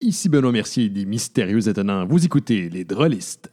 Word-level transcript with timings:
Ici 0.00 0.28
Benoît 0.28 0.52
Mercier 0.52 0.88
des 0.88 1.06
Mystérieux 1.06 1.68
Étonnants. 1.68 2.06
Vous 2.06 2.24
écoutez 2.24 2.68
Les 2.68 2.84
Drôlistes. 2.84 3.50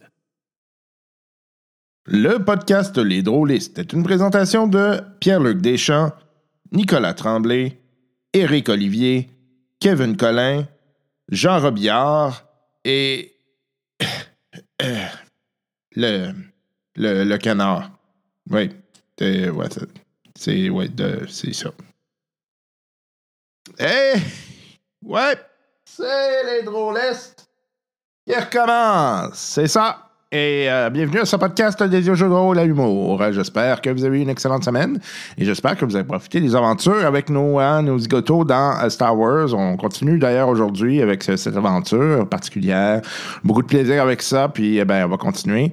Le 2.06 2.36
podcast 2.38 2.98
Les 2.98 3.22
Drôlistes 3.22 3.78
est 3.78 3.92
une 3.94 4.02
présentation 4.02 4.66
de 4.66 5.00
Pierre-Luc 5.20 5.62
Deschamps, 5.62 6.12
Nicolas 6.72 7.14
Tremblay, 7.14 7.80
Éric 8.34 8.68
Olivier, 8.68 9.30
Kevin 9.80 10.16
Collin, 10.16 10.68
Jean 11.30 11.60
Robillard 11.60 12.46
et. 12.84 13.32
euh, 14.82 15.06
le, 15.96 16.32
le, 16.96 17.24
le 17.24 17.38
canard. 17.38 17.90
Oui. 18.50 18.68
C'est 19.18 19.48
c'est 21.28 21.52
ça. 21.54 21.72
Eh! 23.78 24.14
Ouais! 25.02 25.36
C'est 25.96 26.56
les 26.56 26.62
drôlistes 26.64 27.46
qui 28.26 28.34
recommencent. 28.34 29.34
C'est 29.34 29.66
ça. 29.68 29.98
Et 30.32 30.66
euh, 30.68 30.90
bienvenue 30.90 31.20
à 31.20 31.24
ce 31.24 31.36
podcast 31.36 31.80
des 31.84 32.02
jeux 32.02 32.16
de 32.16 32.24
rôle 32.24 32.58
à 32.58 32.64
l'humour. 32.64 33.22
Euh, 33.22 33.30
J'espère 33.30 33.80
que 33.80 33.90
vous 33.90 34.04
avez 34.04 34.18
eu 34.18 34.22
une 34.22 34.28
excellente 34.28 34.64
semaine 34.64 34.98
et 35.38 35.44
j'espère 35.44 35.76
que 35.76 35.84
vous 35.84 35.94
avez 35.94 36.04
profité 36.04 36.40
des 36.40 36.56
aventures 36.56 37.06
avec 37.06 37.30
nos, 37.30 37.60
hein, 37.60 37.82
nos 37.82 37.96
zigotos 38.00 38.42
dans 38.44 38.76
euh, 38.82 38.88
Star 38.88 39.16
Wars. 39.16 39.54
On 39.54 39.76
continue 39.76 40.18
d'ailleurs 40.18 40.48
aujourd'hui 40.48 41.00
avec 41.00 41.22
ce- 41.22 41.36
cette 41.36 41.56
aventure 41.56 42.28
particulière. 42.28 43.00
Beaucoup 43.44 43.62
de 43.62 43.68
plaisir 43.68 44.02
avec 44.02 44.22
ça, 44.22 44.48
puis 44.48 44.78
eh 44.78 44.84
ben, 44.84 45.04
on 45.06 45.08
va 45.10 45.16
continuer. 45.16 45.72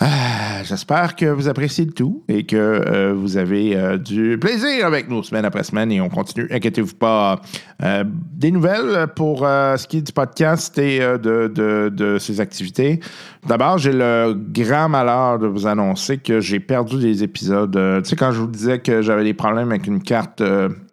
Ah, 0.00 0.44
J'espère 0.64 1.14
que 1.14 1.26
vous 1.26 1.46
appréciez 1.48 1.84
le 1.84 1.92
tout 1.92 2.24
et 2.28 2.44
que 2.44 2.56
euh, 2.56 3.12
vous 3.14 3.36
avez 3.36 3.76
euh, 3.76 3.98
du 3.98 4.38
plaisir 4.38 4.86
avec 4.86 5.08
nous 5.08 5.22
semaine 5.22 5.44
après 5.44 5.62
semaine 5.62 5.92
et 5.92 6.00
on 6.00 6.08
continue. 6.08 6.48
Inquiétez-vous 6.50 6.94
pas. 6.94 7.40
Euh, 7.82 8.02
des 8.32 8.50
nouvelles 8.50 9.06
pour 9.14 9.40
ce 9.40 9.86
qui 9.86 9.98
est 9.98 10.02
du 10.02 10.12
podcast 10.12 10.76
et 10.78 10.98
de, 10.98 11.48
de, 11.48 11.92
de 11.94 12.18
ses 12.18 12.40
activités. 12.40 13.00
D'abord, 13.46 13.78
j'ai 13.78 13.92
le 13.92 14.34
grand 14.34 14.88
malheur 14.88 15.38
de 15.38 15.46
vous 15.46 15.66
annoncer 15.66 16.18
que 16.18 16.40
j'ai 16.40 16.60
perdu 16.60 16.98
des 16.98 17.22
épisodes. 17.22 17.78
Tu 18.02 18.10
sais, 18.10 18.16
quand 18.16 18.32
je 18.32 18.40
vous 18.40 18.46
disais 18.46 18.78
que 18.80 19.02
j'avais 19.02 19.24
des 19.24 19.34
problèmes 19.34 19.70
avec 19.70 19.86
une 19.86 20.02
carte 20.02 20.42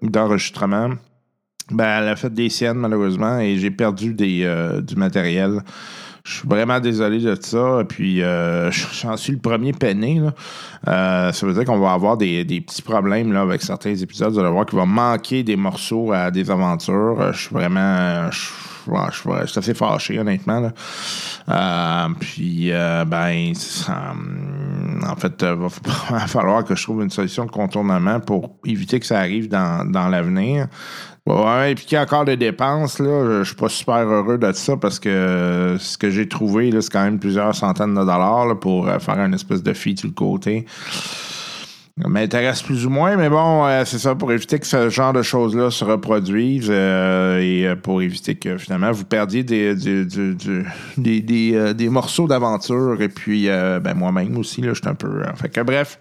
d'enregistrement, 0.01 0.89
ben, 1.71 2.01
elle 2.01 2.09
a 2.09 2.15
fait 2.15 2.33
des 2.33 2.49
siennes 2.49 2.77
malheureusement 2.77 3.39
et 3.39 3.57
j'ai 3.57 3.71
perdu 3.71 4.13
des, 4.13 4.79
du 4.83 4.95
matériel. 4.95 5.61
Je 6.23 6.33
suis 6.37 6.47
vraiment 6.47 6.79
désolé 6.79 7.19
de 7.19 7.35
ça. 7.39 7.83
Puis, 7.87 8.21
euh, 8.21 8.69
j'en 8.71 9.17
suis 9.17 9.33
le 9.33 9.39
premier 9.39 9.73
peiné. 9.73 10.21
Euh, 10.87 11.31
ça 11.31 11.45
veut 11.47 11.53
dire 11.53 11.65
qu'on 11.65 11.79
va 11.79 11.93
avoir 11.93 12.17
des, 12.17 12.43
petits 12.45 12.81
problèmes 12.81 13.33
là, 13.33 13.41
avec 13.41 13.61
certains 13.61 13.95
épisodes. 13.95 14.31
Vous 14.33 14.39
allez 14.39 14.51
voir 14.51 14.65
qu'il 14.65 14.77
va 14.77 14.85
manquer 14.85 15.43
des 15.43 15.55
morceaux 15.55 16.11
à 16.11 16.29
des 16.31 16.51
aventures. 16.51 17.17
Euh, 17.19 17.31
Je 17.33 17.39
suis 17.41 17.53
vraiment. 17.55 18.29
Je, 18.31 18.39
je 19.43 19.45
suis 19.47 19.59
assez 19.59 19.73
fâché, 19.73 20.19
honnêtement. 20.19 20.71
Euh, 21.49 22.07
puis, 22.19 22.71
euh, 22.71 23.03
ben, 23.05 23.53
hum, 23.89 25.03
en 25.07 25.15
fait, 25.15 25.33
il 25.41 25.47
va 25.55 25.69
fa- 25.69 26.19
falloir 26.27 26.63
que 26.63 26.75
je 26.75 26.83
trouve 26.83 27.01
une 27.01 27.09
solution 27.09 27.45
de 27.45 27.51
contournement 27.51 28.19
pour 28.19 28.55
éviter 28.65 28.99
que 28.99 29.05
ça 29.05 29.19
arrive 29.19 29.49
dans 29.49 30.07
l'avenir. 30.09 30.67
Ouais, 31.27 31.71
et 31.71 31.75
puis 31.75 31.85
qu'il 31.85 31.95
y 31.95 31.97
a 31.99 32.01
encore 32.01 32.25
des 32.25 32.35
dépenses, 32.35 32.97
là, 32.97 33.39
je, 33.39 33.43
suis 33.43 33.55
pas 33.55 33.69
super 33.69 33.99
heureux 33.99 34.39
de 34.39 34.51
ça 34.53 34.75
parce 34.75 34.99
que 34.99 35.07
euh, 35.07 35.77
ce 35.77 35.95
que 35.95 36.09
j'ai 36.09 36.27
trouvé, 36.27 36.71
c'est 36.81 36.91
quand 36.91 37.03
même 37.03 37.19
plusieurs 37.19 37.53
centaines 37.53 37.93
de 37.93 37.99
dollars 37.99 38.59
pour 38.59 38.87
euh, 38.87 38.97
faire 38.97 39.19
une 39.19 39.35
espèce 39.35 39.61
de 39.61 39.73
fee 39.73 39.95
sur 39.95 40.07
le 40.07 40.15
côté. 40.15 40.65
Ça 42.01 42.07
m'intéresse 42.07 42.63
plus 42.63 42.87
ou 42.87 42.89
moins, 42.89 43.17
mais 43.17 43.29
bon, 43.29 43.67
euh, 43.67 43.83
c'est 43.85 43.99
ça, 43.99 44.15
pour 44.15 44.31
éviter 44.31 44.57
que 44.57 44.65
ce 44.65 44.89
genre 44.89 45.13
de 45.13 45.21
choses-là 45.21 45.69
se 45.69 45.85
reproduisent 45.85 46.71
et 46.71 47.71
pour 47.83 48.01
éviter 48.01 48.33
que 48.33 48.57
finalement 48.57 48.91
vous 48.91 49.05
perdiez 49.05 49.43
des, 49.43 49.75
des, 49.75 51.21
des, 51.21 51.51
euh, 51.53 51.73
des 51.73 51.89
morceaux 51.89 52.27
d'aventure 52.27 52.99
et 52.99 53.09
puis 53.09 53.45
ben, 53.45 53.93
moi-même 53.93 54.35
aussi, 54.39 54.61
là, 54.61 54.69
je 54.73 54.81
suis 54.81 54.89
un 54.89 54.95
peu. 54.95 55.21
fait 55.35 55.49
que 55.49 55.61
bref. 55.61 55.99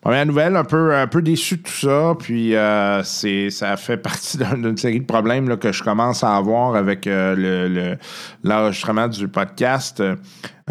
Première 0.00 0.24
nouvelle, 0.26 0.56
un 0.56 0.64
peu, 0.64 0.94
un 0.94 1.06
peu 1.06 1.20
déçu 1.22 1.56
de 1.58 1.62
tout 1.62 1.72
ça. 1.72 2.14
Puis 2.18 2.54
euh, 2.54 3.02
ça 3.02 3.76
fait 3.76 3.96
partie 4.02 4.38
d'un- 4.38 4.56
d'une 4.56 4.76
série 4.76 5.00
de 5.00 5.04
problèmes 5.06 5.56
que 5.58 5.72
je 5.72 5.82
commence 5.82 6.24
à 6.24 6.36
avoir 6.36 6.74
avec 6.76 7.06
euh, 7.06 7.34
le, 7.36 7.68
le- 7.68 7.98
l'enregistrement 8.44 9.08
du 9.08 9.28
podcast. 9.28 10.02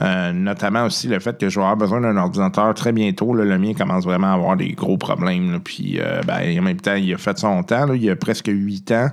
Euh, 0.02 0.32
notamment 0.32 0.86
aussi 0.86 1.08
le 1.08 1.20
fait 1.20 1.38
que 1.38 1.50
je 1.50 1.56
vais 1.60 1.62
avoir 1.66 1.78
besoin 1.78 2.00
d'un 2.02 2.16
ordinateur 2.18 2.74
très 2.74 2.92
bientôt. 2.94 3.34
le 3.34 3.58
mien 3.58 3.74
commence 3.74 4.06
vraiment 4.06 4.32
à 4.32 4.36
avoir 4.36 4.56
des 4.56 4.72
gros 4.72 4.98
problèmes. 4.98 5.60
Puis 5.64 6.00
ben, 6.26 6.58
en 6.60 6.62
même 6.62 6.80
temps, 6.80 6.96
il 6.96 7.14
a 7.14 7.18
fait 7.18 7.38
son 7.38 7.62
temps. 7.64 7.86
là. 7.86 7.96
il 7.96 8.10
a 8.10 8.16
presque 8.16 8.48
huit 8.48 8.92
ans. 8.92 9.10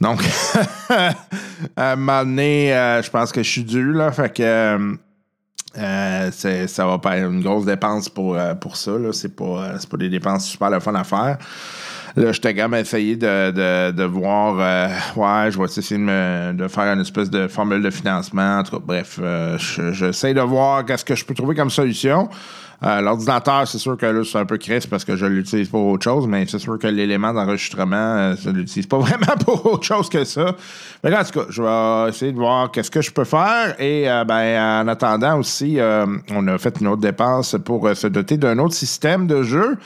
Donc, 0.00 0.20
à 1.76 1.92
un 1.92 1.96
moment 1.96 2.24
donné, 2.24 2.70
je 3.04 3.08
pense 3.10 3.30
que 3.30 3.42
je 3.42 3.48
suis 3.48 3.64
dû. 3.64 3.92
Là, 3.92 4.10
fait 4.10 4.34
que. 4.34 4.96
Euh, 5.78 6.30
ça 6.66 6.86
va 6.86 6.98
pas 6.98 7.16
être 7.18 7.30
une 7.30 7.42
grosse 7.42 7.64
dépense 7.64 8.08
pour, 8.08 8.36
euh, 8.36 8.54
pour 8.54 8.76
ça. 8.76 8.92
Là. 8.92 9.12
C'est, 9.12 9.34
pas, 9.34 9.44
euh, 9.44 9.78
pas 9.90 9.96
des 9.96 10.08
dépenses 10.08 10.46
super 10.46 10.70
le 10.70 10.80
fun 10.80 10.94
à 10.94 11.04
faire. 11.04 11.38
Là, 12.14 12.30
j'étais 12.32 12.54
quand 12.54 12.68
même 12.68 12.80
essayé 12.80 13.16
de, 13.16 13.50
de, 13.52 13.90
de 13.92 14.04
voir, 14.04 14.56
euh, 14.60 14.88
ouais, 15.16 15.50
je 15.50 15.58
vais 15.58 15.64
essayer 15.64 15.96
de, 15.96 16.02
me- 16.04 16.52
de 16.52 16.68
faire 16.68 16.84
une 16.92 17.00
espèce 17.00 17.30
de 17.30 17.48
formule 17.48 17.80
de 17.82 17.88
financement. 17.90 18.62
Bref, 18.86 19.18
euh, 19.22 19.56
je- 19.56 19.92
j'essaie 19.92 20.34
de 20.34 20.40
voir 20.42 20.84
qu'est-ce 20.84 21.06
que 21.06 21.14
je 21.14 21.24
peux 21.24 21.32
trouver 21.32 21.54
comme 21.54 21.70
solution. 21.70 22.28
Euh, 22.84 23.00
l'ordinateur, 23.00 23.66
c'est 23.68 23.78
sûr 23.78 23.96
que 23.96 24.06
là, 24.06 24.22
c'est 24.24 24.38
un 24.38 24.44
peu 24.44 24.58
crisp 24.58 24.90
parce 24.90 25.04
que 25.04 25.16
je 25.16 25.26
l'utilise 25.26 25.68
pour 25.68 25.86
autre 25.86 26.04
chose, 26.04 26.26
mais 26.26 26.46
c'est 26.48 26.58
sûr 26.58 26.78
que 26.78 26.88
l'élément 26.88 27.32
d'enregistrement, 27.32 27.96
euh, 27.96 28.34
je 28.42 28.50
l'utilise 28.50 28.86
pas 28.86 28.98
vraiment 28.98 29.36
pour 29.44 29.64
autre 29.66 29.84
chose 29.84 30.08
que 30.08 30.24
ça. 30.24 30.54
Mais 31.04 31.16
en 31.16 31.24
tout 31.24 31.40
cas, 31.40 31.46
je 31.48 31.62
vais 31.62 32.10
essayer 32.10 32.32
de 32.32 32.36
voir 32.36 32.70
qu'est-ce 32.70 32.90
que 32.90 33.00
je 33.00 33.10
peux 33.10 33.24
faire. 33.24 33.74
Et 33.80 34.08
euh, 34.08 34.24
ben, 34.24 34.84
en 34.84 34.88
attendant 34.88 35.38
aussi, 35.38 35.80
euh, 35.80 36.06
on 36.30 36.46
a 36.46 36.58
fait 36.58 36.80
une 36.80 36.88
autre 36.88 37.00
dépense 37.00 37.56
pour 37.64 37.88
se 37.94 38.06
doter 38.06 38.36
d'un 38.36 38.58
autre 38.58 38.74
système 38.74 39.26
de 39.26 39.42
jeu 39.42 39.78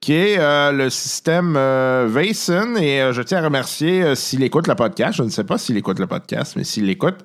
qui 0.00 0.12
est 0.12 0.36
le 0.72 0.90
système 0.90 1.54
euh, 1.56 2.06
Vason. 2.10 2.76
Et 2.76 3.00
je 3.12 3.22
tiens 3.22 3.38
à 3.38 3.44
remercier 3.44 4.14
s'il 4.14 4.42
écoute 4.42 4.66
le 4.66 4.74
podcast. 4.74 5.16
Je 5.16 5.22
ne 5.22 5.30
sais 5.30 5.44
pas 5.44 5.56
s'il 5.56 5.78
écoute 5.78 5.98
le 5.98 6.06
podcast, 6.06 6.54
mais 6.56 6.64
s'il 6.64 6.86
l'écoute. 6.86 7.16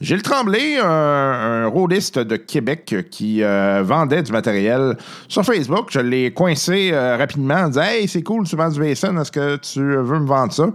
Gilles 0.00 0.22
Tremblay, 0.22 0.78
un, 0.78 0.84
un 0.84 1.66
rôliste 1.66 2.20
de 2.20 2.36
Québec 2.36 2.94
qui 3.10 3.42
euh, 3.42 3.82
vendait 3.84 4.22
du 4.22 4.30
matériel 4.30 4.96
sur 5.26 5.44
Facebook. 5.44 5.88
Je 5.90 5.98
l'ai 5.98 6.32
coincé 6.32 6.90
euh, 6.92 7.16
rapidement 7.16 7.64
en 7.66 7.80
Hey, 7.80 8.06
c'est 8.06 8.22
cool, 8.22 8.46
tu 8.46 8.54
vends 8.54 8.68
du 8.68 8.80
Vason, 8.80 9.20
est-ce 9.20 9.32
que 9.32 9.56
tu 9.56 9.80
veux 9.80 10.20
me 10.20 10.26
vendre 10.26 10.52
ça? 10.52 10.70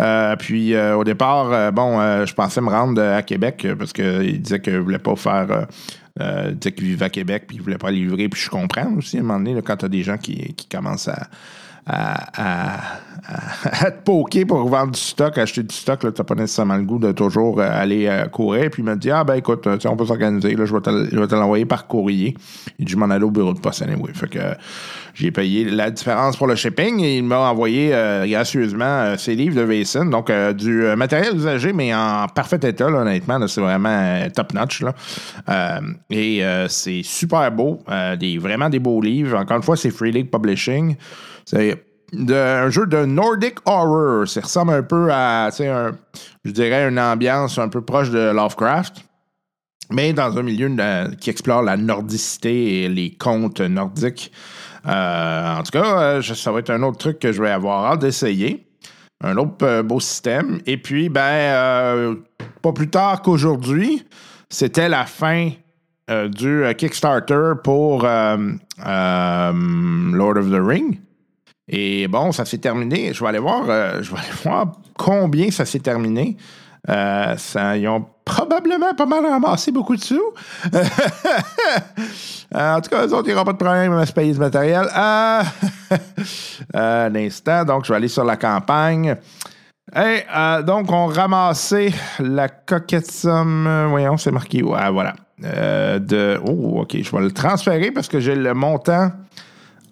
Euh, 0.00 0.36
puis 0.36 0.76
au 0.76 1.04
départ, 1.04 1.72
bon, 1.72 2.00
je 2.24 2.34
pensais 2.34 2.60
me 2.60 2.70
rendre 2.70 3.02
à 3.02 3.22
Québec 3.22 3.66
parce 3.78 3.92
qu'il 3.92 4.40
disait 4.40 4.60
qu'il 4.60 4.74
ne 4.74 4.78
voulait 4.78 4.98
pas 4.98 5.14
faire. 5.14 5.66
il 6.18 6.56
disait 6.56 6.72
qu'il 6.72 6.86
vivait 6.86 7.04
à 7.04 7.10
Québec 7.10 7.44
puis 7.46 7.58
il 7.58 7.62
voulait 7.62 7.78
pas 7.78 7.90
livrer. 7.90 8.28
Puis 8.28 8.42
je 8.42 8.50
comprends 8.50 8.92
aussi 8.96 9.18
à 9.18 9.20
un 9.20 9.24
moment 9.24 9.38
donné, 9.38 9.60
quand 9.62 9.76
tu 9.76 9.84
as 9.84 9.88
des 9.88 10.02
gens 10.02 10.16
qui 10.16 10.54
commencent 10.70 11.08
à, 11.08 11.28
à, 11.86 12.24
à- 12.36 12.98
te 13.90 14.02
poker 14.04 14.44
pour 14.46 14.68
vendre 14.68 14.92
du 14.92 15.00
stock, 15.00 15.38
acheter 15.38 15.62
du 15.62 15.74
stock, 15.74 16.00
tu 16.00 16.06
n'as 16.06 16.12
pas 16.12 16.34
nécessairement 16.34 16.76
le 16.76 16.82
goût 16.82 16.98
de 16.98 17.12
toujours 17.12 17.60
euh, 17.60 17.68
aller 17.70 18.06
euh, 18.06 18.26
courir. 18.26 18.70
Puis 18.70 18.82
il 18.82 18.84
m'a 18.84 18.96
dit 18.96 19.10
Ah, 19.10 19.24
ben 19.24 19.34
écoute, 19.34 19.66
euh, 19.66 19.78
on 19.86 19.96
peut 19.96 20.06
s'organiser, 20.06 20.54
je 20.56 20.74
vais 20.74 20.80
te, 20.80 21.34
l'envoyer 21.34 21.64
par 21.64 21.86
courrier. 21.86 22.36
Et 22.78 22.86
je 22.86 22.96
m'en 22.96 23.08
allais 23.08 23.24
au 23.24 23.30
bureau 23.30 23.54
de 23.54 23.60
poste 23.60 23.82
anyway. 23.82 24.12
Fait 24.12 24.28
que 24.28 24.38
j'ai 25.14 25.30
payé 25.30 25.64
la 25.64 25.90
différence 25.90 26.36
pour 26.36 26.46
le 26.46 26.54
shipping 26.54 27.00
et 27.00 27.18
il 27.18 27.24
m'a 27.24 27.38
envoyé 27.50 27.94
gracieusement 28.26 29.16
ses 29.16 29.34
livres 29.36 29.56
de 29.56 29.62
Vason. 29.62 30.06
Donc, 30.06 30.30
du 30.56 30.84
matériel 30.96 31.36
usagé, 31.36 31.72
mais 31.72 31.94
en 31.94 32.26
parfait 32.26 32.58
état, 32.62 32.86
honnêtement. 32.86 33.46
c'est 33.46 33.60
vraiment 33.60 34.28
top-notch. 34.34 34.82
et 36.10 36.42
c'est 36.68 37.02
super 37.04 37.52
beau. 37.52 37.78
des, 38.18 38.38
vraiment 38.38 38.68
des 38.68 38.80
beaux 38.80 39.00
livres. 39.00 39.38
Encore 39.38 39.58
une 39.58 39.62
fois, 39.62 39.76
c'est 39.76 39.90
Free 39.90 40.10
League 40.10 40.30
Publishing. 40.30 40.96
C'est 41.44 41.84
un 42.30 42.70
jeu 42.70 42.86
de 42.86 43.04
Nordic 43.04 43.56
Horror. 43.64 44.26
Ça 44.28 44.40
ressemble 44.40 44.72
un 44.72 44.82
peu 44.82 45.08
à, 45.10 45.46
un- 45.48 45.92
je 46.44 46.50
dirais, 46.50 46.88
une 46.88 46.98
ambiance 46.98 47.58
un 47.58 47.68
peu 47.68 47.80
proche 47.80 48.10
de 48.10 48.30
Lovecraft 48.30 49.04
mais 49.90 50.12
dans 50.12 50.36
un 50.38 50.42
milieu 50.42 50.70
qui 51.20 51.30
explore 51.30 51.62
la 51.62 51.76
nordicité 51.76 52.84
et 52.84 52.88
les 52.88 53.14
contes 53.14 53.60
nordiques. 53.60 54.32
Euh, 54.86 55.56
en 55.56 55.62
tout 55.62 55.72
cas, 55.72 56.00
euh, 56.00 56.22
ça 56.22 56.52
va 56.52 56.60
être 56.60 56.70
un 56.70 56.82
autre 56.82 56.98
truc 56.98 57.18
que 57.18 57.32
je 57.32 57.42
vais 57.42 57.50
avoir 57.50 57.92
hâte 57.92 58.00
d'essayer. 58.00 58.66
Un 59.22 59.36
autre 59.36 59.64
euh, 59.64 59.82
beau 59.82 60.00
système. 60.00 60.60
Et 60.66 60.78
puis, 60.78 61.08
ben, 61.08 62.16
pas 62.62 62.72
plus 62.72 62.88
tard 62.88 63.22
qu'aujourd'hui, 63.22 64.06
c'était 64.48 64.88
la 64.88 65.04
fin 65.04 65.50
du 66.28 66.64
Kickstarter 66.76 67.52
pour 67.62 68.02
Lord 68.04 68.38
of 70.38 70.50
the 70.50 70.60
Ring. 70.60 70.98
Et 71.68 72.08
bon, 72.08 72.32
ça 72.32 72.44
s'est 72.44 72.58
terminé. 72.58 73.12
Je 73.14 73.22
vais 73.22 73.28
aller 73.28 73.38
voir, 73.38 73.64
euh, 73.68 74.02
je 74.02 74.10
vais 74.12 74.18
aller 74.18 74.36
voir 74.42 74.72
combien 74.96 75.50
ça 75.50 75.64
s'est 75.64 75.80
terminé. 75.80 76.36
Euh, 76.90 77.34
ils 77.76 77.88
ont 77.88 78.04
probablement 78.24 78.94
pas 78.94 79.06
mal 79.06 79.24
ramassé 79.24 79.72
beaucoup 79.72 79.96
de 79.96 80.02
sous. 80.02 80.32
Euh, 82.54 82.76
en 82.76 82.80
tout 82.80 82.88
cas, 82.88 83.04
eux 83.04 83.12
autres, 83.12 83.28
ils 83.28 83.32
n'auront 83.32 83.46
pas 83.46 83.52
de 83.52 83.58
problème 83.58 83.94
à 83.94 84.06
se 84.06 84.12
payer 84.12 84.32
du 84.32 84.38
matériel. 84.38 84.86
Euh, 86.76 87.08
un 87.08 87.14
instant, 87.16 87.64
donc 87.64 87.84
je 87.84 87.92
vais 87.92 87.96
aller 87.96 88.08
sur 88.08 88.24
la 88.24 88.36
campagne. 88.36 89.16
Euh, 89.96 90.62
donc, 90.62 90.92
on 90.92 91.06
ramassait 91.06 91.92
la 92.20 92.48
coquette 92.48 93.10
somme. 93.10 93.86
Voyons, 93.88 94.16
c'est 94.18 94.30
marqué. 94.30 94.62
Ouais, 94.62 94.88
voilà. 94.92 95.14
De. 95.40 96.40
Oh, 96.46 96.82
OK. 96.82 96.96
Je 97.02 97.10
vais 97.10 97.22
le 97.22 97.32
transférer 97.32 97.90
parce 97.90 98.06
que 98.06 98.20
j'ai 98.20 98.36
le 98.36 98.54
montant 98.54 99.10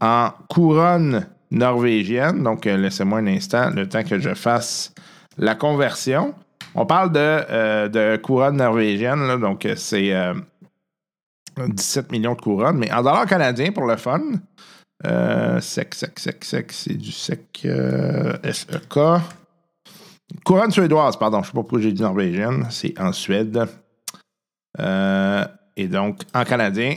en 0.01 0.31
couronne 0.49 1.27
norvégienne. 1.53 2.43
Donc, 2.43 2.67
euh, 2.67 2.77
laissez-moi 2.77 3.21
un 3.21 3.27
instant, 3.29 3.71
le 3.71 3.89
temps 3.89 4.03
que 4.03 4.19
je 4.19 4.35
fasse 4.35 4.93
la 5.39 5.55
conversion. 5.55 6.35
On 6.75 6.87
parle 6.87 7.13
de, 7.13 7.19
euh, 7.19 8.19
couronne 8.19 8.57
norvégienne. 8.57 9.39
donc, 9.39 9.67
euh, 9.67 9.77
c'est 9.77 10.13
euh, 10.13 10.35
17 11.59 12.11
millions 12.11 12.35
de 12.35 12.41
couronnes. 12.41 12.79
Mais 12.79 12.91
en 12.93 13.03
dollars 13.03 13.27
canadiens, 13.27 13.71
pour 13.73 13.87
le 13.87 13.97
fun. 13.97 14.23
euh, 15.07 15.61
sec, 15.61 15.95
sec, 15.95 16.19
sec, 16.19 16.45
sec. 16.45 16.73
C'est 16.73 16.95
du 16.95 17.13
sec 17.13 17.67
SEK. 18.53 18.99
Couronne 20.45 20.71
suédoise, 20.71 21.19
pardon. 21.19 21.39
Je 21.39 21.43
ne 21.43 21.47
sais 21.47 21.53
pas 21.53 21.61
pourquoi 21.61 21.81
j'ai 21.81 21.93
dit 21.93 22.03
norvégienne. 22.03 22.67
C'est 22.71 22.99
en 22.99 23.13
Suède. 23.13 23.67
Et 24.79 25.89
donc, 25.89 26.21
en 26.35 26.45
canadien, 26.45 26.95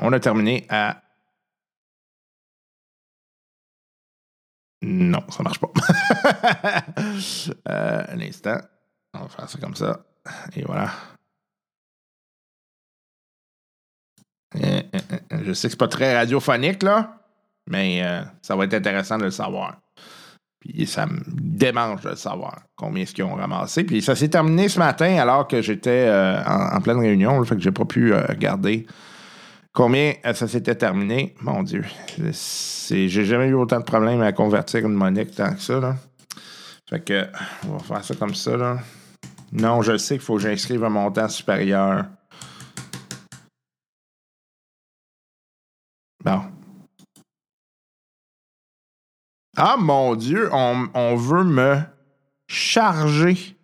on 0.00 0.12
a 0.12 0.20
terminé 0.20 0.66
à. 0.68 1.02
Non, 4.82 5.22
ça 5.28 5.42
marche 5.42 5.58
pas. 5.58 5.70
Euh, 7.68 8.04
un 8.08 8.20
instant. 8.20 8.58
On 9.14 9.20
va 9.20 9.28
faire 9.28 9.48
ça 9.48 9.58
comme 9.58 9.74
ça. 9.74 10.00
Et 10.54 10.62
voilà. 10.62 10.90
Euh, 14.56 14.82
euh, 14.94 15.38
Je 15.44 15.52
sais 15.52 15.68
que 15.68 15.72
c'est 15.72 15.78
pas 15.78 15.88
très 15.88 16.16
radiophonique, 16.16 16.82
là, 16.82 17.20
mais 17.68 18.02
ça 18.42 18.56
va 18.56 18.64
être 18.64 18.74
intéressant 18.74 19.18
de 19.18 19.24
le 19.24 19.30
savoir. 19.30 19.80
Puis 20.60 20.86
ça 20.86 21.06
me 21.06 21.20
démange 21.26 22.02
de 22.02 22.10
le 22.10 22.16
savoir 22.16 22.62
combien 22.76 23.02
est-ce 23.02 23.14
qu'ils 23.14 23.24
ont 23.24 23.34
ramassé. 23.34 23.84
Puis 23.84 24.02
ça 24.02 24.16
s'est 24.16 24.28
terminé 24.28 24.68
ce 24.68 24.78
matin 24.78 25.16
alors 25.18 25.46
que 25.46 25.62
j'étais 25.62 26.10
en, 26.46 26.80
pleine 26.80 26.98
réunion. 26.98 27.38
Là, 27.38 27.46
fait 27.46 27.56
que 27.56 27.62
j'ai 27.62 27.72
pas 27.72 27.84
pu 27.84 28.14
regarder 28.14 28.86
combien 29.72 30.14
euh, 30.24 30.34
ça 30.34 30.48
s'était 30.48 30.74
terminé? 30.74 31.34
Mon 31.40 31.62
Dieu. 31.62 31.84
J'ai 32.18 33.08
jamais 33.08 33.46
eu 33.46 33.54
autant 33.54 33.78
de 33.78 33.84
problèmes 33.84 34.22
à 34.22 34.32
convertir 34.32 34.86
une 34.86 34.94
monnaie 34.94 35.26
que 35.26 35.34
tant 35.34 35.54
que 35.54 35.60
ça. 35.60 35.80
Là. 35.80 35.96
Fait 36.88 37.00
que 37.00 37.26
on 37.66 37.76
va 37.76 37.78
faire 37.78 38.04
ça 38.04 38.14
comme 38.14 38.34
ça. 38.34 38.56
Là. 38.56 38.78
Non, 39.52 39.82
je 39.82 39.96
sais 39.96 40.16
qu'il 40.16 40.24
faut 40.24 40.36
que 40.36 40.42
j'inscrive 40.42 40.84
un 40.84 40.90
montant 40.90 41.28
supérieur. 41.28 42.06
Bon. 46.24 46.42
Ah 49.56 49.76
mon 49.78 50.14
Dieu, 50.14 50.48
on, 50.52 50.88
on 50.94 51.16
veut 51.16 51.44
me 51.44 51.80
charger 52.48 53.56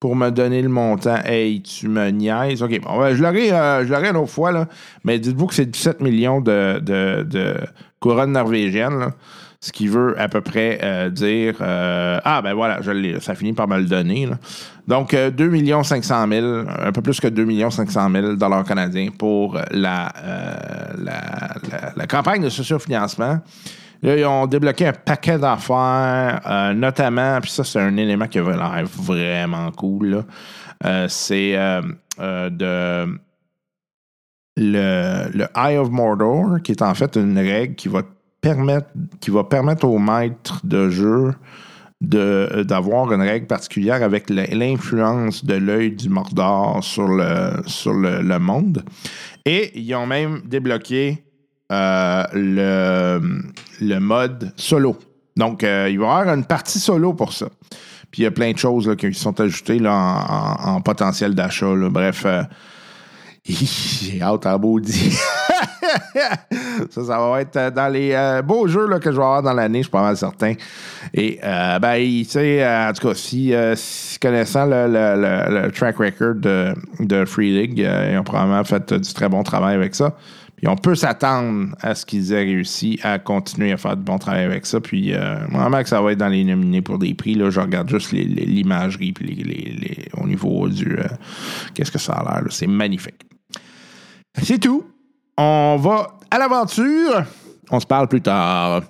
pour 0.00 0.14
me 0.16 0.30
donner 0.30 0.62
le 0.62 0.68
montant. 0.68 1.18
Hey, 1.24 1.62
tu 1.62 1.88
me 1.88 2.10
niaises. 2.10 2.62
OK, 2.62 2.80
bon, 2.80 3.00
ouais, 3.00 3.14
je 3.14 3.22
l'aurai 3.22 3.52
euh, 3.52 4.10
une 4.10 4.16
autre 4.16 4.30
fois, 4.30 4.66
mais 5.04 5.18
dites-vous 5.18 5.46
que 5.46 5.54
c'est 5.54 5.66
17 5.66 6.00
millions 6.00 6.40
de, 6.40 7.56
couronnes 8.00 8.32
norvégiennes, 8.32 9.12
ce 9.60 9.72
qui 9.72 9.88
veut 9.88 10.14
à 10.20 10.28
peu 10.28 10.42
près 10.42 10.78
euh, 10.82 11.08
dire... 11.08 11.56
euh, 11.60 12.20
ah, 12.24 12.42
ben 12.42 12.52
voilà, 12.52 12.80
je 12.82 13.18
ça 13.20 13.34
finit 13.34 13.54
par 13.54 13.66
me 13.68 13.78
le 13.78 13.86
donner. 13.86 14.28
Donc, 14.86 15.14
euh, 15.14 15.30
2 15.30 15.82
500 15.82 16.28
000, 16.28 16.46
un 16.78 16.92
peu 16.92 17.02
plus 17.02 17.18
que 17.18 17.28
2 17.28 17.70
500 17.70 18.10
000 18.12 18.34
dollars 18.34 18.64
canadiens 18.64 19.08
pour 19.18 19.58
la, 19.70 20.12
euh, 20.22 22.06
campagne 22.06 22.42
de 22.42 22.50
sociofinancement. 22.50 23.40
Là, 24.02 24.16
ils 24.16 24.26
ont 24.26 24.46
débloqué 24.46 24.86
un 24.86 24.92
paquet 24.92 25.38
d'affaires, 25.38 26.40
euh, 26.46 26.74
notamment, 26.74 27.40
puis 27.40 27.50
ça, 27.50 27.64
c'est 27.64 27.80
un 27.80 27.96
élément 27.96 28.26
qui 28.26 28.38
avait 28.38 28.56
l'air 28.56 28.84
vraiment 28.84 29.70
cool. 29.72 30.24
Euh, 30.84 31.06
c'est 31.08 31.54
euh, 31.56 31.80
de 32.50 33.18
le, 34.56 35.46
Eye 35.54 35.78
of 35.78 35.90
Mordor, 35.90 36.60
qui 36.62 36.72
est 36.72 36.82
en 36.82 36.94
fait 36.94 37.16
une 37.16 37.38
règle 37.38 37.74
qui 37.74 37.88
va 37.88 38.02
permettre, 38.40 38.88
qui 39.20 39.30
va 39.30 39.44
permettre 39.44 39.86
aux 39.86 39.98
maîtres 39.98 40.60
de 40.64 40.88
jeu 40.90 41.34
d'avoir 42.02 43.10
une 43.10 43.22
règle 43.22 43.46
particulière 43.46 44.02
avec 44.02 44.28
l'influence 44.28 45.44
de 45.46 45.54
l'œil 45.54 45.92
du 45.92 46.10
Mordor 46.10 46.84
sur 46.84 47.08
le 47.08 48.38
monde. 48.38 48.84
Et 49.46 49.78
ils 49.78 49.94
ont 49.94 50.06
même 50.06 50.42
débloqué 50.44 51.25
euh, 51.72 52.24
le, 52.32 53.42
le 53.80 53.98
mode 53.98 54.52
solo. 54.56 54.96
Donc, 55.36 55.64
euh, 55.64 55.88
il 55.90 55.98
va 55.98 56.04
y 56.06 56.08
avoir 56.20 56.34
une 56.34 56.44
partie 56.44 56.78
solo 56.78 57.12
pour 57.12 57.32
ça. 57.32 57.46
Puis 58.10 58.22
il 58.22 58.24
y 58.24 58.26
a 58.26 58.30
plein 58.30 58.52
de 58.52 58.58
choses 58.58 58.88
là, 58.88 58.96
qui 58.96 59.12
sont 59.14 59.38
ajoutées 59.40 59.78
là, 59.78 59.92
en, 59.92 60.70
en- 60.70 60.74
en 60.76 60.80
potentiel 60.80 61.34
d'achat. 61.34 61.66
Bref, 61.90 62.22
euh, 62.24 62.42
j'ai 63.44 64.22
hâte 64.22 64.46
à 64.46 64.56
maudit. 64.58 65.10
ça, 66.90 67.04
ça 67.04 67.18
va 67.18 67.40
être 67.40 67.74
dans 67.74 67.92
les 67.92 68.40
beaux 68.44 68.66
jeux 68.66 68.86
là, 68.88 68.98
que 68.98 69.10
je 69.10 69.16
vais 69.16 69.22
avoir 69.22 69.42
dans 69.42 69.52
l'année, 69.52 69.78
je 69.80 69.84
suis 69.84 69.90
pas 69.90 70.02
mal 70.02 70.16
certain. 70.16 70.54
Et, 71.14 71.38
ben, 71.42 71.96
tu 71.98 72.24
sais, 72.24 72.64
en 72.66 72.92
tout 72.92 73.08
cas, 73.08 73.14
si, 73.14 73.52
connaissant 74.20 74.66
le, 74.66 74.86
le- 74.86 75.20
le- 75.20 75.62
le 75.62 75.72
track 75.72 75.96
record 75.98 76.34
de, 76.36 76.74
de 77.00 77.24
Free 77.24 77.52
League, 77.52 77.78
ils 77.78 78.18
ont 78.18 78.24
probablement 78.24 78.64
fait 78.64 78.92
du 78.92 79.12
très 79.14 79.28
bon 79.28 79.42
travail 79.42 79.74
avec 79.74 79.94
ça. 79.94 80.14
On 80.68 80.76
peut 80.76 80.94
s'attendre 80.94 81.74
à 81.80 81.94
ce 81.94 82.04
qu'ils 82.04 82.32
aient 82.32 82.44
réussi 82.44 82.98
à 83.02 83.18
continuer 83.18 83.72
à 83.72 83.76
faire 83.76 83.96
du 83.96 84.02
bon 84.02 84.18
travail 84.18 84.44
avec 84.44 84.66
ça. 84.66 84.80
Puis 84.80 85.12
euh, 85.14 85.36
que 85.82 85.88
ça 85.88 86.00
va 86.00 86.12
être 86.12 86.18
dans 86.18 86.28
les 86.28 86.44
nominés 86.44 86.82
pour 86.82 86.98
des 86.98 87.14
prix. 87.14 87.34
Là, 87.34 87.50
je 87.50 87.60
regarde 87.60 87.88
juste 87.88 88.12
l'imagerie 88.12 89.14
au 90.14 90.26
niveau 90.26 90.68
du... 90.68 90.98
euh, 90.98 91.06
Qu'est-ce 91.74 91.90
que 91.90 91.98
ça 91.98 92.14
a 92.14 92.40
l'air? 92.40 92.52
C'est 92.52 92.66
magnifique. 92.66 93.22
C'est 94.42 94.58
tout. 94.58 94.84
On 95.38 95.76
va 95.80 96.18
à 96.30 96.38
l'aventure. 96.38 97.24
On 97.70 97.80
se 97.80 97.86
parle 97.86 98.08
plus 98.08 98.22
tard. 98.22 98.82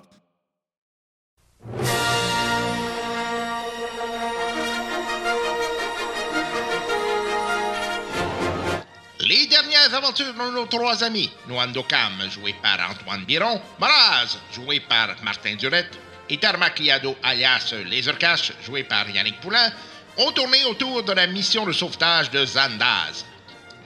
De 10.13 10.51
nos 10.51 10.65
trois 10.67 11.03
amis, 11.03 11.29
Noandokam, 11.47 12.29
joué 12.29 12.55
par 12.61 12.79
Antoine 12.91 13.25
Biron, 13.25 13.61
Maraz, 13.79 14.37
joué 14.53 14.79
par 14.79 15.09
Martin 15.21 15.55
Durette, 15.55 15.99
et 16.29 16.37
Tarmac 16.37 16.79
Liado, 16.79 17.15
alias 17.23 17.73
Lasercash, 17.89 18.53
joué 18.65 18.83
par 18.83 19.09
Yannick 19.09 19.39
Poulain, 19.41 19.71
ont 20.17 20.31
tourné 20.31 20.63
autour 20.65 21.03
de 21.03 21.11
la 21.11 21.27
mission 21.27 21.65
de 21.65 21.73
sauvetage 21.73 22.31
de 22.31 22.45
Zandaz. 22.45 23.25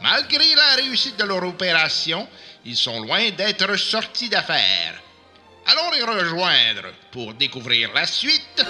Malgré 0.02 0.56
la 0.56 0.76
réussite 0.76 1.18
de 1.18 1.24
leur 1.24 1.44
opération, 1.44 2.28
ils 2.66 2.78
sont 2.78 3.02
loin 3.02 3.32
d'être 3.32 3.76
sortis 3.78 4.30
d'affaires. 4.30 5.02
Allons 5.68 5.92
les 5.92 6.04
rejoindre 6.04 6.94
pour 7.12 7.34
découvrir 7.34 7.92
la 7.94 8.06
suite. 8.06 8.64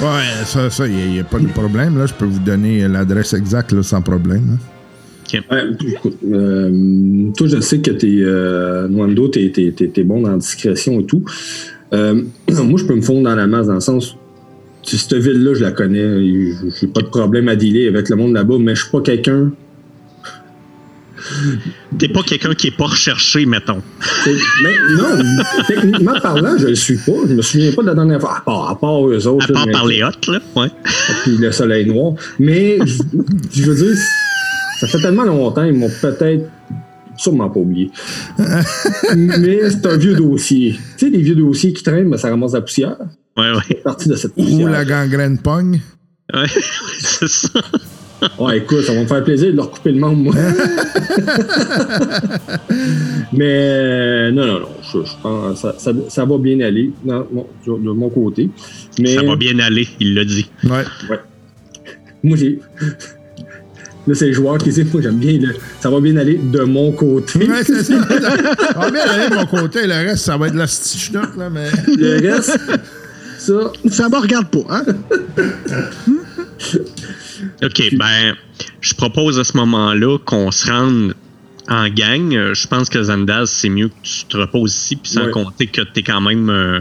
Ouais, 0.00 0.44
ça, 0.46 0.70
ça, 0.70 0.86
il 0.86 1.12
n'y 1.12 1.20
a, 1.20 1.24
pas 1.24 1.38
de 1.38 1.46
problème. 1.48 1.98
Là, 1.98 2.06
je 2.06 2.14
peux 2.14 2.24
vous 2.24 2.40
donner 2.40 2.88
l'adresse 2.88 3.34
exacte 3.34 3.72
là, 3.72 3.82
sans 3.82 4.02
problème. 4.02 4.58
Ouais, 5.32 5.64
écoute, 5.88 6.18
euh, 6.30 7.30
toi, 7.36 7.46
je 7.46 7.60
sais 7.60 7.80
que 7.80 7.90
t'es, 7.90 8.18
euh, 8.20 8.88
Nwando, 8.88 9.28
t'es, 9.28 9.50
t'es, 9.50 9.72
t'es, 9.72 9.88
t'es 9.88 10.04
bon 10.04 10.20
dans 10.20 10.32
la 10.32 10.36
discrétion 10.36 11.00
et 11.00 11.04
tout. 11.04 11.24
Euh, 11.94 12.22
moi, 12.64 12.78
je 12.78 12.84
peux 12.84 12.94
me 12.94 13.00
fondre 13.00 13.22
dans 13.22 13.34
la 13.34 13.46
masse 13.46 13.66
dans 13.66 13.74
le 13.74 13.80
sens, 13.80 14.16
cette 14.82 15.14
ville-là, 15.14 15.54
je 15.54 15.62
la 15.62 15.70
connais, 15.70 16.20
j'ai 16.20 16.52
j'ai 16.80 16.86
pas 16.86 17.02
de 17.02 17.06
problème 17.06 17.48
à 17.48 17.56
dealer 17.56 17.88
avec 17.88 18.08
le 18.08 18.16
monde 18.16 18.34
là-bas, 18.34 18.56
mais 18.58 18.74
je 18.74 18.82
suis 18.82 18.90
pas 18.90 19.00
quelqu'un. 19.00 19.52
T'es 21.98 22.08
pas 22.08 22.22
quelqu'un 22.22 22.54
qui 22.54 22.68
est 22.68 22.76
pas 22.76 22.86
recherché, 22.86 23.44
mettons. 23.46 23.82
Mais 24.26 24.74
non, 24.96 25.24
techniquement 25.66 26.18
parlant, 26.20 26.56
je 26.58 26.68
le 26.68 26.74
suis 26.74 26.96
pas. 26.96 27.12
Je 27.28 27.34
me 27.34 27.42
souviens 27.42 27.72
pas 27.72 27.82
de 27.82 27.86
la 27.88 27.94
dernière 27.94 28.20
fois. 28.20 28.38
À 28.38 28.40
part, 28.40 28.70
à 28.70 28.78
part 28.78 29.08
eux 29.08 29.26
autres. 29.26 29.44
À 29.44 29.48
là, 29.48 29.54
part 29.54 29.66
mais- 29.66 29.72
par 29.72 29.86
les 29.86 30.02
hottes, 30.02 30.26
là. 30.28 30.40
Ouais. 30.56 30.68
puis 31.24 31.36
le 31.36 31.52
soleil 31.52 31.86
noir. 31.86 32.14
Mais 32.38 32.78
je, 32.84 33.02
je 33.52 33.62
veux 33.70 33.74
dire, 33.86 33.96
ça 34.80 34.86
fait 34.86 35.00
tellement 35.00 35.24
longtemps, 35.24 35.64
ils 35.64 35.74
m'ont 35.74 35.90
peut-être 36.00 36.48
sûrement 37.16 37.50
pas 37.50 37.60
oublié. 37.60 37.90
Mais 39.16 39.70
c'est 39.70 39.86
un 39.86 39.96
vieux 39.96 40.14
dossier. 40.14 40.72
Tu 40.96 41.06
sais, 41.06 41.10
les 41.10 41.22
vieux 41.22 41.34
dossiers 41.36 41.72
qui 41.72 41.82
traînent, 41.82 42.10
ben, 42.10 42.16
ça 42.16 42.30
ramasse 42.30 42.52
la 42.54 42.62
poussière. 42.62 42.96
Ouais, 43.36 43.50
ouais. 43.52 43.60
C'est 43.68 43.82
partie 43.82 44.08
de 44.08 44.16
cette 44.16 44.32
Ou 44.36 44.42
poussière. 44.42 44.70
la 44.70 44.84
gangrène 44.84 45.38
pogne. 45.38 45.80
Ouais, 46.34 46.46
c'est 47.00 47.28
ça. 47.28 47.48
Ouais, 48.38 48.58
écoute, 48.58 48.82
ça 48.82 48.94
va 48.94 49.00
me 49.02 49.06
faire 49.06 49.24
plaisir 49.24 49.50
de 49.52 49.56
leur 49.56 49.70
couper 49.70 49.92
le 49.92 49.98
membre, 50.00 50.32
moi. 50.32 50.34
Mais 53.32 53.44
euh, 53.48 54.30
non, 54.30 54.46
non, 54.46 54.60
non. 54.60 54.68
Je, 54.82 54.98
je 55.04 55.12
pense 55.22 55.60
ça, 55.60 55.74
ça, 55.78 55.92
ça 56.08 56.24
va 56.24 56.38
bien 56.38 56.60
aller 56.60 56.90
dans 57.04 57.26
de 57.66 57.90
mon 57.90 58.08
côté. 58.10 58.50
Mais 58.98 59.14
Ça 59.14 59.22
va 59.22 59.36
bien 59.36 59.58
aller, 59.58 59.88
il 60.00 60.14
l'a 60.14 60.24
dit. 60.24 60.48
Ouais. 60.64 60.84
moi, 62.22 62.36
j'ai. 62.36 62.58
Là, 64.08 64.14
c'est 64.16 64.26
le 64.26 64.32
joueur 64.32 64.58
qui 64.58 64.70
dit, 64.70 64.82
moi, 64.92 65.00
j'aime 65.00 65.18
bien, 65.18 65.38
le- 65.38 65.54
ça 65.78 65.88
va 65.88 66.00
bien 66.00 66.16
aller 66.16 66.36
de 66.36 66.62
mon 66.64 66.90
côté. 66.90 67.38
Ouais, 67.48 67.62
c'est 67.64 67.84
ça. 67.84 67.94
On 68.74 68.80
va 68.80 68.90
bien 68.90 69.02
aller 69.02 69.28
de 69.30 69.34
mon 69.36 69.46
côté, 69.46 69.86
le 69.86 69.92
reste, 70.08 70.24
ça 70.24 70.36
va 70.36 70.48
être 70.48 70.54
de 70.54 70.58
la 70.58 70.66
stichnote, 70.66 71.36
là, 71.38 71.48
mais. 71.48 71.68
Le 71.86 72.20
reste, 72.32 72.58
ça, 73.38 73.52
Ça 73.88 74.08
me 74.08 74.16
regarde 74.16 74.48
pas, 74.48 74.64
hein? 74.70 74.82
OK, 77.62 77.94
ben, 77.96 78.34
je 78.80 78.94
propose 78.94 79.38
à 79.38 79.44
ce 79.44 79.56
moment-là 79.56 80.18
qu'on 80.18 80.50
se 80.50 80.70
rende 80.70 81.14
en 81.68 81.88
gang. 81.88 82.30
Je 82.54 82.66
pense 82.66 82.88
que 82.88 83.02
Zandaz, 83.02 83.46
c'est 83.50 83.68
mieux 83.68 83.88
que 83.88 83.94
tu 84.02 84.24
te 84.24 84.36
reposes 84.36 84.74
ici, 84.74 84.96
puis 84.96 85.10
sans 85.12 85.26
Ouais. 85.26 85.30
compter 85.30 85.66
que 85.68 85.82
t'es 85.82 86.02
quand 86.02 86.20
même. 86.20 86.50
euh, 86.50 86.80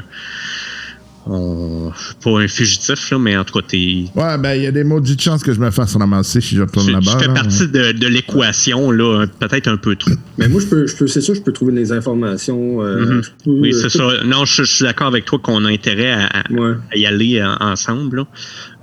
on- 1.28 1.92
pas 2.24 2.40
un 2.40 2.48
fugitif, 2.48 3.12
là, 3.12 3.20
mais 3.20 3.38
en 3.38 3.44
tout 3.44 3.54
cas, 3.60 3.66
t'es. 3.68 4.06
Ouais, 4.16 4.38
ben, 4.38 4.54
il 4.56 4.64
y 4.64 4.68
a 4.68 4.72
des 4.72 4.84
maudites 4.84 5.22
chances 5.22 5.44
que 5.44 5.54
je 5.54 5.60
me 5.60 5.70
fasse 5.72 5.96
ramasser 5.96 6.42
si 6.42 6.56
je 6.56 6.62
retourne 6.62 6.92
là-bas. 6.92 7.18
fais 7.20 7.28
là. 7.28 7.34
partie 7.34 7.68
de, 7.68 7.92
de 7.92 8.08
l'équation, 8.08 8.92
là, 8.92 9.26
peut-être 9.40 9.68
un 9.68 9.78
peu 9.78 9.96
trop. 9.96 10.12
mais 10.38 10.48
moi, 10.48 10.62
je 10.62 10.68
peux, 10.68 10.88
je 10.88 10.96
peux, 10.96 11.08
c'est 11.08 11.22
sûr, 11.22 11.36
je 11.36 11.42
peux 11.42 11.52
trouver 11.54 11.74
des 11.74 11.92
informations. 11.92 12.82
euh, 12.82 13.06
Mhm. 13.06 13.24
je 13.24 13.30
peux- 13.44 13.52
Oui, 13.52 13.72
je 13.74 13.78
c'est 13.88 13.90
ça. 13.98 14.08
Non, 14.26 14.46
je, 14.46 14.64
je 14.64 14.72
suis 14.74 14.84
d'accord 14.86 15.08
avec 15.08 15.26
toi 15.26 15.40
qu'on 15.40 15.64
a 15.66 15.70
intérêt 15.70 16.12
à, 16.12 16.26
à- 16.26 16.52
Ouais. 16.52 16.74
à 16.92 16.98
y 16.98 17.06
aller 17.06 17.40
euh, 17.40 17.54
ensemble. 17.60 18.18
là. 18.18 18.28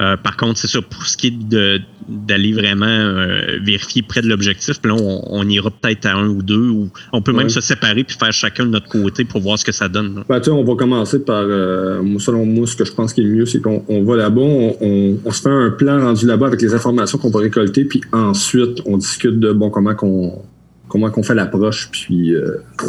Euh, 0.00 0.16
par 0.16 0.36
contre, 0.36 0.58
c'est 0.58 0.68
ça, 0.68 0.80
pour 0.80 1.04
ce 1.06 1.16
qui 1.16 1.28
est 1.28 1.48
de- 1.48 1.80
d'aller 2.08 2.52
vraiment 2.52 2.86
euh, 2.86 3.58
vérifier 3.62 4.00
près 4.02 4.22
de 4.22 4.28
l'objectif, 4.28 4.80
puis 4.80 4.90
là, 4.90 4.96
on, 4.98 5.22
on 5.26 5.46
ira 5.48 5.70
peut-être 5.70 6.06
à 6.06 6.14
un 6.14 6.28
ou 6.28 6.42
deux, 6.42 6.56
ou 6.68 6.88
on 7.12 7.20
peut 7.20 7.32
même 7.32 7.44
Ouais. 7.44 7.48
se 7.50 7.60
séparer 7.60 8.04
puis 8.04 8.16
faire 8.18 8.32
chacun 8.32 8.64
de 8.64 8.70
notre 8.70 8.88
côté 8.88 9.24
pour 9.24 9.40
voir 9.42 9.58
ce 9.58 9.64
que 9.64 9.72
ça 9.72 9.88
donne. 9.88 10.14
là. 10.16 10.24
Ben, 10.28 10.40
on 10.52 10.64
va 10.64 10.74
commencer 10.76 11.18
par, 11.22 11.42
euh, 11.46 12.00
selon 12.28 12.44
moi, 12.44 12.66
ce 12.66 12.76
que 12.76 12.84
je 12.84 12.92
pense 12.92 13.12
qui 13.14 13.20
est 13.22 13.24
le 13.24 13.30
mieux, 13.34 13.46
c'est 13.46 13.60
qu'on 13.62 13.82
on 13.88 14.02
va 14.04 14.16
là-bas, 14.16 14.40
on, 14.42 14.76
on- 14.80 15.18
on 15.24 15.30
se 15.32 15.40
fait 15.42 15.48
un 15.48 15.70
plan 15.70 15.98
rendu 16.00 16.26
là-bas 16.26 16.46
avec 16.48 16.60
les 16.60 16.74
informations 16.74 17.16
qu'on 17.18 17.30
va 17.30 17.40
récolter, 17.40 17.84
puis 17.84 18.02
ensuite, 18.12 18.78
on 18.84 18.98
discute 18.98 19.38
de, 19.40 19.52
bon, 19.52 19.70
comment 19.70 19.94
qu'on 19.94 20.42
comment 20.90 21.10
qu'on 21.10 21.22
fait 21.22 21.34
l'approche, 21.34 21.90
puis 21.92 22.34
euh, 22.34 22.40
euh, 22.82 22.86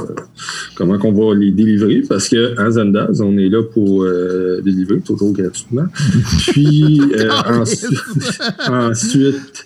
comment 0.75 0.97
qu'on 0.97 1.11
va 1.11 1.35
les 1.35 1.51
délivrer, 1.51 2.01
parce 2.07 2.29
que 2.29 2.57
en 2.61 2.71
Zendaz, 2.71 3.21
on 3.21 3.37
est 3.37 3.49
là 3.49 3.61
pour 3.63 4.03
euh, 4.03 4.61
délivrer, 4.61 4.99
toujours 5.01 5.33
gratuitement. 5.33 5.85
Puis 6.51 7.01
euh, 7.17 7.29
ensuite, 7.45 8.39
ensuite 8.69 9.65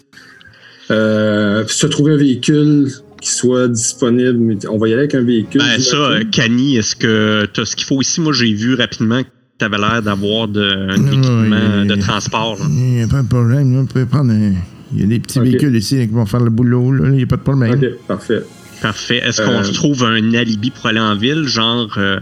euh, 0.92 1.64
se 1.68 1.88
trouver 1.88 2.14
un 2.14 2.18
véhicule 2.18 2.88
qui 3.22 3.30
soit 3.30 3.68
disponible, 3.68 4.38
mais 4.38 4.58
on 4.68 4.78
va 4.78 4.88
y 4.90 4.94
aller 4.94 5.02
avec 5.04 5.16
un 5.16 5.22
véhicule. 5.24 5.62
Ben 5.62 5.80
ça, 5.80 6.20
Kani, 6.32 6.78
est-ce 6.78 6.96
que 6.96 7.46
tu 7.54 7.62
as 7.62 7.66
ce 7.66 7.76
qu'il 7.76 7.86
faut? 7.86 8.02
Ici? 8.02 8.20
Moi, 8.20 8.34
j'ai 8.34 8.52
vu 8.54 8.74
rapidement 8.76 9.22
que 9.24 9.28
tu 9.70 9.74
avais 9.74 9.78
l'air 9.78 10.02
d'avoir 10.02 10.48
de, 10.48 10.62
un 10.90 10.98
Oui, 10.98 11.18
équipement 11.18 11.86
de 11.86 11.96
transport. 11.96 12.58
Il 12.70 12.76
n'y 12.76 13.02
a 13.04 13.08
pas 13.08 13.22
de 13.22 13.28
problème. 13.28 13.74
là. 13.74 13.82
On 13.82 13.86
peut 13.86 14.06
prendre 14.06 14.32
un- 14.32 14.54
Il 14.96 15.02
y 15.02 15.04
a 15.04 15.08
des 15.08 15.20
petits 15.20 15.40
véhicules 15.40 15.76
ici 15.76 15.98
là, 15.98 16.06
qui 16.06 16.12
vont 16.14 16.26
faire 16.26 16.42
le 16.42 16.50
boulot. 16.52 16.92
là. 16.92 17.06
Il 17.10 17.16
n'y 17.16 17.24
a 17.24 17.28
pas 17.28 17.38
de 17.38 17.42
problème. 17.42 17.74
Ok, 17.74 17.86
parfait. 18.08 18.42
Parfait. 18.82 19.22
Est-ce 19.26 19.42
qu'on 19.42 19.60
Euh, 19.60 19.64
se 19.64 19.72
trouve 19.72 20.04
un 20.04 20.34
alibi 20.34 20.70
pour 20.70 20.86
aller 20.88 21.00
en 21.00 21.16
ville, 21.16 21.48
genre 21.48 21.90
euh, 21.98 22.20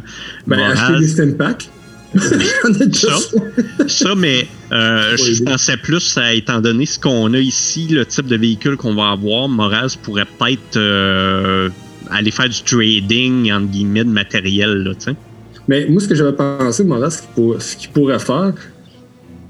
Ben, 0.48 0.60
acheter 0.60 1.00
des 1.00 1.08
stem 1.08 1.36
packs. 1.36 1.70
Ça? 2.94 3.16
Ça, 3.88 4.16
mais 4.16 4.46
euh, 4.72 5.16
je 5.18 5.44
pensais 5.44 5.78
plus 5.78 6.18
à 6.18 6.34
étant 6.34 6.60
donné 6.62 6.86
ce 6.86 7.00
qu'on 7.00 7.34
a 7.34 7.40
ici, 7.40 7.88
le 7.90 8.06
type 8.06 8.28
de 8.28 8.36
véhicule 8.36 8.76
qu'on 8.78 8.94
va 8.94 9.12
avoir, 9.12 9.48
Moraz 9.48 9.96
pourrait 10.02 10.26
peut-être 10.38 10.76
euh, 10.78 11.70
aller 12.10 12.32
faire 12.32 12.50
du 12.50 12.62
trading, 12.64 13.52
entre 13.54 13.68
guillemets, 13.68 14.04
de 14.04 14.10
matériel, 14.10 14.84
là, 14.84 14.92
tu 14.94 15.06
sais. 15.06 15.16
Mais 15.72 15.86
moi, 15.88 16.02
ce 16.02 16.08
que 16.10 16.16
j'avais 16.16 16.34
pensé, 16.34 16.84
moi, 16.84 17.00
là, 17.00 17.10
ce 17.10 17.22
qu'il 17.22 17.30
pour- 17.34 17.58
pourrait 17.94 18.20
faire, 18.20 18.52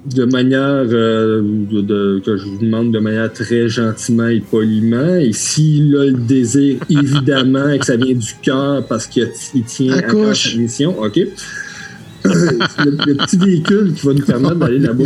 de 0.05 0.23
manière 0.25 0.83
euh, 0.91 1.41
de, 1.71 1.81
de- 1.81 2.21
que 2.23 2.37
je 2.37 2.45
vous 2.45 2.59
demande 2.59 2.91
de 2.91 2.99
manière 2.99 3.33
très 3.33 3.67
gentiment 3.67 4.27
et 4.27 4.39
poliment, 4.39 5.15
et 5.15 5.33
s'il 5.33 5.97
a 5.97 6.05
le 6.05 6.11
désir, 6.13 6.77
évidemment, 6.91 7.69
et 7.69 7.79
que 7.79 7.85
ça 7.87 7.95
vient 7.95 8.13
du 8.13 8.33
cœur 8.43 8.85
parce 8.85 9.07
qu'il 9.07 9.27
il 9.55 9.63
tient 9.63 9.93
à 9.97 10.01
cœur 10.03 10.35
sa 10.35 10.55
mission, 10.59 10.99
OK? 11.01 11.15
le, 12.23 12.91
le 13.07 13.15
petit 13.15 13.37
véhicule 13.37 13.93
qui 13.95 14.05
va 14.05 14.13
nous 14.13 14.23
permettre 14.25 14.55
d'aller 14.57 14.77
là-bas, 14.77 15.05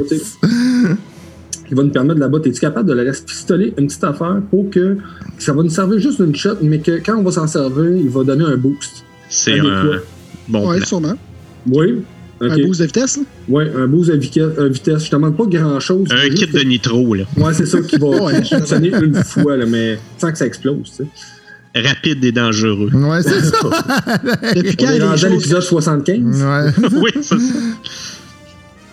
qui 1.65 1.73
va 1.73 1.83
nous 1.83 1.91
permettre 1.91 2.19
là-bas, 2.19 2.39
es-tu 2.43 2.59
capable 2.59 2.89
de 2.89 2.93
le 2.93 3.03
respistoler 3.03 3.73
une 3.77 3.87
petite 3.87 4.03
affaire 4.03 4.41
pour 4.51 4.69
que 4.69 4.97
ça 5.37 5.53
va 5.53 5.63
nous 5.63 5.69
servir 5.69 5.97
juste 5.97 6.21
d'une 6.21 6.35
shot, 6.35 6.57
mais 6.61 6.79
que 6.79 6.99
quand 7.05 7.15
on 7.17 7.23
va 7.23 7.31
s'en 7.31 7.47
servir, 7.47 7.89
il 7.89 8.09
va 8.09 8.25
donner 8.25 8.43
un 8.43 8.57
boost. 8.57 9.05
C'est 9.29 9.61
un 9.61 9.99
bon 10.47 10.69
Ouais, 10.69 10.77
plan. 10.77 10.85
sûrement. 10.85 11.13
Oui? 11.69 12.01
Un 12.41 12.57
boost 12.57 12.81
de 12.81 12.85
vitesse, 12.85 13.17
là? 13.17 13.23
Ouais, 13.47 13.71
un 13.75 13.87
boost 13.87 14.11
de 14.11 14.17
vitesse. 14.17 14.43
euh, 14.57 14.67
vitesse. 14.69 15.05
Je 15.05 15.09
te 15.09 15.15
demande 15.15 15.37
pas 15.37 15.45
grand-chose. 15.45 16.09
Un 16.11 16.17
Juste 16.29 16.37
kit 16.37 16.47
de 16.51 16.59
nitro, 16.63 17.13
là. 17.15 17.23
Ouais, 17.37 17.53
c'est 17.53 17.65
ça 17.65 17.79
qui 17.81 17.95
va 17.97 18.07
Ouais. 18.23 18.43
fonctionner 18.49 18.89
une 18.89 19.15
fois, 19.23 19.55
là, 19.57 19.65
mais 19.65 19.97
sans 20.17 20.31
que 20.31 20.37
ça 20.37 20.45
explose. 20.45 20.91
Tu 20.97 21.03
sais. 21.03 21.07
Rapide 21.87 22.23
et 22.23 22.31
dangereux. 22.31 22.89
Ouais, 22.93 23.21
c'est 23.23 23.41
ça. 23.41 23.57
Depuis 24.55 24.75
On 24.79 24.85
quand 24.85 24.91
est 24.91 24.95
il 24.95 24.99
y 24.99 25.01
a 25.01 25.07
rendu 25.07 25.21
des 25.21 25.25
à 25.25 25.29
choses 25.29 25.31
l'épisode 25.31 25.61
75. 25.61 26.19
Ouais. 26.19 26.89
oui, 27.01 27.11
c'est 27.15 27.23
ça. 27.23 27.35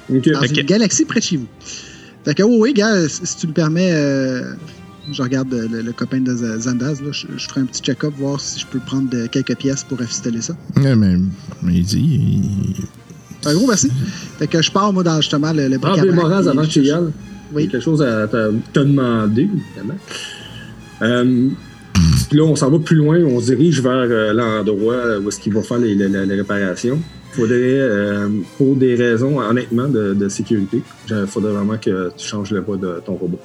Dans 0.09 0.42
une 0.42 0.62
galaxie 0.62 1.04
près 1.04 1.21
de 1.21 1.25
chez 1.25 1.37
vous? 1.37 1.47
Fait 2.25 2.35
que, 2.35 2.42
oui, 2.42 2.56
oui, 2.59 2.73
gars, 2.75 3.09
si 3.09 3.21
si 3.26 3.37
tu 3.38 3.47
me 3.49 3.52
permets, 3.52 3.90
euh, 3.92 4.52
je 5.11 5.23
regarde 5.23 5.52
euh, 5.54 5.66
le, 5.71 5.82
le 5.82 5.92
copain 5.92 6.21
de 6.21 6.35
Zandaz, 6.35 7.00
là, 7.02 7.11
je, 7.12 7.26
je 7.37 7.49
ferai 7.49 7.62
un 7.62 7.64
petit 7.64 7.82
check-up, 7.82 8.12
voir 8.18 8.38
si 8.40 8.61
je 8.61 8.66
peux 8.66 8.78
prendre 8.78 9.09
de- 9.11 9.26
quelques 9.26 9.56
pièces 9.56 9.82
pour 9.85 10.00
affistoler 10.00 10.40
ça. 10.42 10.54
Ouais, 10.76 10.94
mais, 10.94 11.16
mais 11.62 11.75
il 11.75 11.85
dit. 11.85 11.99
il- 12.78 13.49
Un 13.49 13.54
gros 13.54 13.66
merci. 13.66 13.90
Fait 14.38 14.47
que 14.47 14.62
je 14.62 14.71
pars, 14.71 14.92
moi, 14.92 15.02
dans 15.02 15.21
justement 15.21 15.52
le, 15.52 15.66
le 15.68 15.78
Ah, 15.82 15.97
Moraz, 16.12 16.47
avant 16.49 16.62
que 16.62 16.68
tu 16.68 16.80
y 16.82 16.90
ailles, 16.90 17.11
il 17.50 17.56
Oui. 17.56 17.68
quelque 17.68 17.82
chose 17.82 18.00
à 18.02 18.28
te 18.28 18.52
te 18.73 18.80
demander, 18.80 19.42
évidemment. 19.42 19.99
Euh, 21.02 21.49
puis 22.28 22.38
là, 22.38 22.44
on 22.44 22.54
s'en 22.56 22.71
va 22.71 22.78
plus 22.78 22.97
loin, 22.97 23.18
on 23.25 23.40
se 23.40 23.47
dirige 23.47 23.82
vers 23.82 23.92
euh, 23.92 24.32
l'endroit 24.32 25.18
où 25.23 25.28
est-ce 25.28 25.40
qu'il 25.40 25.52
va 25.52 25.62
faire 25.62 25.78
les, 25.78 25.94
les- 25.94 26.09
les 26.09 26.35
réparations. 26.37 27.00
Faudrait, 27.32 27.56
euh, 27.80 28.28
pour 28.59 28.76
des 28.76 28.94
raisons, 28.94 29.40
honnêtement, 29.40 29.88
de, 29.88 30.12
de 30.14 30.28
sécurité, 30.28 30.82
il 31.11 31.26
faudrait 31.26 31.52
vraiment 31.52 31.78
que 31.78 32.11
tu 32.16 32.26
changes 32.28 32.50
le 32.52 32.61
voie 32.61 32.76
de 32.76 33.00
ton 33.04 33.14
robot. 33.14 33.40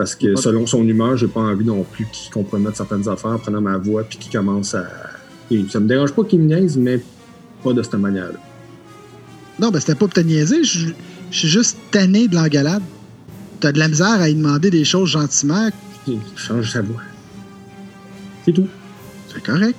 Parce 0.00 0.14
que 0.14 0.34
selon 0.34 0.66
son 0.66 0.82
humeur, 0.88 1.14
j'ai 1.18 1.26
pas 1.28 1.40
envie 1.40 1.66
non 1.66 1.84
plus 1.84 2.06
qu'il 2.10 2.32
compromette 2.32 2.74
certaines 2.74 3.06
affaires 3.06 3.32
en 3.32 3.38
prenant 3.38 3.60
ma 3.60 3.76
voix 3.76 4.02
puis 4.02 4.16
qu'il 4.16 4.32
commence 4.32 4.74
à. 4.74 4.86
et 5.50 5.62
ça 5.68 5.78
me 5.78 5.86
dérange 5.86 6.12
pas 6.12 6.24
qu'il 6.24 6.40
me 6.40 6.46
niaise, 6.46 6.78
mais 6.78 7.02
pas 7.62 7.74
de 7.74 7.82
cette 7.82 7.92
manière-là. 7.96 8.38
Non, 9.58 9.68
ben 9.70 9.78
c'était 9.78 9.92
pas 9.94 10.06
pour 10.06 10.14
te 10.14 10.20
niaiser, 10.20 10.64
je 10.64 10.88
je 11.30 11.38
suis 11.38 11.48
juste 11.48 11.76
tanné 11.90 12.28
de 12.28 12.34
l'engalade. 12.34 12.82
T'as 13.60 13.72
de 13.72 13.78
la 13.78 13.88
misère 13.88 14.22
à 14.22 14.30
y 14.30 14.34
demander 14.34 14.70
des 14.70 14.86
choses 14.86 15.10
gentiment, 15.10 15.68
Il 16.08 16.18
change 16.34 16.70
sa 16.72 16.80
voix. 16.80 17.02
C'est 18.46 18.52
tout. 18.54 18.68
c'est 19.30 19.42
correct. 19.44 19.76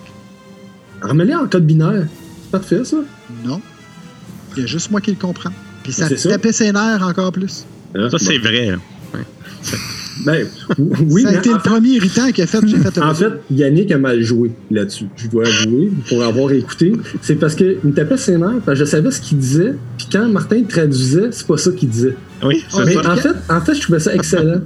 Remets-les 1.01 1.33
en 1.33 1.47
code 1.47 1.65
binaire. 1.65 2.05
C'est 2.43 2.51
parfait, 2.51 2.85
ça. 2.85 2.97
Non. 3.43 3.59
Il 4.55 4.61
y 4.61 4.63
a 4.65 4.67
juste 4.67 4.91
moi 4.91 5.01
qui 5.01 5.09
le 5.09 5.17
comprends. 5.17 5.49
Puis 5.81 5.93
ça 5.93 6.07
te 6.07 6.15
ça. 6.15 6.29
tapait 6.29 6.51
ses 6.51 6.71
nerfs 6.71 7.01
encore 7.01 7.31
plus. 7.31 7.65
Hein? 7.95 8.07
Ça, 8.11 8.19
c'est 8.19 8.37
Bon. 8.37 8.47
vrai. 8.49 8.69
hein. 8.69 8.79
Ben, 10.25 10.45
oui, 10.77 11.23
ça 11.23 11.29
a 11.29 11.33
été 11.35 11.49
en 11.49 11.53
le 11.55 11.59
premier 11.59 11.89
irritant 11.89 12.31
qui 12.31 12.41
a 12.41 12.47
fait 12.47 12.59
que 12.59 12.67
j'ai 12.67 12.77
fait 12.77 12.95
le 12.95 13.03
En 13.03 13.13
fait, 13.13 13.31
Yannick 13.51 13.91
a 13.91 13.97
mal 13.97 14.21
joué 14.21 14.51
là-dessus. 14.69 15.05
Je 15.15 15.27
dois 15.27 15.43
avouer, 15.47 15.91
pour 16.09 16.23
avoir 16.23 16.51
écouté. 16.51 16.93
C'est 17.21 17.35
parce 17.35 17.55
qu'il 17.55 17.77
me 17.83 17.91
tapait 17.93 18.17
ses 18.17 18.37
nerfs, 18.37 18.61
parce 18.65 18.79
que 18.79 18.85
je 18.85 18.89
savais 18.89 19.11
ce 19.11 19.21
qu'il 19.21 19.37
disait. 19.37 19.73
Puis 19.97 20.07
quand 20.11 20.27
Martin 20.27 20.61
traduisait, 20.63 21.29
c'est 21.31 21.47
pas 21.47 21.57
ça 21.57 21.71
qu'il 21.71 21.89
disait. 21.89 22.15
Oui, 22.43 22.63
c'est 22.69 22.85
Mais 22.85 22.93
ça. 22.93 23.13
en 23.13 23.15
fait, 23.15 23.35
en 23.49 23.61
fait, 23.61 23.73
je 23.75 23.81
trouvais 23.81 23.99
ça 23.99 24.13
excellent. 24.13 24.61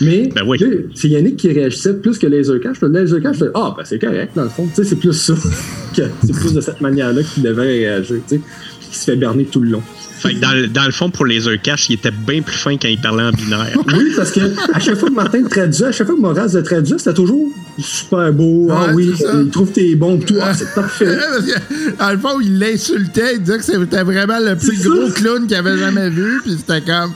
Mais 0.00 0.28
Ben 0.34 0.42
oui. 0.46 0.58
c'est 0.94 1.08
Yannick 1.08 1.36
qui 1.36 1.50
réagissait 1.50 1.94
plus 1.94 2.18
que 2.18 2.26
Lasercash. 2.26 2.80
Le 2.82 2.88
Lasercash, 2.88 3.38
je 3.38 3.44
fais 3.46 3.50
Ah, 3.54 3.74
ben 3.76 3.82
c'est 3.84 3.98
correct, 3.98 4.32
dans 4.36 4.42
le 4.44 4.50
fond. 4.50 4.66
Tu 4.66 4.74
sais, 4.74 4.84
c'est 4.84 4.96
plus 4.96 5.12
ça. 5.14 5.34
c'est 5.94 6.32
plus 6.32 6.52
de 6.52 6.60
cette 6.60 6.80
manière-là 6.82 7.22
qu'il 7.22 7.42
devait 7.42 7.62
réagir. 7.62 8.16
Tu 8.28 8.36
sais, 8.36 8.40
Puis 8.80 8.88
qu'il 8.88 8.94
se 8.98 9.04
fait 9.04 9.16
berner 9.16 9.44
tout 9.44 9.60
le 9.60 9.70
long. 9.70 9.82
Fait 10.18 10.34
que 10.34 10.40
dans, 10.40 10.52
le- 10.52 10.68
dans 10.68 10.86
le 10.86 10.92
fond, 10.92 11.10
pour 11.10 11.26
Laser 11.26 11.60
Cash, 11.62 11.88
il 11.90 11.94
était 11.94 12.10
bien 12.10 12.40
plus 12.42 12.56
fin 12.56 12.76
quand 12.76 12.88
il 12.88 13.00
parlait 13.00 13.24
en 13.24 13.30
binaire. 13.32 13.76
Oui, 13.86 14.12
parce 14.16 14.30
que 14.32 14.40
à 14.74 14.80
chaque 14.80 14.96
fois 14.96 15.08
que 15.10 15.14
Martin 15.14 15.42
le 15.42 15.48
traduisait, 15.48 15.86
à 15.86 15.92
chaque 15.92 16.06
fois 16.06 16.16
que 16.16 16.20
Moraz 16.20 16.52
le 16.54 16.62
traduisait, 16.62 16.98
c'était 16.98 17.14
toujours 17.14 17.48
super 17.78 18.32
beau. 18.32 18.68
ah 18.70 18.86
Ouais, 18.88 18.94
oui, 18.94 19.14
il 19.42 19.50
trouve 19.50 19.70
tes 19.72 19.94
bons, 19.94 20.18
tout. 20.18 20.36
Ah, 20.40 20.54
c'est 20.54 20.74
parfait. 20.74 21.06
Que, 21.16 21.98
dans 21.98 22.10
le 22.12 22.18
fond, 22.18 22.40
il 22.40 22.58
l'insultait, 22.58 23.34
il 23.34 23.42
disait 23.42 23.58
que 23.58 23.64
c'était 23.64 24.02
vraiment 24.02 24.38
le 24.40 24.56
plus 24.56 24.82
gros 24.88 25.10
clown 25.10 25.46
qu'il 25.46 25.56
avait 25.56 25.76
jamais 25.78 26.08
vu, 26.10 26.40
puis 26.42 26.56
c'était 26.58 26.80
comme. 26.80 27.12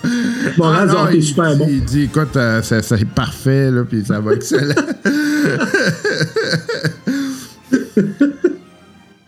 Moraz, 0.58 0.86
ah, 0.96 1.08
t'es 1.10 1.20
super 1.20 1.52
dit- 1.52 1.58
bon. 1.58 1.66
Il 1.70 1.84
dit, 1.84 2.02
écoute, 2.02 2.36
euh, 2.36 2.60
c'est 2.62 3.04
parfait, 3.08 3.70
là, 3.70 3.84
puis 3.88 4.04
ça 4.06 4.20
va 4.20 4.34
excellent. 4.34 4.74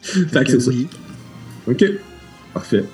Fait 0.02 0.44
que 0.44 0.50
c'est 0.50 0.60
ça. 0.60 0.70
OK. 1.68 1.84
Parfait. 2.52 2.84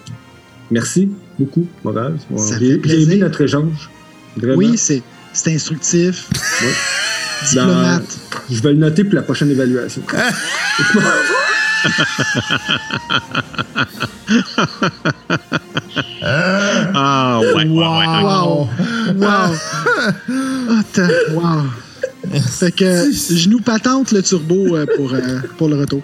Merci 0.71 1.11
beaucoup, 1.39 1.67
Moraz. 1.85 2.13
Ça 2.37 2.59
J'ai 2.59 3.03
aimé 3.03 3.17
notre 3.17 3.41
échange. 3.41 3.91
Vraiment. 4.37 4.57
Oui, 4.57 4.77
c'est 4.77 5.03
c'est 5.33 5.55
instructif. 5.55 6.29
Ouais. 6.63 6.69
Diplomate. 7.49 8.19
Je 8.51 8.61
vais 8.63 8.73
le 8.73 8.79
noter 8.79 9.05
pour 9.05 9.15
la 9.15 9.23
prochaine 9.23 9.51
évaluation. 9.51 10.03
Ah, 17.01 17.41
ouais, 17.41 17.55
ouais, 17.55 17.65
ouais. 17.65 17.67
ouais. 17.67 18.23
Wow! 18.23 18.69
Wow! 19.17 19.55
Ah, 20.69 20.83
4. 20.93 21.35
Wow. 21.35 22.41
Fait 22.41 22.73
que 22.73 23.11
je 23.13 23.49
nous 23.49 23.61
patente 23.61 24.13
le 24.13 24.23
turbo 24.23 24.77
euh, 24.77 24.87
pour, 24.97 25.15
euh, 25.15 25.21
pour 25.57 25.69
le 25.69 25.77
retour. 25.77 26.03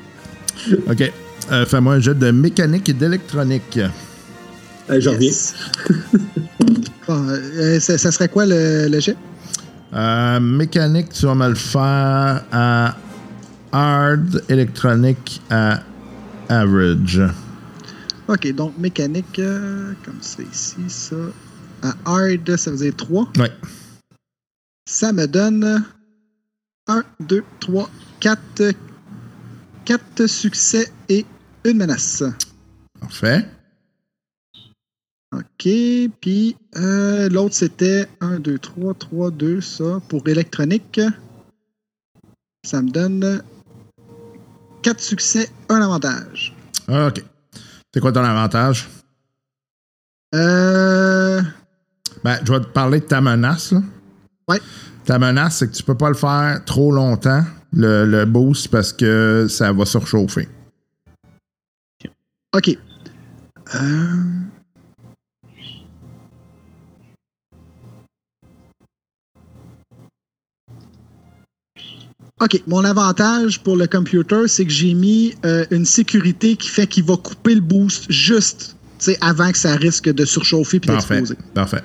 OK. 0.89 1.13
Euh, 1.53 1.67
Fais-moi 1.67 1.95
un 1.95 2.01
jeu 2.01 2.15
de 2.15 2.31
mécanique 2.31 2.89
et 2.89 2.93
d'électronique. 2.95 3.79
Hey, 4.89 5.01
je 5.01 5.09
reviens. 5.09 5.29
Yes. 5.29 5.55
Bon, 7.07 7.29
euh, 7.29 7.79
ça, 7.81 7.99
ça 7.99 8.11
serait 8.11 8.31
quoi 8.31 8.47
le, 8.47 8.89
le 8.89 8.99
jet? 8.99 9.15
Euh, 9.93 10.41
mécanique, 10.41 11.11
tu 11.11 11.27
vas 11.27 11.35
me 11.35 11.49
le 11.51 11.55
faire 11.55 12.43
à 12.51 12.97
hard, 13.73 14.43
électronique 14.49 15.43
à 15.51 15.81
average. 16.49 17.21
Ok, 18.27 18.51
donc 18.55 18.79
mécanique, 18.79 19.39
euh, 19.39 19.93
comme 20.03 20.17
c'est 20.23 20.47
ici, 20.51 20.77
ça. 20.89 21.17
À 21.83 21.95
hard, 22.07 22.57
ça 22.57 22.71
veut 22.71 22.79
dire 22.79 22.97
3. 22.97 23.29
Ouais. 23.37 23.53
Ça 24.89 25.13
me 25.13 25.27
donne 25.27 25.85
1, 26.87 27.03
2, 27.21 27.45
3, 27.61 27.91
4. 28.21 28.73
4 29.85 30.27
succès 30.27 30.91
et 31.11 31.27
une 31.67 31.77
menace. 31.77 32.25
Parfait. 32.99 33.47
OK. 35.35 35.69
Puis 36.21 36.57
euh, 36.77 37.29
l'autre, 37.29 37.55
c'était 37.55 38.09
1, 38.21 38.41
2, 38.41 38.59
3, 38.59 38.95
3, 38.95 39.31
2, 39.31 39.61
ça. 39.61 40.01
Pour 40.09 40.27
électronique, 40.29 41.01
ça 42.65 42.83
me 42.83 42.91
donne 42.91 43.43
4 44.83 45.01
succès, 45.01 45.51
un 45.69 45.81
avantage. 45.83 46.55
OK. 46.89 47.23
C'est 47.93 48.01
quoi 48.01 48.13
ton 48.13 48.25
avantage? 48.25 48.89
Euh. 50.35 51.41
Ben, 52.23 52.39
je 52.45 52.53
vais 52.53 52.61
te 52.61 52.67
parler 52.67 53.01
de 53.01 53.07
ta 53.07 53.21
menace. 53.21 53.73
Là. 53.73 53.83
Ouais. 54.49 54.61
Ta 55.05 55.19
menace, 55.19 55.59
c'est 55.59 55.69
que 55.69 55.75
tu 55.75 55.83
peux 55.83 55.97
pas 55.97 56.09
le 56.09 56.15
faire 56.15 56.65
trop 56.65 56.91
longtemps, 56.91 57.45
le, 57.73 58.05
le 58.07 58.25
boost, 58.25 58.69
parce 58.69 58.93
que 58.93 59.47
ça 59.49 59.73
va 59.73 59.85
surchauffer. 59.85 60.49
OK. 62.55 62.79
Euh... 63.75 64.45
OK. 72.41 72.63
Mon 72.67 72.85
avantage 72.85 73.61
pour 73.63 73.77
le 73.77 73.87
computer, 73.87 74.49
c'est 74.49 74.65
que 74.65 74.73
j'ai 74.73 74.95
mis 74.95 75.35
euh, 75.45 75.65
une 75.71 75.85
sécurité 75.85 76.57
qui 76.57 76.69
fait 76.69 76.87
qu'il 76.87 77.05
va 77.05 77.17
couper 77.17 77.55
le 77.55 77.61
boost 77.61 78.11
juste 78.11 78.77
avant 79.21 79.53
que 79.53 79.59
ça 79.59 79.77
risque 79.77 80.13
de 80.13 80.25
surchauffer 80.25 80.81
puis 80.81 80.91
d'exploser. 80.91 81.37
Parfait. 81.53 81.83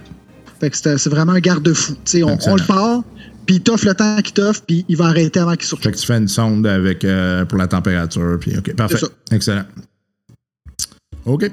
Fait 0.60 0.70
que 0.70 0.78
c'est 0.78 1.08
vraiment 1.08 1.34
un 1.34 1.40
garde-fou. 1.40 1.96
On, 2.24 2.56
le 2.56 2.66
part, 2.66 3.04
puis 3.46 3.56
il 3.56 3.62
t'offre 3.62 3.86
le 3.86 3.94
temps 3.94 4.18
qu'il 4.22 4.34
t'offre, 4.34 4.62
puis 4.66 4.86
il 4.90 4.98
va 4.98 5.06
arrêter 5.06 5.40
avant 5.40 5.52
qu'il 5.52 5.62
Fait 5.62 5.68
surchauffe. 5.68 5.94
que 5.94 5.98
tu 5.98 6.06
fais 6.06 6.18
une 6.18 6.28
sonde 6.28 6.66
avec, 6.66 7.04
euh, 7.06 7.46
pour 7.46 7.58
la 7.58 7.68
température. 7.68 8.38
Puis, 8.40 8.58
OK, 8.58 8.74
parfait. 8.76 8.98
Excellent. 9.32 9.66
OK. 11.26 11.52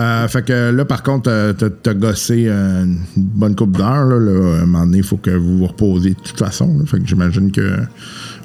Euh, 0.00 0.28
fait 0.28 0.42
que 0.44 0.70
là, 0.70 0.84
par 0.84 1.02
contre, 1.02 1.30
euh, 1.30 1.52
t'as 1.52 1.94
gossé 1.94 2.48
une 2.48 2.96
bonne 3.16 3.54
coupe 3.54 3.76
d'heures. 3.76 4.06
Là, 4.06 4.18
là. 4.18 4.58
À 4.58 4.62
un 4.62 4.66
moment 4.66 4.84
donné, 4.86 4.98
il 4.98 5.04
faut 5.04 5.16
que 5.18 5.30
vous 5.30 5.58
vous 5.58 5.66
reposiez 5.66 6.14
de 6.14 6.20
toute 6.20 6.38
façon. 6.38 6.78
là. 6.78 6.86
Fait 6.86 6.98
que 6.98 7.06
j'imagine 7.06 7.50
que 7.52 7.76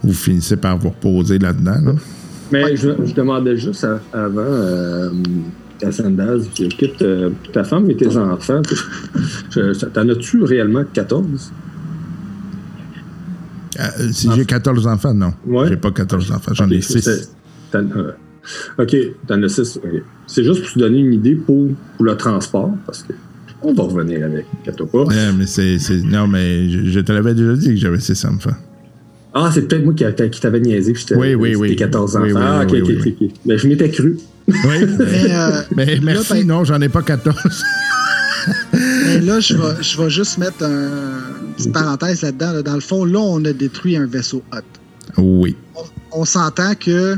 vous 0.03 0.13
finissez 0.13 0.57
par 0.57 0.77
vous 0.77 0.89
reposer 0.89 1.39
là-dedans. 1.39 1.79
là. 1.85 1.91
Mais 2.51 2.75
je, 2.75 2.89
je 3.05 3.13
demandais 3.13 3.57
juste 3.57 3.83
à- 3.85 4.01
avant 4.13 4.41
euh, 4.41 5.09
à 5.81 5.91
Sandaz, 5.91 6.47
écoute, 6.59 7.01
euh, 7.01 7.29
ta 7.53 7.63
femme 7.63 7.89
et 7.89 7.95
tes 7.95 8.15
enfants, 8.17 8.61
t'en 9.93 10.09
as-tu 10.09 10.43
réellement 10.43 10.83
14? 10.93 11.51
Euh, 13.79 13.83
si 14.11 14.29
j'ai 14.35 14.45
14 14.45 14.87
enfants, 14.87 15.13
non. 15.13 15.33
Ouais. 15.45 15.67
J'ai 15.67 15.75
pas 15.77 15.91
14 15.91 16.31
enfants, 16.31 16.53
j'en 16.53 16.69
ai 16.69 16.77
Ok, 16.77 16.83
6. 16.83 17.01
c'est- 17.01 17.29
t'en- 17.71 17.79
euh, 17.97 18.11
OK, 18.77 18.95
t'en 19.27 19.41
as 19.43 19.49
6. 19.49 19.79
C'est 20.27 20.43
juste 20.43 20.61
pour 20.63 20.71
te 20.73 20.79
donner 20.79 20.99
une 20.99 21.13
idée 21.13 21.35
pour, 21.35 21.67
pour 21.97 22.05
le 22.05 22.15
transport, 22.17 22.71
parce 22.85 23.03
que 23.03 23.13
on 23.61 23.73
va 23.73 23.83
revenir 23.83 24.23
avec, 24.25 24.45
inquiète-toi 24.61 24.87
pas. 24.91 25.03
Ouais, 25.05 25.33
mais 25.37 25.45
c'est, 25.47 25.79
c'est- 25.79 26.01
Non, 26.03 26.27
mais 26.27 26.69
je, 26.69 26.85
je 26.89 26.99
te 26.99 27.11
l'avais 27.11 27.33
déjà 27.33 27.53
dit 27.55 27.69
que 27.69 27.75
j'avais 27.77 27.99
6 27.99 28.25
enfants. 28.25 28.55
Ah, 29.33 29.49
c'est 29.53 29.67
peut-être 29.67 29.83
moi 29.83 29.93
qui, 29.93 30.05
qui 30.31 30.39
t'avais 30.39 30.59
niaisé, 30.59 30.93
puis 30.93 31.01
je 31.01 31.07
t'avais 31.07 31.35
Oui, 31.35 31.51
oui, 31.51 31.55
oui. 31.55 31.69
tes 31.69 31.75
14 31.75 32.15
enfants. 32.15 32.25
Oui, 32.25 32.31
oui, 32.33 32.39
ah, 32.41 32.63
ok, 32.63 32.69
oui, 32.71 32.81
ok, 32.81 32.87
oui, 32.89 33.15
ok, 33.19 33.21
ok. 33.21 33.31
Mais 33.45 33.57
je 33.57 33.67
m'étais 33.67 33.89
cru. 33.89 34.17
Oui, 34.47 34.55
mais, 34.63 34.85
Mais, 34.99 35.25
euh, 35.31 35.61
mais 35.75 35.99
merci, 36.01 36.33
là, 36.33 36.39
ben- 36.39 36.47
non, 36.47 36.63
j'en 36.63 36.79
ai 36.81 36.89
pas 36.89 37.01
14. 37.01 37.35
Mais 38.73 39.19
là, 39.21 39.39
je 39.39 39.55
vais, 39.55 39.81
je 39.81 39.97
vais 40.01 40.09
juste 40.09 40.37
mettre 40.37 40.63
un, 40.63 40.87
une 41.47 41.53
petite 41.55 41.73
parenthèse 41.73 42.21
là-dedans. 42.21 42.53
là. 42.53 42.61
Dans 42.61 42.75
le 42.75 42.79
fond, 42.81 43.03
là, 43.05 43.19
on 43.19 43.43
a 43.45 43.53
détruit 43.53 43.97
un 43.97 44.05
vaisseau 44.05 44.43
hot. 44.53 45.21
oui. 45.21 45.55
On, 45.75 46.21
on 46.21 46.25
s'entend 46.25 46.73
que 46.79 47.17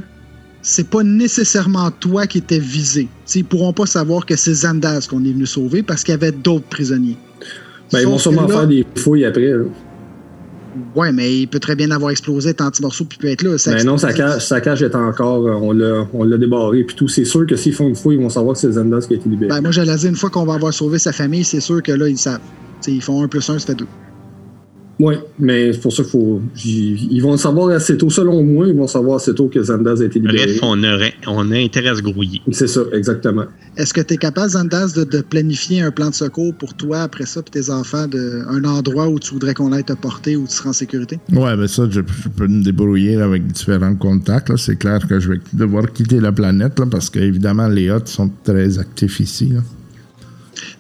c'est 0.62 0.90
pas 0.90 1.04
nécessairement 1.04 1.92
toi 1.92 2.28
qui 2.28 2.40
étais 2.40 2.60
visé. 2.60 3.08
T'sais, 3.26 3.40
ils 3.40 3.46
pourront 3.46 3.74
pas 3.74 3.86
savoir 3.86 4.26
que 4.26 4.36
c'est 4.36 4.54
Zandaz 4.54 5.08
qu'on 5.08 5.24
est 5.24 5.32
venu 5.32 5.46
sauver 5.46 5.84
parce 5.84 6.04
qu'il 6.04 6.12
y 6.14 6.16
avait 6.16 6.32
d'autres 6.32 6.66
prisonniers. 6.68 7.18
Ben, 7.92 8.00
ils 8.02 8.08
vont 8.08 8.18
sûrement 8.18 8.48
là- 8.48 8.56
faire 8.56 8.68
des 8.68 8.86
fouilles 8.96 9.26
après. 9.26 9.48
là. 9.52 9.64
Ouais, 10.96 11.12
mais 11.12 11.40
il 11.40 11.48
peut 11.48 11.60
très 11.60 11.76
bien 11.76 11.90
avoir 11.92 12.12
explosé, 12.12 12.50
être 12.52 12.82
morceaux, 12.82 13.06
puis 13.06 13.18
peut 13.18 13.30
être 13.30 13.42
là. 13.42 13.56
Ben 13.66 13.84
non, 13.84 13.98
sa 13.98 14.14
cage, 14.14 14.46
sa 14.46 14.62
cage 14.62 14.84
est 14.84 14.94
encore. 14.94 15.48
euh, 15.48 16.06
On 16.14 16.24
l'a, 16.24 16.38
débarré. 16.38 16.84
Puis 16.84 16.96
tout, 16.96 17.08
c'est 17.08 17.26
sûr 17.26 17.48
que 17.48 17.56
s'ils 17.56 17.74
font 17.74 17.88
une 17.88 17.96
fouille, 17.96 18.16
ils 18.16 18.22
vont 18.22 18.30
savoir 18.30 18.54
que 18.54 18.60
c'est 18.60 18.72
Zendas 18.72 19.06
qui 19.08 19.14
a 19.14 19.16
été 19.18 19.28
libéré. 19.30 19.50
Ben, 19.50 19.62
moi, 19.62 19.72
j'allais 19.72 19.96
dire, 19.96 20.10
une 20.10 20.16
fois 20.16 20.30
qu'on 20.30 20.46
va 20.46 20.54
avoir 20.56 20.74
sauvé 20.74 21.00
sa 21.00 21.12
famille, 21.14 21.44
c'est 21.44 21.62
sûr 21.62 21.82
que 21.82 21.92
là, 21.92 22.08
ils 22.08 22.18
savent. 22.18 22.42
T'sais, 22.82 22.92
ils 22.92 23.02
font 23.02 23.24
un 23.24 23.28
plus 23.28 23.50
un, 23.50 23.58
ça 23.58 23.66
fait 23.68 23.76
deux. 23.76 23.88
Oui, 25.00 25.14
mais 25.38 25.74
c'est 25.74 25.82
pour 25.82 25.94
ça 25.94 26.02
qu'il 26.02 26.12
faut. 26.12 26.42
Ils 26.66 27.20
vont 27.22 27.34
le 27.34 27.38
savoir 27.38 27.70
assez 27.70 27.96
tôt. 27.98 28.10
Selon 28.10 28.42
moi, 28.44 28.68
ils 28.68 28.74
vont 28.76 28.88
savoir 28.88 29.18
assez 29.18 29.34
tôt 29.36 29.48
que 29.48 29.62
Zendas 29.62 30.02
a 30.02 30.06
été 30.06 30.18
libéré. 30.18 30.46
Bref, 30.48 30.60
on, 30.64 30.84
aurait, 30.84 31.14
on 31.28 31.52
a 31.52 31.56
intérêt 31.56 31.90
à 31.90 31.96
se 31.96 32.02
grouiller. 32.02 32.42
C'est 32.52 32.66
ça, 32.68 32.82
exactement. 32.94 33.44
Est-ce 33.76 33.94
que 33.94 34.02
tu 34.02 34.16
es 34.16 34.18
capable, 34.18 34.50
Zandaz, 34.50 34.94
de, 34.94 35.04
de 35.04 35.22
planifier 35.22 35.82
un 35.82 35.92
plan 35.92 36.10
de 36.10 36.16
secours 36.16 36.52
pour 36.56 36.74
toi, 36.74 37.02
après 37.02 37.28
ça, 37.28 37.44
puis 37.44 37.52
tes 37.52 37.70
enfants, 37.70 38.08
de, 38.08 38.42
un 38.50 38.64
endroit 38.64 39.08
où 39.08 39.20
tu 39.20 39.34
voudrais 39.34 39.54
qu'on 39.54 39.72
aille 39.72 39.84
te 39.84 39.94
porter, 39.94 40.36
où 40.36 40.48
tu 40.48 40.56
seras 40.56 40.70
en 40.72 40.74
sécurité? 40.74 41.20
Ouais, 41.32 41.56
ben 41.56 41.68
ça, 41.68 41.84
je, 41.88 42.02
je 42.02 42.30
peux 42.30 42.48
me 42.48 42.64
débrouiller 42.64 43.18
là, 43.18 43.26
avec 43.26 43.46
différents 43.46 43.96
contacts. 43.96 44.56
C'est 44.58 44.78
clair 44.78 45.00
que 45.08 45.20
je 45.20 45.30
vais 45.30 45.40
devoir 45.54 45.94
quitter 45.94 46.20
la 46.20 46.32
planète 46.32 46.80
là, 46.80 46.88
parce 46.90 47.12
qu'évidemment, 47.12 47.68
les 47.68 47.92
Hots 47.92 48.06
sont 48.06 48.32
très 48.44 48.80
actifs 48.80 49.20
ici. 49.20 49.50
là. 49.50 49.60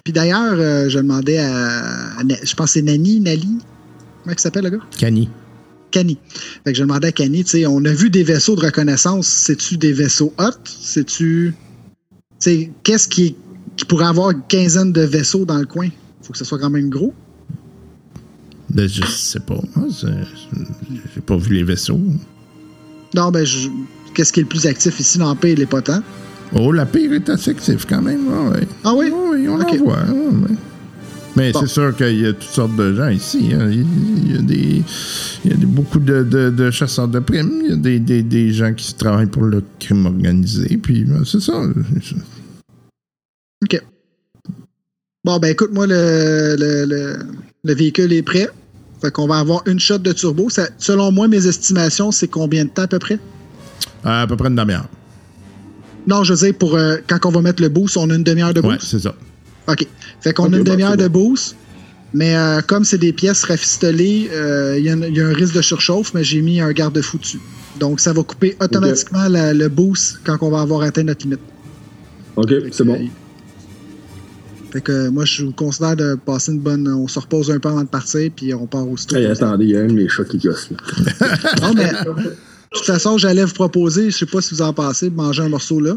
Puis 0.03 0.12
d'ailleurs, 0.12 0.56
euh, 0.58 0.89
je 0.89 0.97
demandais 0.97 1.38
à, 1.38 2.17
à 2.17 2.23
Je 2.43 2.56
pense 2.56 2.67
que 2.67 2.80
c'est 2.80 2.82
Nani, 2.82 3.19
Nali. 3.19 3.60
Comment 4.27 4.35
il 4.35 4.41
s'appelle, 4.41 4.63
le 4.65 4.69
gars? 4.71 4.79
Cani. 4.99 5.29
Cani. 5.89 6.17
Fait 6.65 6.73
que 6.73 6.77
je 6.77 6.83
demandais 6.83 7.07
à 7.07 7.11
Cani, 7.13 7.45
tu 7.45 7.51
sais, 7.51 7.65
on 7.65 7.85
a 7.85 7.93
vu 7.93 8.09
des 8.09 8.23
vaisseaux 8.23 8.57
de 8.57 8.59
reconnaissance. 8.65 9.25
C'est-tu 9.25 9.77
des 9.77 9.93
vaisseaux 9.93 10.33
hot? 10.37 10.51
C'est-tu. 10.65 11.53
Tu 11.53 12.35
sais, 12.39 12.71
qu'est-ce 12.83 13.07
qui, 13.07 13.37
qui 13.77 13.85
pourrait 13.85 14.07
avoir 14.07 14.31
une 14.31 14.41
quinzaine 14.49 14.91
de 14.91 14.99
vaisseaux 15.01 15.45
dans 15.45 15.57
le 15.59 15.65
coin? 15.65 15.87
Faut 16.23 16.33
que 16.33 16.37
ce 16.37 16.43
soit 16.43 16.59
quand 16.59 16.69
même 16.69 16.89
gros. 16.89 17.13
Ben, 18.69 18.89
je 18.89 19.01
sais 19.05 19.39
pas. 19.39 19.61
J'ai 21.15 21.21
pas 21.21 21.37
vu 21.37 21.53
les 21.55 21.63
vaisseaux. 21.63 22.01
Non, 23.15 23.31
ben, 23.31 23.45
je- 23.45 23.69
qu'est-ce 24.13 24.33
qui 24.33 24.41
est 24.41 24.43
le 24.43 24.49
plus 24.49 24.65
actif 24.67 24.99
ici? 24.99 25.19
L'Empire, 25.19 25.51
il 25.53 25.61
est 25.61 25.65
pas 25.67 25.81
tant. 25.81 26.01
Oh, 26.53 26.73
la 26.73 26.85
pire 26.85 27.13
est 27.13 27.29
assez 27.29 27.51
active 27.51 27.85
quand 27.87 28.01
même. 28.01 28.27
ouais. 28.49 28.67
Ah 28.83 28.93
oui? 28.93 29.09
Oui, 29.09 29.47
on 29.47 29.55
Ok. 29.61 29.71
en 29.71 29.77
voit. 29.85 30.03
ouais, 30.03 30.11
ouais. 30.49 30.55
Mais 31.38 31.52
Bon. 31.52 31.60
c'est 31.62 31.67
sûr 31.67 31.95
qu'il 31.95 32.19
y 32.19 32.26
a 32.26 32.34
toutes 32.34 32.50
sortes 32.50 32.76
de 32.76 32.93
gens 32.95 33.10
ici. 33.10 33.52
hein. 33.54 33.69
Il 33.71 34.34
y 34.34 34.38
a, 34.38 34.41
des, 34.41 34.82
il 35.45 35.52
y 35.52 35.54
a 35.54 35.58
des- 35.58 35.65
beaucoup 35.67 36.00
de, 36.00 36.23
de- 36.23 36.50
de 36.50 36.71
chasseurs 36.71 37.08
de 37.08 37.19
primes. 37.19 37.62
Il 37.63 37.69
y 37.69 37.73
a 37.73 37.76
des, 37.76 38.00
des- 38.00 38.23
des 38.23 38.52
gens 38.52 38.73
qui 38.73 38.93
travaillent 38.95 39.28
pour 39.28 39.43
le 39.43 39.62
crime 39.80 40.06
organisé. 40.08 40.78
Puis 40.78 41.04
ben, 41.06 41.23
c'est 41.26 41.39
ça. 41.39 41.62
OK. 43.63 43.82
Bon, 45.23 45.39
ben 45.39 45.50
écoute, 45.52 45.71
moi, 45.73 45.86
le, 45.88 46.56
le, 46.58 46.86
le- 46.86 47.17
le 47.63 47.73
véhicule 47.73 48.12
est 48.13 48.21
prêt. 48.23 48.50
Fait 49.02 49.12
qu'on 49.12 49.28
va 49.28 49.38
avoir 49.38 49.62
une 49.67 49.80
shot 49.80 50.00
de 50.00 50.12
turbo. 50.13 50.50
Ça- 50.50 50.69
selon 50.80 51.12
moi, 51.12 51.28
mes 51.28 51.45
estimations, 51.45 52.12
c'est 52.12 52.28
combien 52.28 52.65
de 52.65 52.69
temps 52.69 52.84
à 52.84 52.88
peu 52.88 53.00
près? 53.00 53.19
À 54.04 54.26
peu 54.28 54.36
près 54.36 54.47
une 54.50 54.56
demi-heure. 54.56 54.88
Non, 56.08 56.23
je 56.23 56.34
veux 56.34 56.39
dire, 56.47 56.58
pour, 56.58 56.76
euh, 56.76 56.97
quand 57.08 57.26
on 57.26 57.32
va 57.32 57.41
mettre 57.41 57.62
le 57.62 57.69
boost, 57.69 57.97
on 57.97 58.10
a 58.10 58.15
une 58.15 58.23
demi-heure 58.23 58.54
de 58.54 58.62
boost. 58.62 58.82
c'est 58.82 59.00
ça. 59.00 59.13
OK. 59.67 59.86
Fait 60.21 60.34
qu'on 60.34 60.45
a 60.53 60.58
une 60.58 60.63
demi-heure 60.63 60.97
de 60.97 61.08
boost. 61.08 61.56
Mais 62.13 62.36
euh, 62.38 62.62
comme 62.62 62.86
c'est 62.86 62.97
des 62.97 63.12
pièces 63.12 63.43
rafistolées, 63.43 64.30
euh, 64.34 64.75
il 64.77 64.86
y, 64.86 64.89
a 64.89 64.93
un- 64.93 65.01
il 65.03 65.15
y 65.15 65.19
a 65.21 65.27
un 65.27 65.34
risque 65.34 65.53
de 65.53 65.62
surchauffe, 65.62 66.13
mais 66.13 66.23
j'ai 66.23 66.41
mis 66.41 66.62
un 66.62 66.71
garde-fou 66.71 67.17
dessus. 67.17 67.41
Donc, 67.80 67.99
ça 67.99 68.13
va 68.13 68.23
couper 68.23 68.56
automatiquement 68.62 69.27
la- 69.27 69.53
le 69.53 69.67
boost 69.67 70.19
quand 70.25 70.38
on 70.41 70.49
va 70.49 70.62
avoir 70.62 70.82
atteint 70.84 71.03
notre 71.03 71.23
limite. 71.25 71.41
OK, 72.38 72.49
c'est 72.71 72.84
bon. 72.86 72.97
Fait 74.71 74.82
que 74.82 74.91
euh, 74.91 75.12
moi, 75.12 75.25
je 75.25 75.43
vous 75.45 75.51
considère 75.51 75.95
de 75.95 76.15
passer 76.15 76.51
une 76.51 76.60
bonne. 76.60 76.88
On 76.88 77.08
se 77.08 77.19
repose 77.19 77.49
un 77.51 77.60
peu 77.60 77.69
avant 77.69 77.84
de 77.84 77.88
partir, 77.89 78.30
puis 78.36 78.53
on 78.53 78.67
part 78.67 78.88
au 78.88 78.95
Hey, 79.13 79.25
attendez, 79.25 79.65
il 79.65 79.71
y 79.71 79.77
a 79.77 79.82
un 79.82 79.88
de 79.88 79.93
mes 79.93 80.08
chats 80.10 80.25
qui 80.25 80.38
gosse. 80.38 80.69
là. 80.71 80.77
Non, 81.62 81.73
mais 81.73 81.89
de 81.89 82.23
toute 82.77 82.86
façon, 82.86 83.17
j'allais 83.17 83.45
vous 83.45 83.53
proposer, 83.53 84.12
je 84.12 84.17
sais 84.17 84.25
pas 84.25 84.41
si 84.41 84.53
vous 84.53 84.62
en 84.62 84.73
pensez, 84.73 85.10
de 85.10 85.15
manger 85.15 85.43
un 85.43 85.49
morceau 85.49 85.80
là. 85.80 85.93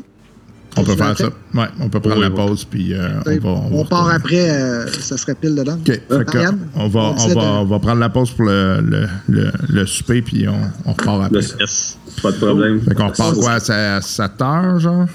On 0.77 0.85
peut 0.85 0.95
faire 0.97 1.17
ça. 1.19 1.27
Ouais, 1.55 1.65
on 1.81 1.89
peut 1.89 1.99
prendre 2.01 2.17
Oui, 2.17 2.23
la 2.23 2.31
pause, 2.31 2.65
puis 2.65 2.95
euh, 2.95 3.09
on 3.27 3.39
va. 3.39 3.49
on, 3.51 3.83
va 3.83 3.85
part 3.89 3.99
retourner. 4.05 4.15
après, 4.15 4.51
euh, 4.51 4.87
ça 4.87 5.17
serait 5.17 5.35
pile 5.35 5.55
dedans. 5.57 5.77
OK. 5.81 6.01
Marianne, 6.11 6.69
on, 6.77 6.89
va, 6.89 7.01
on, 7.01 7.15
décide 7.15 7.35
va, 7.35 7.41
de- 7.43 7.47
on 7.47 7.65
va 7.65 7.79
prendre 7.81 8.01
la 8.01 8.09
pause 8.09 8.31
pour 8.31 8.45
le, 8.47 8.81
le, 8.81 9.07
le, 9.29 9.51
le 9.69 9.87
souper, 9.87 10.23
puis 10.23 10.47
on, 10.49 10.59
on 10.87 10.93
repart 10.93 11.25
après. 11.25 11.41
Yes. 11.59 11.99
Pas 12.23 12.31
de 12.33 12.37
problème. 12.37 12.81
Fait 12.83 12.95
qu'on 12.95 13.09
repart 13.09 13.35
quoi, 13.35 13.53
à 13.69 14.01
7 14.01 14.31
heures, 14.43 14.79
genre? 14.79 15.07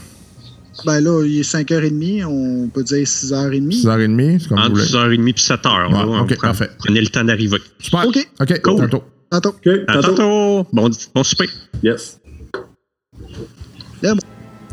Ben 0.85 0.99
là, 0.99 1.23
il 1.25 1.39
est 1.39 1.49
5h30, 1.49 2.25
on 2.25 2.67
peut 2.67 2.83
dire 2.83 2.97
6h30. 3.07 3.81
6h30, 3.81 4.39
c'est 4.41 4.49
comme 4.49 4.57
vous 4.59 4.63
Entre 4.65 4.71
voulez. 4.71 4.83
6h30 5.17 5.33
puis 5.33 5.43
7h. 5.43 6.09
Ouais, 6.11 6.19
ok, 6.19 6.41
parfait. 6.41 6.69
Prenez 6.79 6.99
le 6.99 7.07
temps 7.07 7.23
d'arriver. 7.23 7.59
Super. 7.79 8.05
OK. 8.05 8.27
OK, 8.41 8.61
Cool. 8.61 8.75
tantôt. 8.81 9.03
Tantôt. 9.31 9.49
OK, 9.49 9.67
À 9.87 9.93
tantôt. 9.93 10.07
tantôt. 10.15 10.67
Bon, 10.73 10.89
bon 11.15 11.23
souper. 11.23 11.49
Yes. 11.81 12.19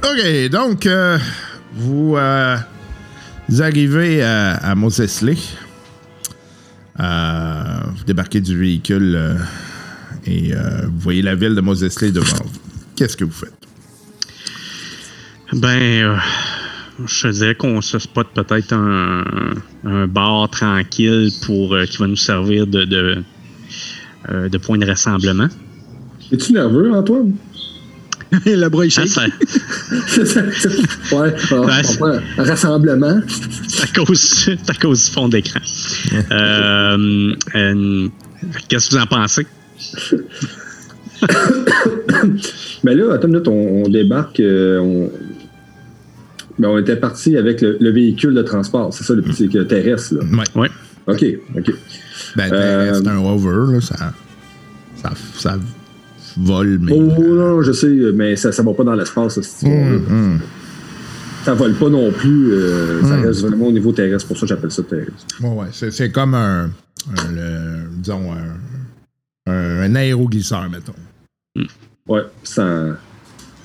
OK, 0.05 0.51
donc, 0.51 0.87
euh, 0.87 1.19
vous, 1.75 2.17
euh, 2.17 2.57
vous 3.49 3.63
arrivez 3.63 4.23
à, 4.23 4.55
à 4.55 4.75
Moses 4.75 5.23
Lee. 5.23 5.55
Euh, 7.01 7.81
vous 7.97 8.05
débarquez 8.05 8.41
du 8.41 8.59
véhicule 8.59 9.15
euh, 9.17 9.35
et 10.27 10.53
euh, 10.55 10.87
vous 10.87 10.99
voyez 10.99 11.23
la 11.23 11.35
ville 11.35 11.55
de 11.55 11.61
Moses 11.61 12.01
Lee 12.01 12.13
devant 12.13 12.45
vous. 12.45 12.61
Qu'est-ce 12.97 13.17
que 13.17 13.25
vous 13.25 13.33
faites? 13.33 13.55
Ben, 15.53 15.69
euh, 15.81 16.17
je 17.07 17.29
te 17.29 17.33
dirais 17.33 17.55
qu'on 17.55 17.81
se 17.81 17.99
spot 17.99 18.29
peut-être 18.35 18.73
un, 18.73 19.25
un 19.85 20.07
bar 20.07 20.51
tranquille 20.51 21.31
pour 21.47 21.75
euh, 21.75 21.85
qui 21.87 21.99
va 21.99 22.07
nous 22.07 22.17
servir 22.17 22.67
de, 22.67 22.85
de, 22.85 23.23
euh, 24.31 24.49
de 24.49 24.59
point 24.59 24.79
de 24.79 24.87
rassemblement. 24.87 25.49
Es-tu 26.31 26.53
nerveux, 26.53 26.93
Antoine? 26.93 27.33
Le 28.47 28.69
bras, 28.69 28.85
il 28.87 28.93
Ah, 28.97 29.07
shake. 29.07 29.09
ça- 29.09 29.23
ouais, 31.17 31.35
alors, 31.51 31.67
on 32.01 32.41
un 32.41 32.45
rassemblement. 32.45 33.21
c'est 33.69 33.85
à 33.85 34.05
cause, 34.05 34.49
à 34.69 34.75
cause 34.75 35.05
du 35.07 35.11
fond 35.11 35.29
d'écran. 35.29 35.61
Euh, 36.31 37.35
euh, 37.55 38.09
Qu'est-ce 38.69 38.91
que 38.91 38.97
vous 38.97 39.03
en 39.03 39.07
pensez? 39.07 39.47
Mais 42.85 42.95
là, 42.95 43.13
attends 43.15 43.29
une 43.29 43.35
minute, 43.35 43.49
on, 43.49 43.85
on 43.85 43.89
débarque. 43.89 44.41
euh, 44.41 44.79
on... 44.81 45.11
Ben, 46.59 46.69
on 46.69 46.79
était 46.79 46.97
parti 46.97 47.37
avec 47.37 47.61
le, 47.63 47.79
le 47.81 47.91
véhicule 47.91 48.35
de 48.35 48.43
transport, 48.43 48.93
c'est 48.93 49.05
ça, 49.05 49.15
le 49.15 49.23
petit 49.23 49.49
euh, 49.57 49.65
terrestre. 49.65 50.15
Là. 50.15 50.21
Ouais. 50.55 50.63
Ouais. 50.63 50.71
OK, 51.07 51.25
OK. 51.59 51.75
Ben, 52.37 52.53
Euh, 52.53 52.95
c'est 52.95 53.09
un 53.09 53.19
rover, 53.19 53.75
là, 53.75 53.81
ça, 53.81 54.13
ça, 55.03 55.13
ça 55.35 55.59
vole, 56.37 56.79
mais. 56.81 56.93
Oh 56.93 57.01
non, 57.03 57.63
je 57.63 57.73
sais, 57.73 57.89
mais 58.15 58.37
ça 58.37 58.49
ne 58.51 58.63
va 58.69 58.75
pas 58.75 58.85
dans 58.85 58.95
l'espace, 58.95 59.37
histoire-là. 59.37 59.79
Hum, 59.97 60.05
hum. 60.11 60.41
Ça 61.45 61.55
vole 61.55 61.75
pas 61.75 61.89
non 61.89 62.13
plus. 62.13 62.53
euh, 62.53 63.03
Ça 63.03 63.17
Hmm. 63.17 63.25
reste 63.27 63.41
vraiment 63.41 63.67
au 63.67 63.73
niveau 63.73 63.91
terrestre. 63.93 64.29
pour 64.29 64.37
ça 64.37 64.43
que 64.43 64.47
j'appelle 64.49 64.71
ça 64.71 64.83
terrestre. 64.85 65.13
Ouais, 65.41 65.49
ouais, 65.49 65.67
c'est, 65.73 65.91
c'est 65.91 66.11
comme 66.13 66.35
un, 66.35 66.67
un- 66.67 67.33
le- 67.33 67.89
disons, 67.97 68.33
un, 68.33 69.51
un, 69.53 69.81
un 69.83 69.95
aéroglisseur, 69.97 70.69
mettons. 70.71 70.95
Ouais, 72.09 72.23
sans, 72.45 72.93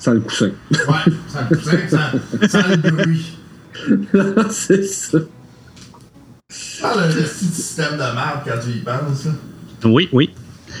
sans 0.00 0.12
le 0.14 0.20
coussin. 0.20 0.50
Ouais, 0.72 1.12
ça, 1.28 1.48
ça, 1.88 2.12
ça, 2.48 2.62
le 2.68 2.90
bruit. 2.90 3.38
c'est 4.50 4.82
ça. 4.84 5.18
Ah, 6.82 6.94
le, 6.96 7.20
le 7.20 7.26
système 7.26 7.92
de 7.94 7.98
marque 7.98 8.48
quand 8.48 8.58
tu 8.60 8.70
y 8.76 8.80
penses. 8.80 9.28
Oui, 9.84 10.08
oui. 10.12 10.30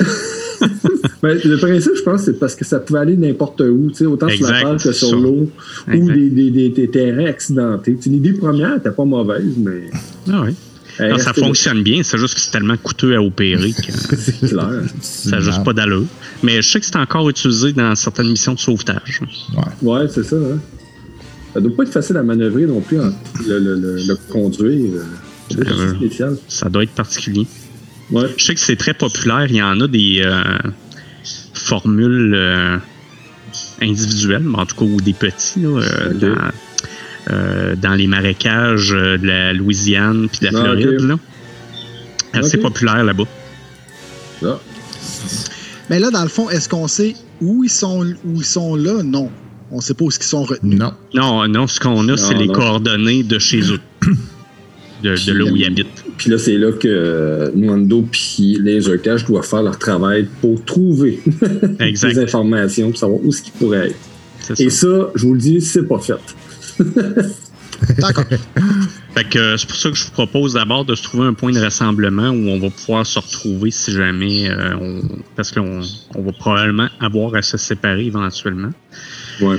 Ben, 1.22 1.36
le 1.44 1.56
principe, 1.56 1.92
je 1.96 2.02
pense, 2.02 2.22
c'est 2.22 2.38
parce 2.38 2.54
que 2.54 2.64
ça 2.64 2.78
pouvait 2.78 3.00
aller 3.00 3.16
n'importe 3.16 3.60
où, 3.60 3.90
autant 4.06 4.28
sur 4.28 4.46
la 4.48 4.60
plage 4.60 4.84
que 4.84 4.92
sur 4.92 5.16
l'eau, 5.16 5.50
ou 5.92 6.10
des, 6.10 6.30
des, 6.30 6.50
des, 6.50 6.68
des 6.68 6.88
terrains 6.88 7.26
accidentés. 7.26 7.96
L'idée 8.06 8.34
première 8.34 8.76
n'était 8.76 8.90
pas 8.92 9.04
mauvaise, 9.04 9.54
mais 9.56 9.90
Ah 10.30 10.42
oui. 10.46 10.54
Non, 11.00 11.18
ça 11.18 11.32
fonctionne 11.32 11.82
bien, 11.84 12.02
c'est 12.02 12.18
juste 12.18 12.34
que 12.34 12.40
c'est 12.40 12.50
tellement 12.50 12.76
coûteux 12.76 13.14
à 13.14 13.22
opérer 13.22 13.70
que 13.72 13.92
c'est 14.16 14.48
clair. 14.48 14.82
ça 15.00 15.30
n'a 15.30 15.40
juste 15.40 15.62
pas 15.64 15.72
d'allure. 15.72 16.06
Mais 16.42 16.60
je 16.60 16.68
sais 16.68 16.80
que 16.80 16.86
c'est 16.86 16.96
encore 16.96 17.28
utilisé 17.28 17.72
dans 17.72 17.94
certaines 17.94 18.28
missions 18.28 18.54
de 18.54 18.58
sauvetage. 18.58 19.20
Ouais, 19.82 20.06
c'est 20.12 20.24
ça. 20.24 20.34
Hein. 20.36 20.58
Ça 21.54 21.60
doit 21.60 21.76
pas 21.76 21.82
être 21.84 21.92
facile 21.92 22.16
à 22.16 22.22
manœuvrer 22.22 22.66
non 22.66 22.80
plus, 22.80 23.00
hein, 23.00 23.12
le, 23.46 23.58
le, 23.60 23.74
le, 23.76 23.96
le 24.08 24.16
conduire. 24.28 24.90
euh, 24.96 25.92
C'est 26.10 26.20
Euh. 26.22 26.34
Ça 26.48 26.68
doit 26.68 26.82
être 26.82 26.90
particulier. 26.94 27.46
Ouais. 28.10 28.26
Je 28.36 28.44
sais 28.44 28.54
que 28.54 28.60
c'est 28.60 28.76
très 28.76 28.94
populaire. 28.94 29.46
Il 29.48 29.56
y 29.56 29.62
en 29.62 29.80
a 29.80 29.86
des 29.88 30.22
euh, 30.24 30.42
formules 31.58 32.34
euh, 32.34 32.78
individuelles, 33.82 34.42
mais 34.44 34.58
en 34.58 34.66
tout 34.66 34.76
cas, 34.76 34.84
ou 34.84 35.00
des 35.00 35.12
petits, 35.12 35.60
là, 35.60 35.68
euh, 35.80 36.12
dans, 36.14 36.36
euh, 37.30 37.74
dans 37.76 37.94
les 37.94 38.06
marécages 38.06 38.92
euh, 38.92 39.18
de 39.18 39.26
la 39.26 39.52
Louisiane 39.52 40.28
puis 40.28 40.40
de 40.40 40.52
la 40.52 40.58
Ah. 40.58 40.62
Floride. 40.62 41.00
là. 41.00 41.14
Assez 42.34 42.58
populaire 42.58 43.04
là-bas. 43.04 43.24
Ah. 44.44 44.58
Mais 45.90 45.98
là, 45.98 46.10
dans 46.10 46.22
le 46.22 46.28
fond, 46.28 46.48
est-ce 46.50 46.68
qu'on 46.68 46.86
sait 46.88 47.14
où 47.40 47.64
ils 47.64 47.70
sont, 47.70 48.04
où 48.24 48.36
ils 48.36 48.44
sont 48.44 48.76
là? 48.76 49.02
Non. 49.02 49.30
On 49.70 49.80
sait 49.80 49.94
pas 49.94 50.04
où 50.04 50.10
ils 50.10 50.22
sont 50.22 50.44
retenus. 50.44 50.78
Non. 50.78 50.92
Non, 51.14 51.48
non, 51.48 51.66
ce 51.66 51.80
qu'on 51.80 52.08
a, 52.08 52.16
c'est 52.16 52.34
les 52.34 52.46
non. 52.46 52.52
coordonnées 52.54 53.22
de 53.22 53.38
chez 53.38 53.60
eux. 53.72 53.80
De, 55.02 55.14
de 55.14 55.32
là 55.32 55.44
où 55.44 55.54
ils 55.56 55.64
habitent. 55.64 56.04
Puis 56.16 56.30
là, 56.30 56.38
c'est 56.38 56.58
là 56.58 56.72
que 56.72 56.88
euh, 56.88 57.50
Nwando 57.54 58.02
puis 58.10 58.58
les 58.60 58.88
Urcash 58.88 59.24
doivent 59.24 59.46
faire 59.46 59.62
leur 59.62 59.78
travail 59.78 60.26
pour 60.40 60.64
trouver 60.64 61.20
Exact. 61.78 62.14
des 62.14 62.18
informations, 62.18 62.90
pour 62.90 62.98
savoir 62.98 63.20
où 63.22 63.30
ce 63.30 63.42
qu'ils 63.42 63.52
pourraient 63.52 63.88
être. 63.88 64.60
Et 64.60 64.70
ça. 64.70 64.86
ça, 64.88 65.10
je 65.14 65.26
vous 65.26 65.34
le 65.34 65.40
dis, 65.40 65.60
c'est 65.60 65.86
pas 65.86 65.98
fait. 65.98 66.14
D'accord. 67.98 68.24
Fait 69.14 69.24
que 69.24 69.38
euh, 69.38 69.56
c'est 69.56 69.66
pour 69.66 69.76
ça 69.76 69.90
que 69.90 69.96
je 69.96 70.04
vous 70.04 70.10
propose 70.10 70.54
d'abord 70.54 70.84
de 70.84 70.94
se 70.94 71.02
trouver 71.02 71.26
un 71.26 71.34
point 71.34 71.52
de 71.52 71.60
rassemblement 71.60 72.28
où 72.30 72.48
on 72.48 72.58
va 72.58 72.70
pouvoir 72.70 73.06
se 73.06 73.18
retrouver 73.18 73.70
si 73.70 73.92
jamais 73.92 74.50
euh, 74.50 74.74
on, 74.80 75.02
parce 75.36 75.52
qu'on 75.52 75.80
on 76.14 76.22
va 76.22 76.32
probablement 76.32 76.88
avoir 77.00 77.34
à 77.34 77.42
se 77.42 77.56
séparer 77.56 78.06
éventuellement. 78.06 78.70
Ouais. 79.40 79.58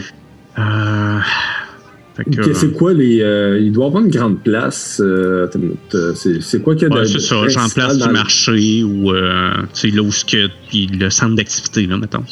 Euh, 0.58 1.20
C'est 2.54 2.74
quoi 2.74 2.94
les. 2.94 3.22
euh, 3.22 3.60
il 3.60 3.72
doit 3.72 3.86
y 3.86 3.88
avoir 3.88 4.04
une 4.04 4.10
grande 4.12 4.40
place. 4.44 5.02
euh, 5.04 5.48
euh, 5.96 6.14
c'est 6.16 6.42
c'est 6.42 6.62
quoi 6.62 6.76
qu'il 6.76 6.88
y 6.88 6.92
a 6.92 6.96
ouais, 6.96 7.02
de. 7.02 7.06
c'est 7.08 7.20
ça, 7.20 7.48
genre 7.48 7.70
place 7.74 7.98
dans 7.98 8.06
du 8.06 8.08
le- 8.08 8.14
marché 8.14 8.84
ou 8.84 9.12
euh, 9.12 9.52
tu 9.74 9.90
sais, 9.90 9.96
là 9.96 10.02
où 10.02 10.12
ce 10.12 10.26
que 10.26 10.48
puis 10.70 10.88
le 10.88 11.10
centre 11.10 11.36
d'activité 11.36 11.86
là 11.88 11.98
mettons. 11.98 12.24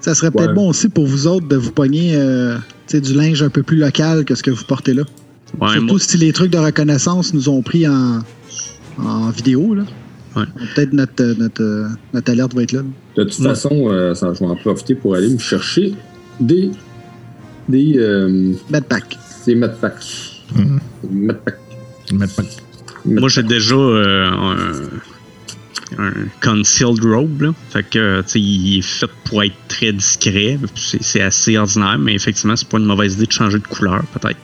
Ça 0.00 0.14
serait 0.14 0.30
peut-être 0.30 0.48
Ouais. 0.48 0.54
bon 0.54 0.68
aussi 0.70 0.88
pour 0.88 1.06
vous 1.06 1.26
autres 1.28 1.46
de 1.46 1.56
vous 1.56 1.70
pogner 1.72 2.14
euh, 2.16 2.56
tu 2.88 2.96
sais, 2.96 3.00
du 3.00 3.14
linge 3.14 3.42
un 3.42 3.50
peu 3.50 3.62
plus 3.62 3.76
local 3.76 4.24
que 4.24 4.34
ce 4.34 4.42
que 4.42 4.50
vous 4.50 4.64
portez 4.64 4.94
là. 4.94 5.02
Ouais, 5.60 5.70
Surtout 5.72 5.86
moi, 5.86 5.98
si 6.00 6.16
les 6.18 6.32
trucs 6.32 6.50
de 6.50 6.58
reconnaissance 6.58 7.34
nous 7.34 7.48
ont 7.48 7.62
pris 7.62 7.86
en, 7.86 8.20
en 8.98 9.30
vidéo. 9.30 9.74
Là. 9.74 9.82
Ouais. 10.34 10.44
Peut-être 10.74 10.92
notre, 10.94 11.22
euh, 11.22 11.34
notre, 11.38 11.62
euh, 11.62 11.86
notre 12.14 12.30
alerte 12.32 12.54
va 12.54 12.62
être 12.62 12.72
là. 12.72 12.80
De 13.16 13.24
toute 13.24 13.38
Ouais. 13.40 13.48
façon, 13.48 13.88
euh, 13.90 14.14
ça, 14.14 14.32
je 14.32 14.38
vais 14.40 14.46
en 14.46 14.56
profiter 14.56 14.94
pour 14.94 15.14
aller 15.14 15.28
me 15.28 15.38
chercher 15.38 15.92
des. 16.40 16.70
Des. 17.68 17.94
Euh, 17.98 18.52
Medpack. 18.70 19.18
Des 19.46 19.54
medpacks. 19.54 20.40
Mhm. 20.54 20.80
Medpacks. 21.10 21.58
Mais 22.14 22.26
pas- 22.26 22.42
moi 23.04 23.28
j'ai 23.28 23.42
déjà 23.42 23.74
euh, 23.74 24.26
un, 25.98 26.02
un 26.04 26.12
concealed 26.42 27.02
robe 27.04 27.42
là. 27.42 27.50
Fait 27.70 27.82
que 27.88 28.20
tu 28.22 28.28
sais 28.28 28.40
il 28.40 28.78
est 28.78 28.82
fait 28.82 29.10
pour 29.24 29.42
être 29.42 29.54
très 29.68 29.92
discret, 29.92 30.58
c'est 30.74 31.02
c'est 31.02 31.20
assez 31.22 31.56
ordinaire 31.58 31.98
mais 31.98 32.14
effectivement 32.14 32.54
c'est 32.56 32.68
pas 32.68 32.78
une 32.78 32.84
mauvaise 32.84 33.14
idée 33.14 33.26
de 33.26 33.32
changer 33.32 33.58
de 33.58 33.66
couleur 33.66 34.02
peut-être. 34.14 34.38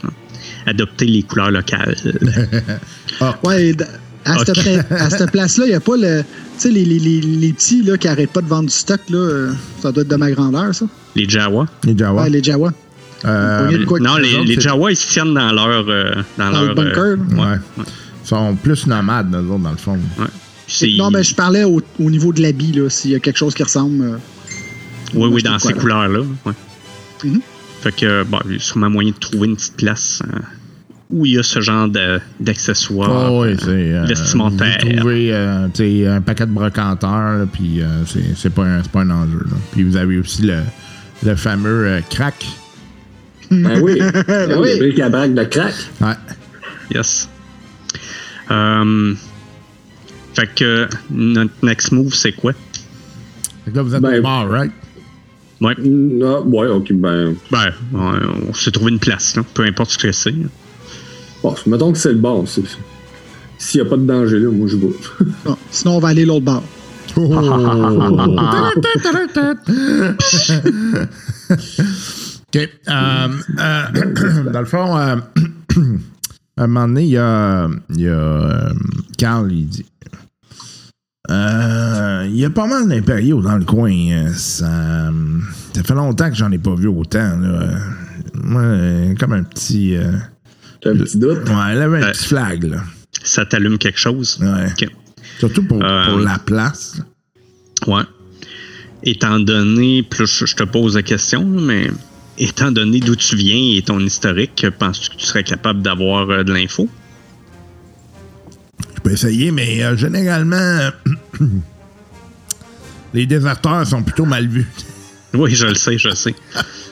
Adopter 0.66 1.06
les 1.06 1.22
couleurs 1.22 1.50
locales. 1.50 1.96
Ouais, 3.42 3.68
et 3.68 3.72
d- 3.74 3.84
à, 4.24 4.44
cette, 4.44 4.60
pla- 4.62 4.96
à 4.98 5.10
cette 5.10 5.30
place-là, 5.32 5.64
il 5.66 5.70
n'y 5.70 5.74
a 5.74 5.80
pas 5.80 5.96
le. 5.96 6.22
Tu 6.22 6.28
sais, 6.58 6.70
les, 6.70 6.84
les, 6.84 6.98
les, 6.98 7.20
les 7.20 7.52
petits 7.52 7.82
là, 7.82 7.96
qui 7.96 8.06
arrêtent 8.06 8.32
pas 8.32 8.42
de 8.42 8.46
vendre 8.48 8.68
du 8.68 8.74
stock, 8.74 9.00
là, 9.08 9.16
euh, 9.18 9.52
ça 9.80 9.90
doit 9.90 10.02
être 10.02 10.08
de 10.08 10.16
ma 10.16 10.30
grandeur, 10.30 10.72
ça. 10.74 10.86
Les 11.16 11.28
Jawa. 11.28 11.66
Les 11.84 11.96
Jawa. 11.96 12.22
Ouais, 12.22 12.30
les 12.30 12.42
Jawa. 12.42 12.72
Euh, 13.24 13.78
de 13.78 13.84
quoi 13.84 13.98
non, 13.98 14.16
les 14.16 14.34
autres, 14.34 14.44
les 14.44 14.60
Jawa, 14.60 14.92
ils 14.92 14.96
se 14.96 15.08
tiennent 15.08 15.34
dans 15.34 15.52
leur. 15.52 15.88
euh, 15.88 16.14
dans 16.38 16.50
Dans 16.52 16.60
le 16.60 16.66
leur 16.66 16.74
bunker. 16.76 17.02
euh, 17.02 17.16
ouais. 17.16 17.58
Ils 18.24 18.28
sont 18.28 18.54
plus 18.56 18.86
nomades, 18.86 19.30
nous 19.30 19.50
autres, 19.54 19.62
dans 19.64 19.70
le 19.70 19.76
fond. 19.76 19.98
Non, 20.98 21.10
mais 21.10 21.22
je 21.24 21.34
parlais 21.34 21.64
au, 21.64 21.80
au 21.98 22.10
niveau 22.10 22.32
de 22.32 22.42
l'habit, 22.42 22.72
là, 22.72 22.88
s'il 22.90 23.10
y 23.12 23.14
a 23.14 23.18
quelque 23.20 23.38
chose 23.38 23.54
qui 23.54 23.62
ressemble. 23.62 24.20
Oui, 25.14 25.28
oui, 25.32 25.42
dans 25.42 25.58
ces 25.58 25.72
couleurs-là. 25.72 26.20
ouais. 26.44 26.52
Mhm. 27.24 27.40
Fait 27.80 27.92
que, 27.94 28.22
bon, 28.24 28.38
il 28.46 28.52
y 28.52 28.56
a 28.56 28.60
sûrement 28.60 28.90
moyen 28.90 29.10
de 29.10 29.16
trouver 29.18 29.48
une 29.48 29.56
petite 29.56 29.76
place 29.76 30.22
où 31.10 31.24
il 31.24 31.32
y 31.32 31.38
a 31.38 31.42
ce 31.42 31.60
genre 31.60 31.88
de- 31.88 32.20
d'accessoires. 32.38 33.32
Oh, 33.32 33.42
oui, 33.44 33.48
euh, 33.52 33.56
c'est. 33.58 33.66
euh, 33.70 34.04
vestimentaire. 34.04 34.78
Vous 34.84 34.96
trouvez 34.96 35.32
euh, 35.32 35.66
tu 35.72 36.02
sais, 36.02 36.06
un 36.06 36.20
paquet 36.20 36.44
de 36.46 36.52
brocanteurs, 36.52 37.46
puis 37.52 37.80
euh, 37.80 37.86
c'est, 38.06 38.36
c'est, 38.36 38.50
pas 38.50 38.64
un, 38.64 38.82
c'est 38.82 38.92
pas 38.92 39.00
un 39.00 39.10
enjeu. 39.10 39.38
Là. 39.38 39.56
Puis 39.72 39.84
vous 39.84 39.96
avez 39.96 40.18
aussi 40.18 40.42
le, 40.42 40.58
le 41.24 41.34
fameux 41.34 42.00
crack. 42.10 42.44
Ben 43.50 43.80
oui. 43.82 43.98
Ben 44.26 44.52
oui. 44.52 44.56
oui. 44.60 44.70
Le 44.74 44.78
bric-à-brac 44.78 45.34
de 45.34 45.44
crack. 45.44 45.74
Ouais. 46.00 46.14
Yes. 46.94 47.28
Euh, 48.50 49.14
fait 50.34 50.48
que 50.54 50.88
notre 51.10 51.52
next 51.62 51.92
move, 51.92 52.14
c'est 52.14 52.32
quoi? 52.32 52.52
Fait 53.64 53.70
que 53.70 53.76
là, 53.76 53.82
vous 53.82 53.94
êtes 53.94 54.02
Ben, 54.02 54.20
bar, 54.22 54.48
right? 54.48 54.72
Ouais. 55.60 55.74
Mm, 55.78 56.22
Ah, 56.24 56.40
ouais, 56.40 56.68
ok, 56.68 56.92
ben. 56.92 57.34
Ben, 57.50 57.72
on, 57.94 58.48
on 58.50 58.54
s'est 58.54 58.70
trouvé 58.70 58.92
une 58.92 58.98
place, 59.00 59.36
là. 59.36 59.42
peu 59.54 59.64
importe 59.64 59.90
ce 59.90 59.98
que 59.98 60.12
c'est. 60.12 60.34
Bon, 61.42 61.54
mettons 61.66 61.92
que 61.92 61.98
c'est 61.98 62.12
le 62.12 62.20
c'est- 62.46 62.62
S'il 63.58 63.80
n'y 63.82 63.86
a 63.86 63.90
pas 63.90 63.96
de 63.96 64.06
danger 64.06 64.38
là, 64.38 64.50
moi 64.50 64.68
je 64.68 64.76
vais. 64.76 64.88
Bon, 65.44 65.56
sinon, 65.70 65.96
on 65.96 66.00
va 66.00 66.08
aller 66.08 66.24
l'autre 66.24 66.44
bord. 66.44 66.62
OK. 72.54 72.68
Euh, 72.88 73.28
euh, 73.58 74.42
dans 74.52 74.60
le 74.60 74.66
fond, 74.66 74.96
euh, 74.96 75.16
à 75.16 75.18
un 76.62 76.66
moment 76.66 76.88
donné, 76.88 77.02
il 77.04 77.10
y 77.10 77.18
a, 77.18 77.68
il 77.90 78.00
y 78.00 78.08
a 78.08 78.12
euh, 78.12 78.72
Carl, 79.18 79.52
il 79.52 79.66
dit 79.68 79.86
Euh, 81.30 82.24
Il 82.26 82.36
y 82.36 82.44
a 82.44 82.50
pas 82.50 82.66
mal 82.66 82.88
d'impériaux 82.88 83.42
dans 83.42 83.56
le 83.56 83.64
coin. 83.64 83.92
euh, 83.92 84.32
Ça, 84.34 85.10
ça 85.74 85.82
fait 85.82 85.94
longtemps 85.94 86.30
que 86.30 86.36
j'en 86.36 86.50
ai 86.50 86.58
pas 86.58 86.74
vu 86.74 86.88
autant. 86.88 87.38
Là. 87.38 87.68
Moi, 88.34 88.62
euh, 88.62 89.14
comme 89.16 89.32
un 89.34 89.42
petit. 89.42 89.96
euh, 89.96 90.12
T'as 90.80 90.90
un 90.90 90.96
petit 90.96 91.18
doute? 91.18 91.38
ouais, 91.48 91.74
il 91.74 91.82
avait 91.82 92.02
un 92.02 92.10
petit 92.12 92.26
flag. 92.28 92.64
Là. 92.64 92.78
Ça 93.24 93.44
t'allume 93.44 93.78
quelque 93.78 93.98
chose? 93.98 94.38
Ouais. 94.40 94.68
Ok. 94.70 94.88
Surtout 95.38 95.64
pour, 95.64 95.82
Euh, 95.84 96.06
pour 96.06 96.18
la 96.18 96.38
place. 96.38 97.00
Ouais. 97.86 98.02
Étant 99.02 99.38
donné, 99.38 100.02
plus 100.02 100.44
je 100.46 100.54
te 100.56 100.64
pose 100.64 100.96
la 100.96 101.02
question, 101.02 101.44
mais 101.44 101.90
étant 102.38 102.70
donné 102.72 103.00
d'où 103.00 103.16
tu 103.16 103.36
viens 103.36 103.76
et 103.76 103.82
ton 103.82 104.00
historique, 104.00 104.66
penses-tu 104.78 105.10
que 105.10 105.16
tu 105.16 105.26
serais 105.26 105.44
capable 105.44 105.82
d'avoir 105.82 106.28
euh, 106.30 106.42
de 106.44 106.52
l'info? 106.52 106.88
Je 108.96 109.00
peux 109.00 109.12
essayer, 109.12 109.50
mais 109.50 109.82
euh, 109.82 109.96
généralement, 109.96 110.90
les 113.14 113.26
déserteurs 113.26 113.86
sont 113.86 114.02
plutôt 114.02 114.24
mal 114.26 114.46
vus. 114.46 114.66
Oui, 115.34 115.54
je 115.54 115.66
le 115.66 115.74
sais, 115.74 115.98
je 115.98 116.08
le 116.08 116.14
sais. 116.14 116.34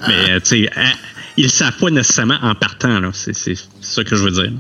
mais, 0.06 0.30
euh, 0.32 0.40
tu 0.40 0.64
sais, 0.64 0.70
hein, 0.76 0.92
ils 1.38 1.44
le 1.44 1.48
savent 1.48 1.72
pas 1.80 1.88
nécessairement 1.88 2.36
en 2.42 2.54
partant, 2.54 3.00
là. 3.00 3.08
C'est 3.14 3.32
ça 3.80 4.04
que 4.04 4.14
je 4.14 4.22
veux 4.22 4.30
dire. 4.30 4.52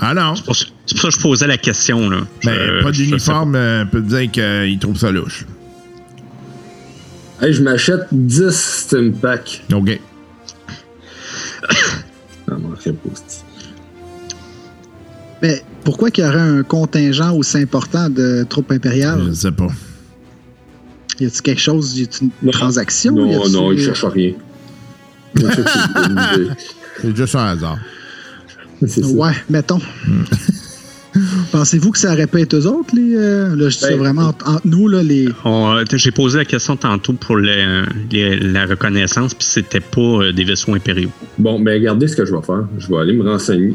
Ah 0.00 0.12
non, 0.12 0.34
C'est 0.34 0.44
pour 0.44 0.56
ça 0.56 0.66
c'est 0.86 0.94
pour 0.96 1.02
ça 1.02 1.08
que 1.10 1.14
je 1.14 1.20
posais 1.22 1.46
la 1.46 1.56
question, 1.56 2.10
là. 2.10 2.26
Je- 2.40 2.48
mais 2.50 2.82
pas 2.82 2.90
d'uniforme 2.90 3.54
euh, 3.54 3.84
peut 3.84 4.00
dire 4.00 4.28
qu'ils 4.32 4.78
trouvent 4.80 4.98
ça 4.98 5.12
louche. 5.12 5.44
Hey, 7.40 7.52
je 7.52 7.62
m'achète 7.62 8.06
10 8.12 8.50
Steam 8.50 9.12
Pack. 9.12 9.64
OK. 9.72 10.00
Non, 12.48 12.58
non, 12.60 12.74
c'est 12.80 12.92
pas, 12.96 13.08
Mais 15.42 15.64
pourquoi 15.82 16.12
qu'il 16.12 16.22
y 16.24 16.28
aurait 16.28 16.38
un 16.38 16.62
contingent 16.62 17.34
aussi 17.34 17.56
important 17.58 18.08
de 18.08 18.46
troupes 18.48 18.70
impériales? 18.70 19.20
Je 19.26 19.32
sais 19.32 19.50
pas. 19.50 19.66
Y 21.18 21.26
a-t-il 21.26 21.42
quelque 21.42 21.60
chose, 21.60 21.98
y 21.98 22.04
a-t-il 22.04 22.26
une 22.26 22.30
Non. 22.44 22.52
transaction? 22.52 23.12
Non, 23.12 23.48
non, 23.48 23.72
il 23.72 23.80
cherche 23.82 24.04
rien. 24.04 24.34
C'est 25.36 25.64
ça, 25.64 27.12
juste 27.16 27.34
un 27.34 27.46
hasard. 27.46 27.78
Ça. 28.86 29.00
Ouais, 29.08 29.32
mettons. 29.50 29.80
Pensez-vous 31.52 31.90
que 31.92 31.98
ça 31.98 32.12
aurait 32.12 32.26
pu 32.26 32.40
être 32.40 32.54
eux 32.54 32.66
autres, 32.66 32.94
les. 32.94 33.14
euh, 33.16 33.56
là, 33.56 33.68
je 33.68 33.74
dis 33.76 33.80
ça 33.82 33.88
Ben, 33.90 33.98
vraiment 33.98 34.22
entre, 34.28 34.48
entre 34.48 34.66
nous, 34.66 34.88
là, 34.88 35.02
les. 35.02 35.28
Euh, 35.46 35.84
J'ai 35.92 36.10
posé 36.10 36.38
la 36.38 36.44
question 36.44 36.76
tantôt 36.76 37.12
pour 37.14 37.36
les- 37.38 38.36
la 38.40 38.66
reconnaissance, 38.66 39.34
puis 39.34 39.46
c'était 39.46 39.80
pas 39.80 40.00
euh, 40.00 40.32
des 40.32 40.44
vaisseaux 40.44 40.74
impériaux. 40.74 41.10
Bon, 41.38 41.60
ben 41.60 41.72
regardez 41.74 42.08
ce 42.08 42.16
que 42.16 42.24
je 42.24 42.34
vais 42.34 42.42
faire. 42.42 42.64
Je 42.78 42.88
vais 42.88 42.96
aller 42.98 43.12
me 43.12 43.22
renseigner. 43.28 43.74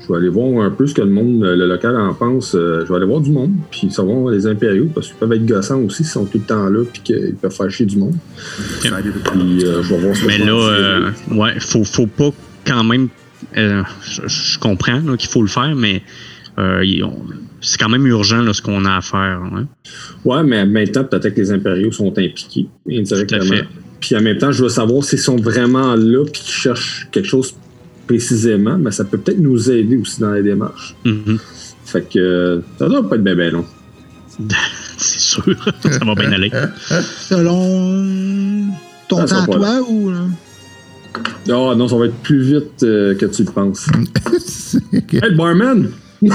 Je 0.00 0.12
vais 0.14 0.20
aller 0.20 0.28
voir 0.30 0.64
un 0.64 0.70
peu 0.70 0.86
ce 0.86 0.94
que 0.94 1.02
le 1.02 1.10
monde, 1.10 1.42
le 1.42 1.66
local 1.66 1.94
en 1.96 2.14
pense. 2.14 2.52
Je 2.54 2.88
vais 2.88 2.94
aller 2.96 3.04
voir 3.04 3.20
du 3.20 3.30
monde, 3.30 3.52
puis 3.70 3.90
savoir 3.90 4.30
les 4.32 4.46
impériaux, 4.46 4.88
parce 4.94 5.08
qu'ils 5.08 5.16
peuvent 5.16 5.32
être 5.32 5.44
gossants 5.44 5.80
aussi 5.80 5.96
s'ils 5.98 6.06
sont 6.06 6.24
tout 6.24 6.38
le 6.38 6.44
temps 6.44 6.68
là, 6.70 6.82
puis 6.90 7.02
qu'ils 7.02 7.34
peuvent 7.34 7.52
faire 7.52 7.70
chier 7.70 7.84
du 7.84 7.98
monde. 7.98 8.14
Puis 8.80 8.90
euh, 8.90 9.82
je 9.82 9.94
vais 9.94 10.00
voir 10.00 10.16
ce 10.16 10.22
que 10.22 10.26
Mais 10.26 10.38
là, 10.38 10.52
euh, 10.52 11.10
ouais, 11.32 11.54
faut, 11.60 11.84
faut 11.84 12.06
pas 12.06 12.30
quand 12.66 12.84
même. 12.84 13.08
euh, 13.56 13.82
je, 14.02 14.22
je 14.26 14.58
comprends 14.58 15.00
qu'il 15.18 15.28
faut 15.28 15.42
le 15.42 15.48
faire, 15.48 15.74
mais 15.76 15.96
euh, 15.96 16.00
c'est 17.60 17.78
quand 17.78 17.88
même 17.88 18.06
urgent 18.06 18.40
là, 18.40 18.52
ce 18.52 18.62
qu'on 18.62 18.84
a 18.84 18.96
à 18.96 19.00
faire. 19.00 19.40
hein. 19.52 19.66
Ouais, 20.24 20.42
mais 20.42 20.60
en 20.62 20.66
même 20.66 20.88
temps, 20.88 21.04
peut-être 21.04 21.34
que 21.34 21.40
les 21.40 21.52
impériaux 21.52 21.92
sont 21.92 22.10
impliqués 22.18 22.66
indirectement. 22.90 23.62
Puis 24.00 24.16
en 24.16 24.20
même 24.22 24.38
temps, 24.38 24.52
je 24.52 24.62
veux 24.62 24.68
savoir 24.68 25.02
s'ils 25.02 25.18
sont 25.18 25.36
vraiment 25.36 25.96
là, 25.96 26.24
puis 26.24 26.42
qu'ils 26.42 26.52
cherchent 26.54 27.08
quelque 27.10 27.26
chose 27.26 27.54
précisément, 28.06 28.78
mais 28.78 28.90
ça 28.90 29.04
peut 29.04 29.18
peut-être 29.18 29.40
nous 29.40 29.70
aider 29.70 29.96
aussi 29.96 30.20
dans 30.20 30.30
la 30.30 30.40
démarche. 30.42 30.94
Mhm. 31.04 31.38
Fait 31.84 32.08
que 32.08 32.18
euh, 32.18 32.60
ça 32.78 32.88
doit 32.88 33.08
pas 33.08 33.16
être 33.16 33.24
bien 33.24 33.36
ben 33.36 33.52
long. 33.52 33.64
C'est 34.98 35.20
sûr, 35.20 35.44
ça 35.82 36.04
va 36.04 36.14
bien 36.14 36.32
aller. 36.32 36.50
Selon 37.28 38.66
ton 39.08 39.26
ça 39.26 39.36
temps 39.36 39.42
à 39.42 39.46
toi 39.56 39.80
ou. 39.88 40.10
là? 40.10 40.20
Ah 41.50 41.74
non, 41.74 41.88
ça 41.88 41.96
va 41.96 42.06
être 42.06 42.18
plus 42.22 42.40
vite 42.42 42.82
euh, 42.82 43.14
que 43.14 43.26
tu 43.26 43.42
le 43.42 43.50
penses. 43.50 43.88
hey, 44.92 45.34
barman! 45.34 45.90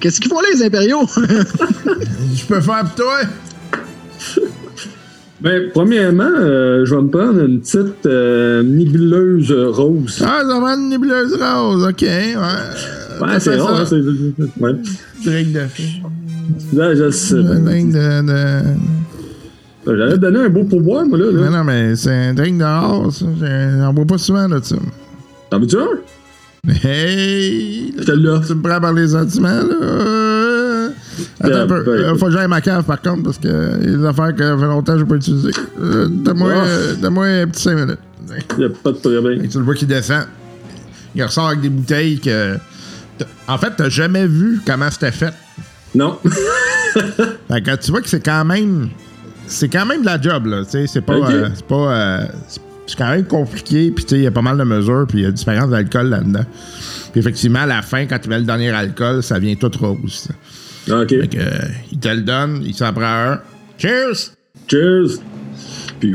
Qu'est-ce 0.00 0.20
qu'ils 0.20 0.30
font, 0.30 0.40
les 0.52 0.62
impériaux? 0.64 1.06
Je 2.34 2.44
peux 2.46 2.60
faire 2.60 2.84
pour 2.84 2.94
toi? 2.94 3.20
Ben, 5.40 5.70
premièrement, 5.72 6.28
euh, 6.38 6.84
je 6.84 6.94
vais 6.94 7.00
me 7.00 7.08
prendre 7.08 7.40
une 7.42 7.60
petite 7.60 8.04
euh, 8.04 8.62
nébuleuse 8.62 9.50
rose. 9.50 10.22
Ah, 10.22 10.42
ça 10.46 10.60
va 10.60 10.74
une 10.74 10.90
nébuleuse 10.90 11.32
rose. 11.40 11.82
OK, 11.88 12.02
ouais. 12.02 12.36
Ouais, 13.22 13.40
c'est 13.40 13.56
rare, 13.56 13.86
ça. 13.86 13.96
hein, 13.96 14.02
c'est. 14.02 14.62
Ouais. 14.62 14.72
Drink 15.24 15.52
de 15.52 15.60
fille. 15.68 16.02
Là, 16.74 16.94
je 16.94 17.10
sais. 17.10 17.36
Un 17.38 17.60
drink 17.60 17.92
de. 17.92 18.26
de... 18.26 18.62
J'allais 19.86 20.12
te 20.16 20.18
donner 20.18 20.40
un 20.40 20.48
beau 20.50 20.64
pourboire, 20.64 21.06
moi, 21.06 21.16
là. 21.18 21.24
Mais 21.32 21.40
là. 21.44 21.50
non, 21.50 21.64
mais 21.64 21.96
c'est 21.96 22.10
un 22.12 22.34
drink 22.34 22.58
de 22.58 22.64
rose. 22.64 23.20
ça. 23.40 23.78
J'en 23.80 23.94
bois 23.94 24.04
pas 24.04 24.18
souvent 24.18 24.46
de 24.46 24.60
ça. 24.62 24.76
T'en 25.48 25.58
veux-tu 25.58 25.76
un? 25.78 25.88
Hey! 26.68 27.94
Tu 28.04 28.12
me 28.12 28.62
prends 28.62 28.80
par 28.80 28.92
les 28.92 29.08
sentiments, 29.08 29.48
là? 29.48 29.74
Euh, 29.82 30.88
Attends 31.40 31.54
un 31.60 31.66
peu. 31.66 31.82
ben, 31.84 31.90
Euh, 31.92 32.16
faut 32.16 32.26
que 32.26 32.32
j'aille 32.32 32.44
à 32.44 32.48
ma 32.48 32.60
cave, 32.60 32.84
par 32.84 33.00
contre, 33.00 33.22
parce 33.24 33.38
que 33.38 33.48
il 33.82 33.90
y 33.90 33.94
a 33.94 33.96
des 33.98 34.04
affaires 34.04 34.34
que 34.34 34.42
ça 34.42 34.56
fait 34.58 34.64
longtemps 34.66 34.92
que 34.92 34.98
je 34.98 35.04
n'ai 35.04 35.08
pas 35.08 35.16
utilisées. 35.16 35.50
Euh, 35.80 36.06
Donne-moi 36.08 36.52
Ah. 36.54 36.66
euh, 36.66 37.42
un 37.44 37.46
petit 37.46 37.62
5 37.62 37.74
minutes. 37.74 37.98
Y'a 38.58 38.68
pas 38.68 38.92
de 38.92 38.96
problème. 38.98 39.44
Et 39.44 39.48
tu 39.48 39.58
le 39.58 39.64
vois 39.64 39.74
qui 39.74 39.86
descend. 39.86 40.26
Il 41.14 41.24
ressort 41.24 41.48
avec 41.48 41.60
des 41.62 41.70
bouteilles 41.70 42.20
que. 42.20 42.56
En 43.48 43.58
fait, 43.58 43.72
t'as 43.76 43.88
jamais 43.88 44.26
vu 44.26 44.60
comment 44.64 44.90
c'était 44.90 45.12
fait. 45.12 45.34
Non. 45.94 46.18
Fait 47.48 47.62
que 47.62 47.76
tu 47.76 47.90
vois 47.90 48.00
que 48.02 48.08
c'est 48.08 48.24
quand 48.24 48.44
même. 48.44 48.88
C'est 49.46 49.68
quand 49.68 49.84
même 49.86 50.02
de 50.02 50.06
la 50.06 50.20
job, 50.20 50.46
là. 50.46 50.62
Tu 50.64 50.70
sais, 50.70 50.86
c'est 50.86 51.00
pas. 51.00 51.14
Euh, 51.14 51.48
c'est 51.54 51.66
pas. 51.66 52.20
C'est- 52.90 52.96
quand 52.96 53.10
même 53.10 53.24
compliqué, 53.24 53.90
puis 53.90 54.04
tu 54.04 54.10
sais, 54.10 54.16
il 54.18 54.24
y 54.24 54.26
a 54.26 54.30
pas 54.30 54.42
mal 54.42 54.56
de 54.58 54.64
mesures, 54.64 55.06
puis 55.08 55.18
il 55.20 55.22
y 55.24 55.26
a 55.26 55.30
différence 55.30 55.70
d'alcool 55.70 56.08
là-dedans. 56.08 56.44
Puis 57.12 57.20
effectivement, 57.20 57.60
à 57.60 57.66
la 57.66 57.82
fin, 57.82 58.06
quand 58.06 58.18
tu 58.18 58.28
mets 58.28 58.38
le 58.38 58.44
dernier 58.44 58.70
alcool, 58.70 59.22
ça 59.22 59.38
vient 59.38 59.54
tout 59.54 59.70
rose. 59.80 60.28
ok. 60.88 61.08
Fait 61.08 61.28
que, 61.28 61.38
euh, 61.38 61.58
il 61.92 61.98
te 61.98 62.08
le 62.08 62.22
donne, 62.22 62.62
il 62.64 62.74
s'en 62.74 62.92
prend 62.92 63.04
un. 63.04 63.40
Cheers! 63.78 64.32
Cheers. 64.68 65.18
Puis, 65.98 66.14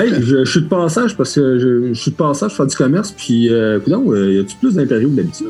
hey, 0.00 0.14
je, 0.22 0.44
je 0.44 0.50
suis 0.50 0.62
de 0.62 0.66
passage 0.68 1.16
parce 1.16 1.34
que 1.34 1.58
je, 1.58 1.88
je 1.94 2.00
suis 2.00 2.10
de 2.10 2.16
passage 2.16 2.48
pour 2.48 2.56
faire 2.56 2.66
du 2.66 2.74
commerce. 2.76 3.12
Puis, 3.16 3.48
euh, 3.52 3.78
coudonc, 3.80 4.10
euh, 4.12 4.32
y 4.32 4.38
a-tu 4.40 4.56
plus 4.56 4.74
d'impériaux 4.74 5.10
que 5.10 5.16
d'habitude? 5.16 5.46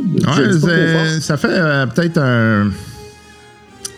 Ouais, 0.67 1.21
ça 1.21 1.37
fait 1.39 1.49
euh, 1.51 1.87
peut-être 1.87 2.19
un. 2.19 2.69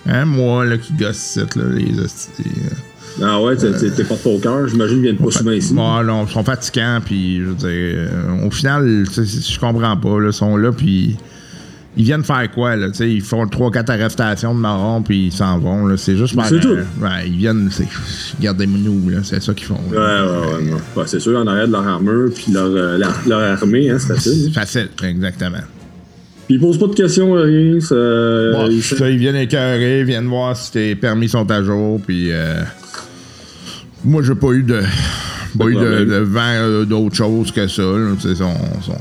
Un 0.08 0.24
mois 0.24 0.64
là, 0.64 0.78
qui 0.78 0.92
gosse 0.92 1.36
là, 1.36 1.64
les 1.74 1.98
hosties. 1.98 2.44
euh. 2.46 3.24
Ah 3.24 3.40
ouais, 3.42 3.56
t'es- 3.56 3.72
t'es 3.72 4.04
pas 4.04 4.14
de 4.14 4.20
poker. 4.20 4.68
J'imagine 4.68 4.96
qu'ils 4.96 5.02
viennent 5.04 5.16
pas 5.16 5.30
souvent 5.32 5.50
ici. 5.52 5.74
Non, 5.74 6.24
ils 6.26 6.30
sont 6.32 6.44
fatigants, 6.44 7.00
puis 7.04 7.38
je 7.40 7.44
veux 7.44 7.54
dire, 7.54 7.68
euh, 7.70 8.46
au 8.46 8.50
final, 8.52 9.04
tu 9.12 9.24
sais, 9.26 9.52
je 9.54 9.58
comprends 9.58 9.96
pas, 9.96 10.20
là, 10.20 10.28
ils 10.28 10.32
sont 10.32 10.56
là, 10.56 10.70
puis 10.70 11.16
ils 11.96 12.04
viennent 12.04 12.24
faire 12.24 12.50
quoi, 12.52 12.76
là, 12.76 12.88
tu 12.88 12.94
sais, 12.96 13.10
ils 13.10 13.22
font 13.22 13.44
3-4 13.46 13.90
arrestations 13.90 14.54
de 14.54 14.60
marron, 14.60 15.02
puis 15.02 15.26
ils 15.26 15.32
s'en 15.32 15.58
vont, 15.58 15.86
là, 15.86 15.96
c'est 15.96 16.16
juste 16.16 16.36
par, 16.36 16.46
C'est 16.46 16.60
tout. 16.60 16.68
euh, 16.68 16.84
ouais, 17.00 17.26
ils 17.26 17.36
viennent, 17.36 17.68
c'est, 17.70 17.86
garder 18.40 18.66
nous, 18.66 19.08
là, 19.08 19.18
c'est 19.22 19.42
ça 19.42 19.54
qu'ils 19.54 19.66
font. 19.66 19.80
Ouais, 19.90 19.96
là. 19.96 20.24
ouais, 20.26 20.64
ouais. 20.64 20.72
Ouais, 20.96 21.04
c'est 21.06 21.20
sûr, 21.20 21.38
en 21.38 21.46
arrière 21.46 21.66
de 21.68 21.72
leur 21.72 21.86
armure 21.86 22.30
puis 22.34 22.52
leur, 22.52 22.66
euh, 22.66 22.98
leur, 22.98 23.14
leur 23.26 23.40
armée, 23.62 23.88
hein, 23.90 23.96
c'est 23.98 24.14
facile. 24.14 24.52
Facile, 24.52 24.88
exactement. 25.02 25.58
Puis 26.46 26.56
ils 26.56 26.60
posent 26.60 26.78
pas 26.78 26.86
de 26.86 26.94
questions, 26.94 27.32
rien. 27.32 27.80
Ça, 27.80 27.94
Bon, 27.94 28.68
ils- 28.70 28.82
ça, 28.82 29.08
ils 29.10 29.18
viennent 29.18 29.34
écœurer, 29.36 30.00
ils 30.00 30.06
viennent 30.06 30.28
voir 30.28 30.56
si 30.56 30.70
tes 30.72 30.94
permis 30.94 31.28
sont 31.28 31.50
à 31.50 31.62
jour, 31.62 32.00
puis 32.06 32.28
euh, 32.30 32.62
moi, 34.04 34.22
j'ai 34.22 34.34
pas 34.34 34.52
eu 34.52 34.62
de, 34.62 34.80
pas 35.58 35.64
eu 35.66 35.74
de, 35.74 36.04
de 36.04 36.16
vent 36.18 36.40
euh, 36.44 36.84
d'autre 36.84 37.16
chose 37.16 37.50
que 37.50 37.66
ça. 37.66 37.82
là, 37.82 38.12
tu 38.20 38.28
sais, 38.28 38.34
son- 38.36 38.52
son- 38.82 38.92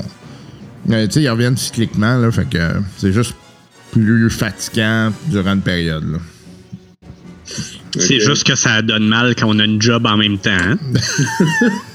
Mais, 0.88 1.06
tu 1.08 1.14
sais, 1.14 1.22
ils 1.22 1.28
reviennent 1.28 1.56
cycliquement, 1.56 2.16
là, 2.18 2.30
fait 2.30 2.48
que 2.48 2.58
euh, 2.58 2.72
c'est 2.96 3.12
juste 3.12 3.34
plus 3.92 4.30
fatigant 4.30 5.12
durant 5.28 5.54
une 5.54 5.60
période. 5.62 6.04
Là. 6.12 6.18
C'est 7.98 8.20
juste 8.20 8.44
que 8.44 8.54
ça 8.56 8.82
donne 8.82 9.06
mal 9.08 9.34
quand 9.36 9.46
on 9.48 9.58
a 9.58 9.64
une 9.64 9.80
job 9.80 10.04
en 10.06 10.16
même 10.16 10.38
temps. 10.38 10.50
hein? 10.50 10.78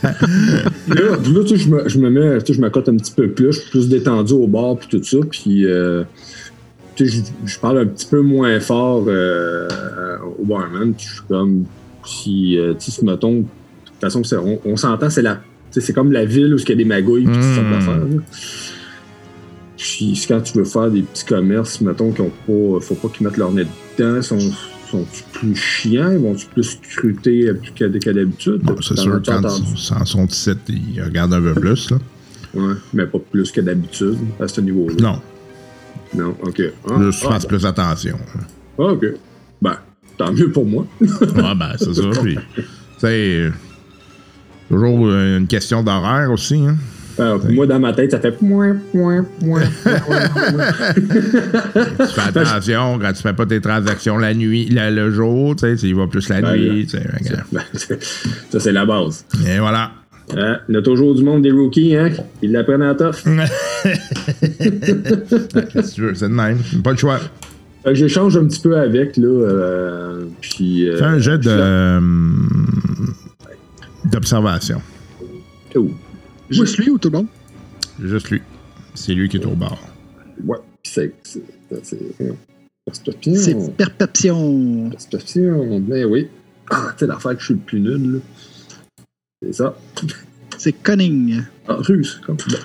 Là, 0.87 1.17
là, 1.17 1.43
tu 1.43 1.49
sais, 1.49 1.57
je 1.57 1.69
me, 1.69 1.87
je 1.87 1.99
me 1.99 2.09
mets, 2.09 2.39
tu 2.39 2.47
sais, 2.47 2.53
je 2.53 2.61
m'accote 2.61 2.89
un 2.89 2.95
petit 2.97 3.11
peu 3.11 3.29
plus, 3.29 3.53
je 3.53 3.59
suis 3.59 3.69
plus 3.69 3.87
détendu 3.89 4.33
au 4.33 4.47
bord 4.47 4.79
puis 4.79 4.87
tout 4.89 5.03
ça, 5.03 5.17
puis 5.29 5.65
euh, 5.65 6.03
tu 6.95 7.07
sais, 7.07 7.23
je, 7.45 7.51
je 7.53 7.59
parle 7.59 7.79
un 7.79 7.85
petit 7.85 8.07
peu 8.07 8.21
moins 8.21 8.59
fort 8.59 9.05
euh, 9.07 9.67
au 10.39 10.45
barman, 10.45 10.93
puis 10.93 11.05
je 11.07 11.13
suis 11.13 11.21
comme, 11.27 11.65
si, 12.05 12.57
euh, 12.57 12.73
tu 12.79 12.89
sais, 12.91 13.05
mettons, 13.05 13.39
de 13.41 13.45
toute 13.85 13.99
façon, 14.01 14.21
on, 14.43 14.59
on 14.65 14.75
s'entend, 14.77 15.09
c'est 15.09 15.21
la, 15.21 15.41
c'est 15.71 15.93
comme 15.93 16.11
la 16.11 16.25
ville 16.25 16.53
où 16.53 16.57
il 16.57 16.67
y 16.69 16.71
a 16.71 16.75
des 16.75 16.85
magouilles 16.85 17.25
puis 17.25 17.33
toutes 17.35 17.43
Mm. 17.43 17.55
sortes 17.55 17.69
d'affaires. 17.69 18.01
Puis 19.81 20.15
c'est 20.15 20.27
quand 20.27 20.41
tu 20.41 20.57
veux 20.59 20.63
faire 20.63 20.91
des 20.91 21.01
petits 21.01 21.25
commerces, 21.25 21.81
mettons, 21.81 22.11
qui 22.11 22.21
ont 22.21 22.31
pas, 22.45 22.79
faut 22.85 22.95
pas 22.95 23.07
qu'ils 23.09 23.25
mettent 23.25 23.37
leur 23.37 23.51
nez 23.51 23.65
dedans, 23.97 24.21
sont 24.21 24.39
sont 24.91 25.07
plus 25.31 25.55
chiants, 25.55 26.17
vont-tu 26.19 26.45
plus 26.47 26.77
scruter 26.83 27.47
euh, 27.47 27.53
qu'à- 27.73 27.87
d'habitude? 27.87 28.61
Bon, 28.61 28.75
c'est 28.81 28.99
sûr, 28.99 29.21
quand 29.25 29.41
ils 29.41 30.05
sont 30.05 30.25
ici, 30.27 30.51
ils 30.67 31.01
regardent 31.01 31.33
un 31.33 31.41
peu 31.41 31.53
plus. 31.53 31.91
Là. 31.91 31.97
Ouais, 32.53 32.73
mais 32.93 33.05
pas 33.05 33.19
plus 33.19 33.51
que 33.51 33.61
d'habitude 33.61 34.17
à 34.39 34.47
ce 34.49 34.59
niveau-là. 34.59 34.95
Non, 34.99 35.21
Non, 36.13 36.35
ok. 36.43 36.61
Ah, 36.89 37.01
juste 37.03 37.23
ah, 37.25 37.31
fasse 37.31 37.45
plus 37.45 37.65
attention. 37.65 38.17
ah, 38.77 38.83
ok. 38.83 39.05
Ben, 39.61 39.77
tant 40.17 40.33
mieux 40.33 40.51
pour 40.51 40.65
moi. 40.65 40.85
Ouais, 41.01 41.55
ben, 41.55 41.71
c'est 41.77 41.93
ça. 41.93 42.09
Puis, 42.21 42.35
tu 42.55 42.63
sais, 42.97 43.49
toujours 44.69 45.07
euh, 45.07 45.37
une 45.37 45.47
question 45.47 45.83
d'horaire 45.83 46.29
aussi. 46.31 46.55
Hein. 46.55 46.75
Euh, 47.21 47.37
moi, 47.51 47.67
dans 47.67 47.79
ma 47.79 47.93
tête, 47.93 48.11
ça 48.11 48.19
fait 48.19 48.31
point, 48.31 48.75
point, 48.91 49.23
point. 49.39 49.61
Tu 50.95 51.01
fais 52.13 52.21
attention 52.39 52.99
quand 52.99 53.13
tu 53.13 53.21
fais 53.21 53.33
pas 53.33 53.45
tes 53.45 53.61
transactions 53.61 54.17
la 54.17 54.33
nuit, 54.33 54.67
la- 54.69 54.89
le 54.91 55.11
jour, 55.11 55.55
tu 55.55 55.77
sais, 55.77 55.87
y 55.87 55.93
vas 55.93 56.07
plus 56.07 56.27
la 56.29 56.41
Ben, 56.41 56.55
nuit. 56.55 56.87
Ben, 57.51 57.61
ça, 58.49 58.59
c'est 58.59 58.71
la 58.71 58.85
base. 58.85 59.25
Et 59.47 59.59
voilà. 59.59 59.91
Il 60.33 60.59
y 60.75 60.77
a 60.77 60.81
toujours 60.81 61.13
du 61.13 61.23
monde 61.23 61.41
des 61.43 61.51
rookies, 61.51 61.95
hein? 61.95 62.09
Ils 62.41 62.51
l'apprennent 62.53 62.81
à 62.83 62.95
tough. 62.95 63.15
Qu'est-ce 63.83 63.91
que 65.91 65.95
tu 65.95 66.01
veux, 66.01 66.15
c'est 66.15 66.29
de 66.29 66.33
même. 66.33 66.59
Pas 66.83 66.91
le 66.91 66.97
choix. 66.97 67.19
J'échange 67.91 68.37
un 68.37 68.45
petit 68.45 68.61
peu 68.61 68.77
avec, 68.77 69.17
là. 69.17 69.27
euh, 69.27 70.23
puis. 70.39 70.87
euh, 70.87 70.97
Fais 70.97 71.03
un 71.03 71.19
jet 71.19 71.37
de, 71.39 71.49
euh, 71.49 71.99
d'observation. 74.05 74.81
Juste 76.51 76.77
lui 76.77 76.89
ou 76.89 76.97
tout 76.97 77.09
le 77.09 77.17
monde? 77.19 77.27
Juste 78.01 78.29
lui. 78.29 78.41
C'est 78.93 79.13
lui 79.13 79.29
qui 79.29 79.37
est 79.37 79.45
au 79.45 79.55
bar. 79.55 79.77
Ouais, 80.43 80.57
c'est. 80.83 81.13
c'est- 81.23 81.43
c'est- 81.83 81.85
c'est- 82.17 82.35
Perception. 82.85 83.33
C'est 83.35 83.75
perception. 83.77 84.89
Perception, 84.89 85.79
ben 85.81 86.05
oui. 86.05 86.27
Ah, 86.71 86.89
tu 86.93 86.99
sais, 86.99 87.07
l'affaire 87.07 87.33
que 87.35 87.39
je 87.39 87.45
suis 87.45 87.53
le 87.53 87.59
plus 87.59 87.79
nul, 87.79 88.13
là. 88.13 88.19
C'est 89.43 89.53
ça. 89.53 89.77
C'est 90.57 90.73
cunning. 90.73 91.41
Ah, 91.67 91.75
russe, 91.79 92.19
comme 92.25 92.39
ça. 92.39 92.57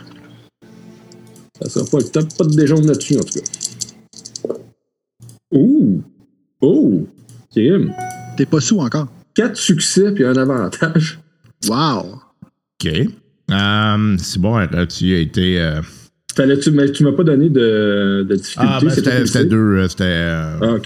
Ça 1.63 1.69
sera 1.71 1.85
pas 1.91 1.99
le 1.99 2.05
top, 2.05 2.37
pas 2.37 2.45
de 2.45 2.55
déjaune 2.55 2.87
là-dessus, 2.87 3.17
en 3.19 3.23
tout 3.23 3.39
cas. 3.41 4.55
Ouh! 5.53 6.03
Oh! 6.61 7.07
Kim! 7.51 7.93
T'es 8.37 8.47
pas 8.47 8.61
sous 8.61 8.79
encore. 8.81 9.09
Quatre 9.35 9.57
succès 9.57 10.13
puis 10.13 10.25
un 10.25 10.37
avantage. 10.37 11.19
Wow. 11.69 12.21
OK. 12.83 12.91
Euh, 13.51 14.17
c'est 14.19 14.41
bon, 14.41 14.59
euh, 14.59 14.87
tu 14.87 15.15
as 15.15 15.19
été. 15.19 15.61
euh, 15.61 15.81
tu 16.35 16.73
m'as 17.05 17.13
pas 17.13 17.23
donné 17.25 17.49
de, 17.49 18.27
de 18.29 18.35
difficulté. 18.35 18.69
Ah, 18.71 18.79
ben, 18.83 18.91
c'est 18.91 19.27
c'était, 19.27 19.45
deux. 19.45 19.57
euh, 19.57 19.89
C'était. 19.89 20.05
euh, 20.05 20.59
Ah, 20.63 20.73
ok. 20.75 20.85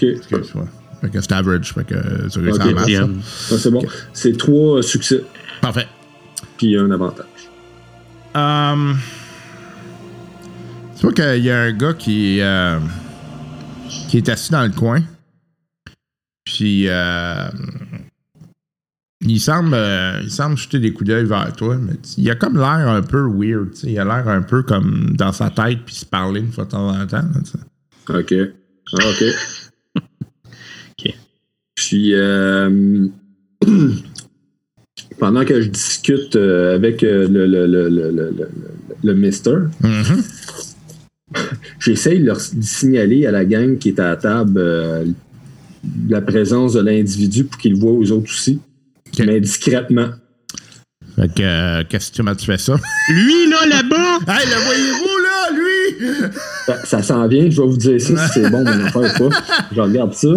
Fait 1.01 1.09
que 1.09 1.19
c'était 1.21 1.33
average. 1.33 1.73
Fait 1.73 1.83
que 1.83 2.29
tu 2.29 2.39
réussis. 2.39 2.85
Diane. 2.85 3.19
Ah, 3.51 3.55
c'est 3.57 3.71
bon. 3.71 3.81
C'est 4.13 4.37
trois 4.37 4.83
succès 4.83 5.23
Parfait. 5.61 5.87
puis 6.57 6.77
un 6.77 6.91
avantage. 6.91 7.25
Um, 8.35 8.97
tu 10.95 11.01
vois 11.01 11.11
qu'il 11.13 11.43
y 11.43 11.49
a 11.49 11.59
un 11.63 11.71
gars 11.73 11.93
qui, 11.93 12.39
euh, 12.41 12.77
qui 14.07 14.17
est 14.17 14.29
assis 14.29 14.51
dans 14.51 14.63
le 14.63 14.69
coin. 14.69 15.01
Puis 16.45 16.85
euh, 16.87 17.47
il 19.31 19.39
semble 19.39 19.73
euh, 19.73 20.19
il 20.23 20.31
semble 20.31 20.57
jeter 20.57 20.79
des 20.79 20.93
coups 20.93 21.09
d'œil 21.09 21.25
vers 21.25 21.53
toi, 21.55 21.77
mais 21.77 21.93
il 22.17 22.29
a 22.29 22.35
comme 22.35 22.55
l'air 22.57 22.87
un 22.87 23.01
peu 23.01 23.21
weird. 23.27 23.69
Il 23.83 23.97
a 23.99 24.03
l'air 24.05 24.27
un 24.27 24.41
peu 24.41 24.63
comme 24.63 25.11
dans 25.15 25.31
sa 25.31 25.49
tête 25.49 25.79
puis 25.85 25.95
se 25.95 26.05
parler 26.05 26.41
une 26.41 26.51
fois 26.51 26.65
de 26.65 26.71
temps 26.71 26.89
en 26.89 27.05
temps. 27.07 27.17
là. 27.17 28.19
OK. 28.19 28.33
Ah, 28.93 28.97
OK. 29.09 29.23
OK. 31.05 31.15
Puis, 31.75 32.13
euh, 32.13 33.07
pendant 35.19 35.45
que 35.45 35.61
je 35.61 35.69
discute 35.69 36.35
euh, 36.35 36.75
avec 36.75 37.01
le, 37.01 37.27
le, 37.27 37.45
le, 37.45 37.89
le, 37.89 38.49
le, 39.03 39.13
mister, 39.13 39.55
Mhm. 39.81 40.23
j'essaye 41.79 42.21
de 42.23 42.33
signaler 42.61 43.25
à 43.25 43.31
la 43.31 43.45
gang 43.45 43.77
qui 43.77 43.89
est 43.89 43.99
à 43.99 44.09
la 44.09 44.15
table 44.17 45.13
la 46.09 46.21
présence 46.21 46.73
de 46.73 46.81
l'individu 46.81 47.45
pour 47.45 47.57
qu'ils 47.59 47.73
le 47.73 47.79
voient 47.79 47.93
aux 47.93 48.11
autres 48.11 48.29
aussi, 48.31 48.59
OK. 49.13 49.25
mais 49.25 49.39
discrètement. 49.39 50.09
Fait 51.17 51.27
que 51.27 51.41
euh, 51.41 51.83
qu'est-ce 51.89 52.11
que 52.11 52.17
comment 52.17 52.33
tu 52.35 52.45
fais 52.45 52.57
ça? 52.57 52.75
Lui, 53.09 53.49
là, 53.49 53.65
là-bas! 53.67 54.19
hey, 54.33 54.47
le 54.47 54.65
voyez-vous 54.65 55.17
là, 55.23 55.51
lui? 55.53 56.31
Ça, 56.65 56.85
ça 56.85 57.03
s'en 57.03 57.27
vient, 57.27 57.49
je 57.49 57.61
vais 57.61 57.67
vous 57.67 57.77
dire 57.77 57.99
ça 58.01 58.27
si 58.27 58.33
c'est 58.33 58.49
bon 58.49 58.63
mon 58.63 58.85
affaire 58.85 59.01
ou 59.23 59.29
pas. 59.29 59.37
Je 59.71 59.81
regarde 59.81 60.13
ça. 60.13 60.27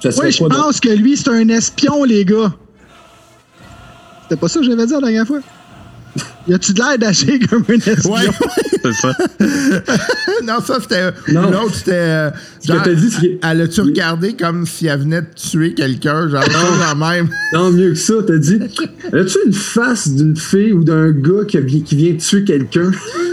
Ça 0.00 0.08
Ouais, 0.20 0.30
je 0.30 0.44
de- 0.44 0.48
pense 0.48 0.78
que 0.80 0.90
lui, 0.90 1.16
c'est 1.16 1.28
un 1.30 1.48
espion, 1.48 2.04
les 2.04 2.24
gars. 2.24 2.52
C'était 4.22 4.36
pas 4.40 4.48
ça 4.48 4.60
que 4.60 4.66
j'avais 4.66 4.86
dit 4.86 4.92
la 4.92 5.00
dernière 5.00 5.26
fois? 5.26 5.40
Y 6.48 6.54
a-tu 6.54 6.72
de 6.72 6.78
l'air 6.80 6.98
d'agir 6.98 7.38
comme 7.50 7.64
un 7.68 7.74
espion? 7.74 8.12
Ouais. 8.12 8.28
C'est 8.92 9.00
ça. 9.00 9.12
non, 10.44 10.60
ça 10.64 10.78
c'était. 10.80 11.10
Non. 11.32 11.50
L'autre 11.50 11.74
c'était. 11.74 11.92
euh, 11.94 12.30
que 12.66 12.90
dit, 12.90 13.10
c'est- 13.10 13.38
Elle 13.42 13.60
a-tu 13.62 13.80
regardé 13.80 14.34
comme 14.34 14.66
si 14.66 14.86
elle 14.86 15.00
venait 15.00 15.22
de 15.22 15.26
tuer 15.34 15.74
quelqu'un, 15.74 16.28
genre 16.28 16.42
la 16.80 16.94
même? 16.94 17.28
Non, 17.52 17.70
mieux 17.70 17.90
que 17.90 17.94
ça, 17.96 18.14
t'as 18.26 18.36
dit. 18.38 18.58
As-tu 19.12 19.38
une 19.46 19.52
face 19.52 20.08
d'une 20.08 20.36
fille 20.36 20.72
ou 20.72 20.84
d'un 20.84 21.10
gars 21.10 21.44
qui, 21.48 21.58
vi- 21.58 21.82
qui 21.82 21.96
vient 21.96 22.14
tuer 22.14 22.44
quelqu'un? 22.44 22.90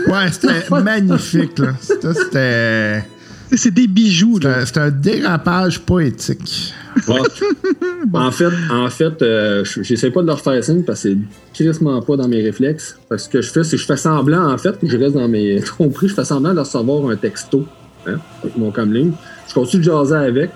Ouais, 0.08 0.32
c'était 0.32 0.64
magnifique, 0.84 1.60
là. 1.60 1.74
Ça, 1.82 2.14
c'était. 2.14 3.04
C'est- 3.50 3.58
C'est 3.58 3.72
des 3.72 3.88
bijoux, 3.88 4.40
là. 4.40 4.60
un- 4.62 4.66
C'était 4.66 4.80
un 4.80 4.90
dérapage 4.92 5.80
poétique. 5.82 6.74
En 8.14 8.32
fait, 8.32 8.50
en 8.72 8.90
fait 8.90 9.22
euh, 9.22 9.64
je- 9.64 9.82
j'essaie 9.82 10.12
pas 10.12 10.22
de 10.22 10.28
leur 10.28 10.42
faire 10.42 10.62
signe 10.64 10.84
parce 10.84 11.04
que 11.04 11.10
c'est 11.10 11.18
crissement 11.54 12.02
pas 12.02 12.16
dans 12.18 12.28
mes 12.28 12.42
réflexes. 12.42 12.98
Parce 13.10 13.28
que 13.28 13.42
ce 13.42 13.48
que 13.48 13.48
je 13.48 13.52
fais, 13.52 13.64
c'est 13.64 13.76
que 13.78 13.82
je 13.82 13.88
fais 13.88 13.98
semblant, 13.98 14.52
en 14.52 14.58
fait, 14.58 14.80
que 14.80 14.88
je 14.88 14.98
reste 14.98 15.16
dans 15.16 15.28
mes. 15.28 15.62
compris, 15.78 16.08
je 16.08 16.14
fais 16.14 16.26
semblant 16.26 16.54
de 16.54 16.60
recevoir 16.60 17.10
un 17.10 17.16
texto. 17.16 17.66
Hein, 18.06 18.18
avec 18.44 18.58
mon 18.58 18.70
comlink. 18.72 19.14
Je 19.48 19.54
continue 19.54 19.82
de 19.82 19.86
jaser 19.90 20.16
avec. 20.16 20.52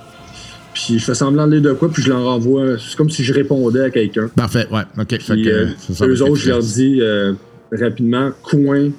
Puis 0.73 0.99
je 0.99 1.05
fais 1.05 1.15
semblant 1.15 1.47
de 1.47 1.53
lire 1.53 1.61
de 1.61 1.73
quoi, 1.73 1.89
puis 1.89 2.03
je 2.03 2.09
leur 2.09 2.27
envoie. 2.27 2.77
C'est 2.77 2.95
comme 2.97 3.09
si 3.09 3.23
je 3.23 3.33
répondais 3.33 3.81
à 3.85 3.89
quelqu'un. 3.89 4.27
Parfait, 4.35 4.67
ouais. 4.71 4.81
OK. 4.99 5.09
Fait 5.21 5.33
Puis 5.33 5.43
que, 5.43 5.49
euh, 5.49 5.67
c'est 5.79 5.93
ça, 5.93 6.05
eux 6.05 6.21
autres, 6.21 6.35
je 6.35 6.49
leur 6.49 6.59
dis 6.59 6.99
euh, 7.01 7.33
rapidement 7.71 8.31
coin, 8.43 8.89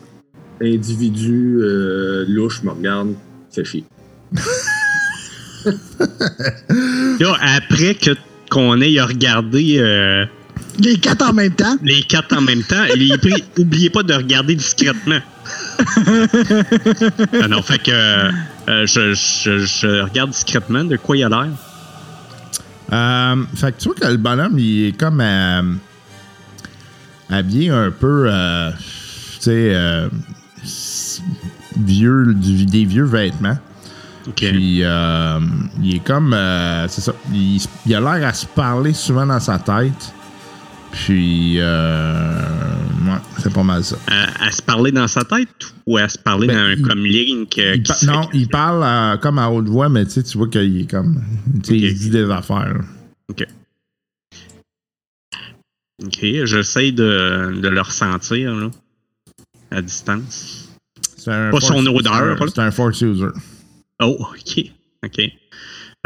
individu, 0.62 1.58
louche, 2.28 2.62
me 2.64 2.70
regarde, 2.70 3.14
fait 3.50 3.64
chier. 3.64 3.84
Là, 7.20 7.36
après 7.56 7.94
que 7.94 8.10
qu'on 8.50 8.80
ait 8.80 9.00
regardé 9.00 9.76
euh, 9.78 10.24
Les 10.78 10.96
quatre 10.98 11.28
en 11.28 11.32
même 11.32 11.52
temps. 11.52 11.76
les 11.82 12.02
quatre 12.02 12.34
en 12.36 12.40
même 12.40 12.62
temps, 12.62 12.84
il 12.96 13.12
est 13.12 13.18
pris- 13.18 13.44
oubliez 13.58 13.90
pas 13.90 14.02
de 14.02 14.14
regarder 14.14 14.54
discrètement. 14.54 15.20
ah 17.42 17.48
non, 17.48 17.62
fait 17.62 17.78
que 17.82 17.90
euh, 17.90 18.86
je, 18.86 19.14
je, 19.14 19.58
je 19.66 20.02
regarde 20.02 20.30
discrètement 20.30 20.84
de 20.84 20.96
quoi 20.96 21.16
il 21.16 21.24
a 21.24 21.28
l'air. 21.28 21.46
Euh, 22.92 23.36
fait 23.54 23.72
que 23.72 23.80
tu 23.82 23.88
vois 23.88 23.94
que 23.96 24.06
le 24.06 24.16
bonhomme, 24.16 24.58
il 24.58 24.86
est 24.88 24.92
comme 24.98 25.20
euh, 25.20 25.62
habillé 27.28 27.68
un 27.70 27.90
peu, 27.90 28.26
euh, 28.30 28.70
tu 28.72 29.40
sais, 29.40 29.74
euh, 29.74 30.08
vieux, 31.76 32.32
du- 32.34 32.64
des 32.66 32.84
vieux 32.86 33.04
vêtements. 33.04 33.58
Ok. 34.28 34.34
Puis 34.36 34.80
euh, 34.82 35.40
il 35.82 35.96
est 35.96 36.04
comme, 36.04 36.34
euh, 36.34 36.86
c'est 36.88 37.00
ça, 37.00 37.14
il, 37.32 37.60
a 37.94 38.00
l'air 38.00 38.28
à 38.28 38.32
se 38.34 38.46
parler 38.46 38.92
souvent 38.92 39.26
dans 39.26 39.40
sa 39.40 39.58
tête. 39.58 40.12
Puis, 40.90 41.56
euh, 41.58 42.40
ouais, 43.06 43.18
c'est 43.38 43.52
pas 43.52 43.62
mal 43.62 43.84
ça. 43.84 43.96
À, 44.06 44.46
à 44.46 44.50
se 44.50 44.62
parler 44.62 44.90
dans 44.90 45.06
sa 45.06 45.22
tête 45.22 45.48
ou 45.86 45.98
à 45.98 46.08
se 46.08 46.16
parler 46.18 46.46
Ben, 46.46 46.54
dans 46.76 46.82
un 46.82 46.88
comme 46.88 47.04
link 47.04 47.58
euh, 47.58 47.74
Il 47.76 47.82
qui 47.82 47.92
fait- 47.92 48.06
non, 48.06 48.26
il 48.32 48.48
parle 48.48 48.82
euh, 48.82 49.16
comme 49.18 49.38
à 49.38 49.50
haute 49.50 49.68
voix, 49.68 49.88
mais 49.90 50.06
tu 50.06 50.20
vois 50.38 50.48
qu'il 50.48 50.80
est 50.80 50.90
comme, 50.90 51.22
tu 51.62 51.70
sais, 51.70 51.74
Ok. 51.74 51.92
il 51.92 51.98
dit 51.98 52.10
des 52.10 52.30
affaires. 52.30 52.72
là. 52.74 52.80
Ok, 56.04 56.18
j'essaie 56.44 56.92
de, 56.92 57.58
de 57.60 57.68
le 57.68 57.80
ressentir 57.80 58.54
là, 58.54 58.70
à 59.72 59.82
distance. 59.82 60.68
C'est 61.16 61.32
un 61.32 61.50
Pas 61.50 61.60
son 61.60 61.84
odeur, 61.86 62.14
c'est 62.14 62.22
un- 62.22 62.34
là. 62.34 62.46
C'est 62.46 62.60
un 62.60 62.70
force 62.70 63.00
user. 63.00 63.26
Oh, 64.00 64.16
ok, 64.20 64.64
ok. 65.04 65.20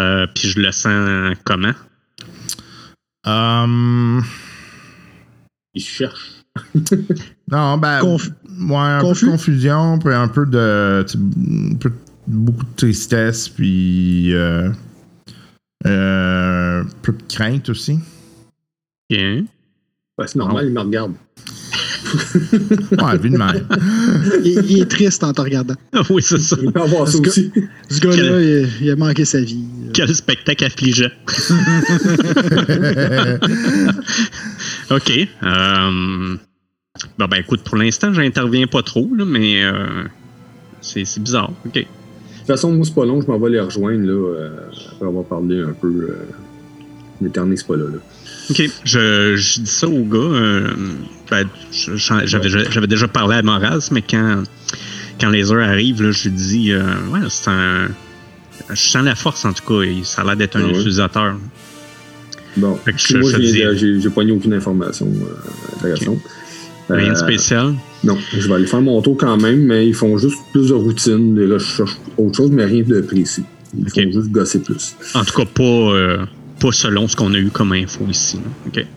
Euh, 0.01 0.27
puis 0.35 0.49
je 0.49 0.61
le 0.61 0.73
sens 0.73 1.37
comment? 1.45 1.75
Hum, 3.27 4.23
Il 5.75 5.83
cherche. 5.83 6.33
non, 7.51 7.79
ben. 7.79 8.01
Conf- 8.01 8.33
ouais, 8.59 8.77
un 8.77 9.01
confus? 9.01 9.25
peu 9.25 9.27
de 9.27 9.33
confusion, 9.37 9.99
puis 9.99 10.13
un 10.15 10.29
peu 10.29 10.47
de. 10.47 11.05
un 11.73 11.77
peu- 11.77 11.93
beaucoup 12.27 12.65
de 12.65 12.77
tristesse, 12.77 13.49
puis. 13.49 14.33
Euh, 14.35 14.71
euh, 15.87 16.83
un 16.83 16.87
peu 17.03 17.13
de 17.13 17.23
crainte 17.29 17.69
aussi. 17.69 17.99
Bien. 19.11 19.45
Ouais, 20.19 20.27
c'est 20.27 20.37
normal, 20.37 20.67
il 20.67 20.73
me 20.73 20.81
regarde. 20.81 21.13
Ouais, 22.13 23.19
vu 23.19 23.31
de 23.31 23.37
même. 23.37 23.67
il, 24.45 24.65
il 24.69 24.81
est 24.83 24.91
triste 24.91 25.25
en 25.25 25.33
te 25.33 25.41
regardant. 25.41 25.75
oui, 26.11 26.23
c'est 26.23 26.39
ça. 26.39 26.57
Il 26.63 26.73
peut 26.73 26.81
avoir 26.83 27.09
ça 27.09 27.19
aussi. 27.19 27.51
Ce 27.89 28.01
gars-là, 28.01 28.41
il, 28.41 28.69
il 28.83 28.91
a 28.91 28.97
manqué 28.97 29.25
sa 29.25 29.41
vie. 29.41 29.65
Quel 29.93 30.15
spectacle 30.15 30.65
affligeant. 30.65 31.11
OK. 34.91 35.11
Euh, 35.43 36.37
bon, 37.19 37.27
ben 37.27 37.37
écoute, 37.39 37.63
pour 37.63 37.77
l'instant, 37.77 38.13
j'interviens 38.13 38.67
pas 38.67 38.83
trop, 38.83 39.09
là, 39.15 39.25
mais 39.25 39.65
euh, 39.65 40.05
c'est 40.81 41.05
c'est 41.05 41.23
bizarre. 41.23 41.53
OK. 41.67 41.75
De 41.75 41.81
toute 41.81 42.47
façon, 42.47 42.73
moi, 42.73 42.85
c'est 42.85 42.95
pas 42.95 43.05
long, 43.05 43.21
je 43.21 43.27
m'en 43.29 43.39
vais 43.39 43.51
les 43.51 43.61
rejoindre, 43.61 44.05
là, 44.05 44.13
euh, 44.13 44.51
après 44.93 45.07
avoir 45.07 45.25
parlé 45.25 45.61
un 45.61 45.73
peu. 45.73 45.89
Euh, 45.89 46.17
L'éternel, 47.21 47.57
c'est 47.57 47.67
pas 47.67 47.77
là, 47.77 47.85
là. 47.85 47.99
OK. 48.51 48.63
Je, 48.85 49.37
je 49.37 49.61
dis 49.61 49.71
ça 49.71 49.89
au 49.89 50.05
gars. 50.05 50.19
euh, 50.19 50.69
ben, 51.31 51.47
J'avais 52.27 52.87
déjà 52.87 53.09
parlé 53.09 53.37
à 53.37 53.43
Moraz, 53.43 53.89
mais 53.93 54.03
quand, 54.03 54.43
quand 55.21 55.31
les 55.31 55.53
heures 55.53 55.67
arrivent, 55.69 56.03
là, 56.03 56.11
je 56.11 56.25
lui 56.25 56.31
dis 56.33 56.73
euh, 56.73 56.83
Ouais, 57.11 57.21
c'est 57.29 57.49
un. 57.51 57.89
Je 58.71 58.75
sens 58.81 59.05
la 59.05 59.15
force, 59.15 59.45
en 59.45 59.53
tout 59.53 59.65
cas. 59.67 59.83
et 59.83 60.03
Ça 60.05 60.23
a 60.23 60.25
l'air 60.25 60.37
d'être 60.37 60.57
un 60.57 60.63
Ah 60.63 60.67
ouais? 60.67 60.75
utilisateur. 60.79 61.35
Bon, 62.57 62.77
Fait 62.85 62.93
que 62.93 62.99
je- 62.99 63.17
moi, 63.17 63.31
viens 63.31 63.73
dis- 63.73 63.79
j'ai 63.79 64.01
j'ai 64.01 64.11
pogné 64.11 64.33
aucune 64.33 64.53
information 64.55 65.07
euh, 65.07 65.77
intéressante. 65.79 66.19
Rien 66.91 67.13
de 67.13 67.13
Euh, 67.13 67.15
spécial? 67.15 67.75
Non, 68.05 68.19
je 68.37 68.47
vais 68.49 68.55
aller 68.55 68.67
faire 68.67 68.83
mon 68.83 69.01
tour 69.01 69.17
quand 69.17 69.37
même, 69.39 69.61
mais 69.65 69.87
ils 69.87 69.95
font 69.95 70.19
juste 70.19 70.37
plus 70.53 70.69
de 70.69 70.75
routine, 70.75 71.35
des 71.35 71.47
recherches, 71.47 71.97
autre 72.19 72.37
chose, 72.37 72.51
mais 72.51 72.65
rien 72.67 72.83
de 72.83 73.01
précis. 73.01 73.45
Ils 73.75 73.85
Ok. 73.87 73.95
font 73.95 74.13
juste 74.21 74.31
gosser 74.31 74.59
plus. 74.61 74.95
En 75.15 75.25
tout 75.25 75.33
cas, 75.35 75.45
pas, 75.47 75.63
euh, 75.63 76.27
pas 76.63 76.73
selon 76.73 77.09
ce 77.09 77.17
qu'on 77.17 77.35
a 77.35 77.39
eu 77.39 77.51
comme 77.51 77.73
info 77.73 78.07
ici. 78.09 78.39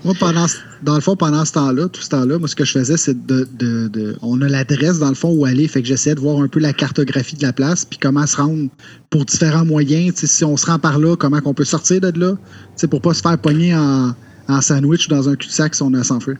Moi, 0.03 0.13
pendant, 0.19 0.47
ce- 0.47 0.57
dans 0.83 0.93
le 0.95 1.01
fond, 1.01 1.15
pendant 1.15 1.43
ce 1.43 1.53
temps-là, 1.53 1.87
tout 1.89 2.01
ce 2.01 2.09
temps-là, 2.09 2.37
moi, 2.37 2.47
ce 2.47 2.55
que 2.55 2.63
je 2.63 2.71
faisais, 2.71 2.95
c'est 2.95 3.25
de, 3.25 3.47
de- 3.57 3.87
de- 3.87 4.15
On 4.21 4.39
a 4.41 4.47
l'adresse, 4.47 4.99
dans 4.99 5.09
le 5.09 5.15
fond, 5.15 5.31
où 5.33 5.45
aller. 5.45 5.67
Fait 5.67 5.81
que 5.81 5.87
j'essayais 5.87 6.15
de 6.15 6.19
voir 6.21 6.39
un 6.41 6.47
peu 6.47 6.59
la 6.59 6.71
cartographie 6.73 7.35
de 7.35 7.41
la 7.41 7.51
place, 7.53 7.83
puis 7.83 7.97
comment 7.99 8.25
se 8.27 8.37
rendre 8.37 8.69
pour 9.09 9.25
différents 9.25 9.65
moyens. 9.65 10.13
Si 10.15 10.45
on 10.45 10.55
se 10.57 10.67
rend 10.67 10.77
par 10.79 10.99
là, 10.99 11.15
comment 11.17 11.41
qu'on 11.41 11.53
peut 11.55 11.65
sortir 11.65 11.99
de 12.01 12.17
là, 12.19 12.33
tu 12.35 12.39
sais, 12.75 12.87
pour 12.87 13.01
pas 13.01 13.13
se 13.13 13.21
faire 13.21 13.37
pogner 13.39 13.75
en, 13.75 14.13
en 14.47 14.61
sandwich 14.61 15.07
ou 15.07 15.09
dans 15.09 15.27
un 15.27 15.35
cul-de-sac 15.35 15.73
si 15.75 15.81
on 15.81 15.93
a 15.95 16.03
sans 16.03 16.19
feu. 16.19 16.37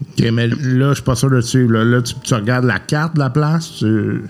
Ok, 0.00 0.24
mais 0.32 0.46
là, 0.46 0.90
je 0.90 0.94
suis 0.94 1.02
pas 1.02 1.16
sûr 1.16 1.30
de 1.30 1.40
suivre. 1.40 1.72
Là, 1.72 1.84
Là, 1.84 2.00
tu, 2.00 2.14
tu 2.22 2.32
regardes 2.34 2.64
la 2.64 2.78
carte 2.78 3.14
de 3.14 3.18
la 3.20 3.30
place. 3.30 3.72
Tu... 3.78 4.22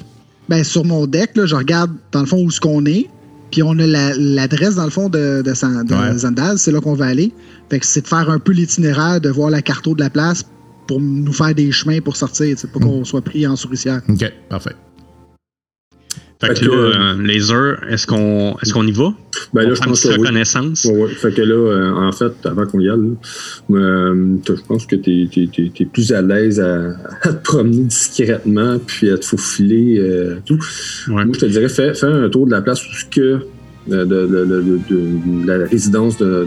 Ben, 0.48 0.64
sur 0.64 0.84
mon 0.86 1.06
deck, 1.06 1.36
là, 1.36 1.44
je 1.44 1.54
regarde, 1.54 1.90
dans 2.12 2.20
le 2.20 2.26
fond, 2.26 2.42
où 2.42 2.50
ce 2.50 2.58
qu'on 2.60 2.86
est, 2.86 3.06
puis 3.50 3.62
on 3.62 3.78
a 3.78 3.86
la- 3.86 4.14
l'adresse, 4.16 4.74
dans 4.76 4.84
le 4.84 4.90
fond, 4.90 5.08
de, 5.08 5.42
de, 5.42 5.54
San- 5.54 5.84
de 5.84 5.94
Ouais. 5.94 6.18
Zandaz. 6.18 6.56
C'est 6.58 6.72
là 6.72 6.80
qu'on 6.80 6.94
va 6.94 7.06
aller. 7.06 7.32
Fait 7.70 7.80
que 7.80 7.86
c'est 7.86 8.02
de 8.02 8.06
faire 8.08 8.28
un 8.30 8.38
peu 8.38 8.52
l'itinéraire, 8.52 9.20
de 9.20 9.28
voir 9.30 9.50
la 9.50 9.62
carte 9.62 9.88
de 9.88 10.00
la 10.00 10.10
place 10.10 10.44
pour 10.86 11.00
nous 11.00 11.32
faire 11.32 11.54
des 11.54 11.70
chemins 11.70 12.00
pour 12.00 12.16
sortir, 12.16 12.56
pas 12.72 12.80
qu'on 12.80 13.04
soit 13.04 13.20
pris 13.22 13.46
en 13.46 13.56
souricière. 13.56 14.00
Ok, 14.08 14.24
parfait. 14.48 14.74
Fait 16.40 16.48
Fait 16.48 16.54
que 16.54 16.60
que, 16.66 16.70
là, 16.70 17.14
euh, 17.16 17.22
laser, 17.26 17.78
est-ce 17.90 18.06
qu'on 18.06 18.56
est 18.64 18.70
qu'on 18.70 18.86
y 18.86 18.92
va? 18.92 19.12
Ben 19.52 19.68
là, 19.68 19.74
je 19.74 19.80
pense 19.80 20.02
que 20.02 20.08
oui. 20.08 20.14
reconnaissance. 20.18 20.84
Ouais, 20.84 20.92
ouais. 21.02 21.08
Fait 21.08 21.34
que 21.34 21.42
là, 21.42 21.54
euh, 21.54 21.92
en 21.92 22.12
fait, 22.12 22.32
avant 22.44 22.64
qu'on 22.64 22.78
y 22.78 22.88
aille, 22.88 23.16
euh, 23.72 24.36
je 24.46 24.52
pense 24.68 24.86
que 24.86 24.94
t'es 24.94 25.28
es, 25.36 25.84
plus 25.86 26.12
à 26.12 26.22
l'aise 26.22 26.60
à, 26.60 26.90
à 27.22 27.32
te 27.32 27.42
promener 27.42 27.84
discrètement, 27.84 28.78
puis 28.86 29.10
à 29.10 29.18
te 29.18 29.24
faufiler, 29.24 29.98
euh, 29.98 30.36
tout. 30.46 30.58
Ouais. 31.08 31.24
Moi, 31.24 31.32
je 31.34 31.40
te 31.40 31.46
dirais, 31.46 31.68
fais, 31.68 31.92
fais 31.94 32.06
un 32.06 32.28
tour 32.28 32.46
de 32.46 32.52
la 32.52 32.62
place 32.62 32.84
où 32.86 32.90
que 33.10 33.20
euh, 33.20 33.40
de, 33.88 34.04
de- 34.04 34.26
de- 34.26 34.78
de- 34.88 35.42
de 35.42 35.46
la 35.46 35.66
résidence 35.66 36.18
de, 36.18 36.46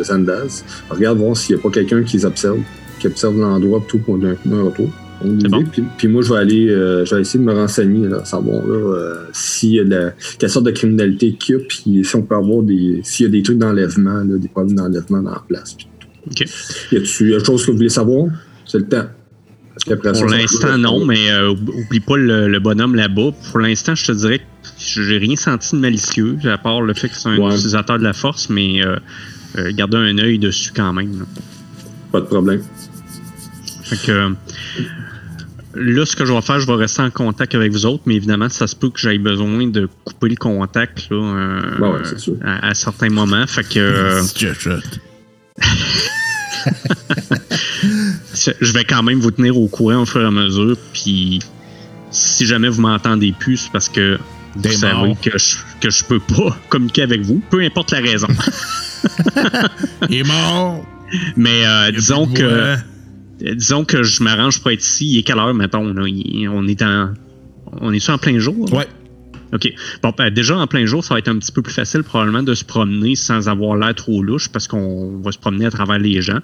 Zandaz. 0.00 0.64
Regarde 0.88 1.18
voir 1.18 1.36
s'il 1.36 1.56
n'y 1.56 1.60
a 1.60 1.62
pas 1.62 1.70
quelqu'un 1.70 2.02
qui 2.04 2.16
les 2.18 2.24
observe, 2.24 2.60
qui 3.00 3.06
observe 3.08 3.38
l'endroit 3.38 3.80
plutôt 3.80 4.04
pour 4.04 4.14
un, 4.16 4.36
un 4.52 4.62
retour. 4.62 4.88
Bon. 5.24 5.64
Puis, 5.64 5.82
puis 5.98 6.08
moi, 6.08 6.22
je 6.22 6.32
vais 6.32 6.38
aller, 6.38 6.68
euh, 6.70 7.04
je 7.04 7.14
vais 7.14 7.20
essayer 7.20 7.38
de 7.38 7.44
me 7.44 7.52
renseigner, 7.54 8.08
là, 8.08 8.24
savoir 8.24 8.66
là, 8.66 8.74
euh, 8.74 9.14
s'il 9.32 9.70
y 9.74 9.80
a 9.80 9.84
de 9.84 9.90
la, 9.90 10.10
quelle 10.38 10.48
sorte 10.50 10.64
de 10.66 10.70
criminalité 10.70 11.34
qu'il 11.34 11.56
y 11.56 11.58
a, 11.58 11.62
puis 11.68 12.04
si 12.04 12.16
on 12.16 12.22
peut 12.22 12.34
avoir 12.36 12.62
des, 12.62 13.00
s'il 13.04 13.26
y 13.26 13.28
a 13.28 13.32
des 13.32 13.42
trucs 13.42 13.58
d'enlèvement, 13.58 14.24
des 14.24 14.48
problèmes 14.48 14.76
d'enlèvement 14.76 15.22
dans 15.22 15.32
la 15.32 15.42
place. 15.46 15.74
puis. 15.74 15.86
Y 16.92 16.96
a-tu 16.96 17.34
autre 17.34 17.46
chose 17.46 17.64
que 17.66 17.70
vous 17.70 17.76
voulez 17.76 17.88
savoir? 17.90 18.28
C'est 18.66 18.78
le 18.78 18.88
temps. 18.88 19.06
Pour 19.86 20.26
l'instant, 20.26 20.76
non, 20.76 21.04
mais 21.06 21.30
euh, 21.30 21.50
oublie 21.52 22.00
pas 22.00 22.16
le, 22.16 22.48
le 22.48 22.60
bonhomme 22.60 22.94
là-bas. 22.94 23.30
Pour 23.50 23.60
l'instant, 23.60 23.94
je 23.94 24.06
te 24.06 24.12
dirais 24.12 24.38
que 24.38 24.44
j'ai 24.78 25.16
rien 25.18 25.36
senti 25.36 25.74
de 25.74 25.80
malicieux, 25.80 26.36
à 26.44 26.58
part 26.58 26.82
le 26.82 26.92
fait 26.92 27.08
que 27.08 27.14
c'est 27.16 27.28
un 27.30 27.38
Ouais. 27.38 27.54
utilisateur 27.54 27.98
de 27.98 28.04
la 28.04 28.12
force, 28.12 28.50
mais 28.50 28.80
gardez 29.74 29.96
un 29.96 30.18
œil 30.18 30.38
dessus 30.38 30.72
quand 30.74 30.92
même. 30.92 31.20
là. 31.20 31.24
Pas 32.12 32.20
de 32.20 32.26
problème. 32.26 32.62
Fait 33.84 33.96
que 34.06 34.32
là, 35.74 36.06
ce 36.06 36.16
que 36.16 36.24
je 36.24 36.32
vais 36.32 36.40
faire, 36.40 36.60
je 36.60 36.66
vais 36.66 36.74
rester 36.74 37.02
en 37.02 37.10
contact 37.10 37.54
avec 37.54 37.72
vous 37.72 37.86
autres, 37.86 38.02
mais 38.06 38.16
évidemment, 38.16 38.48
ça 38.48 38.66
se 38.66 38.76
peut 38.76 38.90
que 38.90 38.98
j'aie 38.98 39.18
besoin 39.18 39.66
de 39.66 39.88
couper 40.04 40.30
le 40.30 40.36
contact 40.36 41.10
là, 41.10 41.16
euh, 41.16 41.78
ouais, 41.78 42.18
sûr. 42.18 42.34
à, 42.44 42.68
à 42.68 42.74
certains 42.74 43.10
moments. 43.10 43.46
Fait 43.46 43.68
que 43.68 43.78
euh, 43.78 44.22
je 48.60 48.72
vais 48.72 48.84
quand 48.84 49.02
même 49.02 49.20
vous 49.20 49.30
tenir 49.30 49.56
au 49.56 49.68
courant 49.68 50.02
au 50.02 50.06
fur 50.06 50.22
et 50.22 50.26
à 50.26 50.30
mesure. 50.30 50.76
Puis 50.92 51.40
si 52.10 52.46
jamais 52.46 52.68
vous 52.68 52.80
m'entendez 52.80 53.34
plus, 53.38 53.56
c'est 53.56 53.72
parce 53.72 53.88
que 53.88 54.18
vous 54.56 54.72
savez 54.72 55.14
que 55.22 55.38
je, 55.38 55.56
que 55.80 55.90
je 55.90 56.04
peux 56.04 56.20
pas 56.20 56.56
communiquer 56.68 57.02
avec 57.02 57.22
vous, 57.22 57.42
peu 57.50 57.62
importe 57.62 57.92
la 57.92 58.00
raison. 58.00 58.28
Il 60.08 60.18
est 60.18 60.24
mort. 60.24 60.84
Mais 61.36 61.66
euh, 61.66 61.90
disons 61.90 62.26
que 62.26 62.42
voix. 62.42 62.76
Disons 63.40 63.84
que 63.84 64.02
je 64.02 64.22
m'arrange 64.22 64.60
pour 64.60 64.70
être 64.70 64.82
ici. 64.82 65.06
Il 65.06 65.18
est 65.18 65.22
quelle 65.22 65.38
heure, 65.38 65.54
mettons? 65.54 65.92
Là? 65.92 66.04
Il- 66.06 66.48
on 66.48 66.66
est 66.68 66.82
en. 66.82 67.12
On 67.80 67.92
est 67.92 68.10
en 68.10 68.18
plein 68.18 68.38
jour? 68.38 68.66
là? 68.70 68.78
Ouais. 68.78 68.88
OK. 69.52 69.68
Bon, 70.02 70.12
ben, 70.16 70.30
déjà 70.32 70.56
en 70.56 70.66
plein 70.68 70.86
jour, 70.86 71.02
ça 71.04 71.14
va 71.14 71.18
être 71.18 71.26
un 71.28 71.36
petit 71.36 71.50
peu 71.50 71.60
plus 71.60 71.72
facile 71.72 72.04
probablement 72.04 72.44
de 72.44 72.54
se 72.54 72.64
promener 72.64 73.16
sans 73.16 73.48
avoir 73.48 73.76
l'air 73.76 73.94
trop 73.96 74.22
louche 74.22 74.48
parce 74.48 74.68
qu'on 74.68 75.18
va 75.24 75.32
se 75.32 75.38
promener 75.38 75.66
à 75.66 75.70
travers 75.72 75.98
les 75.98 76.22
gens. 76.22 76.38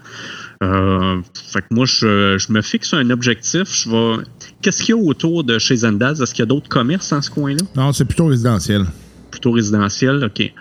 Euh, 0.64 1.20
fait 1.52 1.60
que 1.60 1.66
moi, 1.70 1.86
je, 1.86 2.36
je 2.36 2.52
me 2.52 2.62
fixe 2.62 2.92
un 2.94 3.10
objectif. 3.10 3.62
Je 3.72 3.90
vais. 3.90 4.24
Qu'est-ce 4.60 4.82
qu'il 4.82 4.96
y 4.96 4.98
a 4.98 5.00
autour 5.00 5.44
de 5.44 5.58
chez 5.60 5.76
Zendaz? 5.76 6.20
Est-ce 6.20 6.34
qu'il 6.34 6.42
y 6.42 6.42
a 6.42 6.46
d'autres 6.46 6.68
commerces 6.68 7.10
dans 7.10 7.22
ce 7.22 7.30
coin-là? 7.30 7.60
Non, 7.76 7.92
c'est 7.92 8.04
plutôt 8.06 8.26
résidentiel. 8.26 8.84
Plutôt 9.30 9.52
résidentiel, 9.52 10.24
OK. 10.24 10.52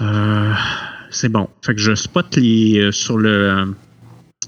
Euh, 0.00 0.52
c'est 1.10 1.28
bon. 1.28 1.48
Fait 1.64 1.74
que 1.74 1.80
je 1.80 1.94
spot 1.94 2.36
les. 2.36 2.78
euh, 2.78 2.92
sur 2.92 3.18
le. 3.18 3.74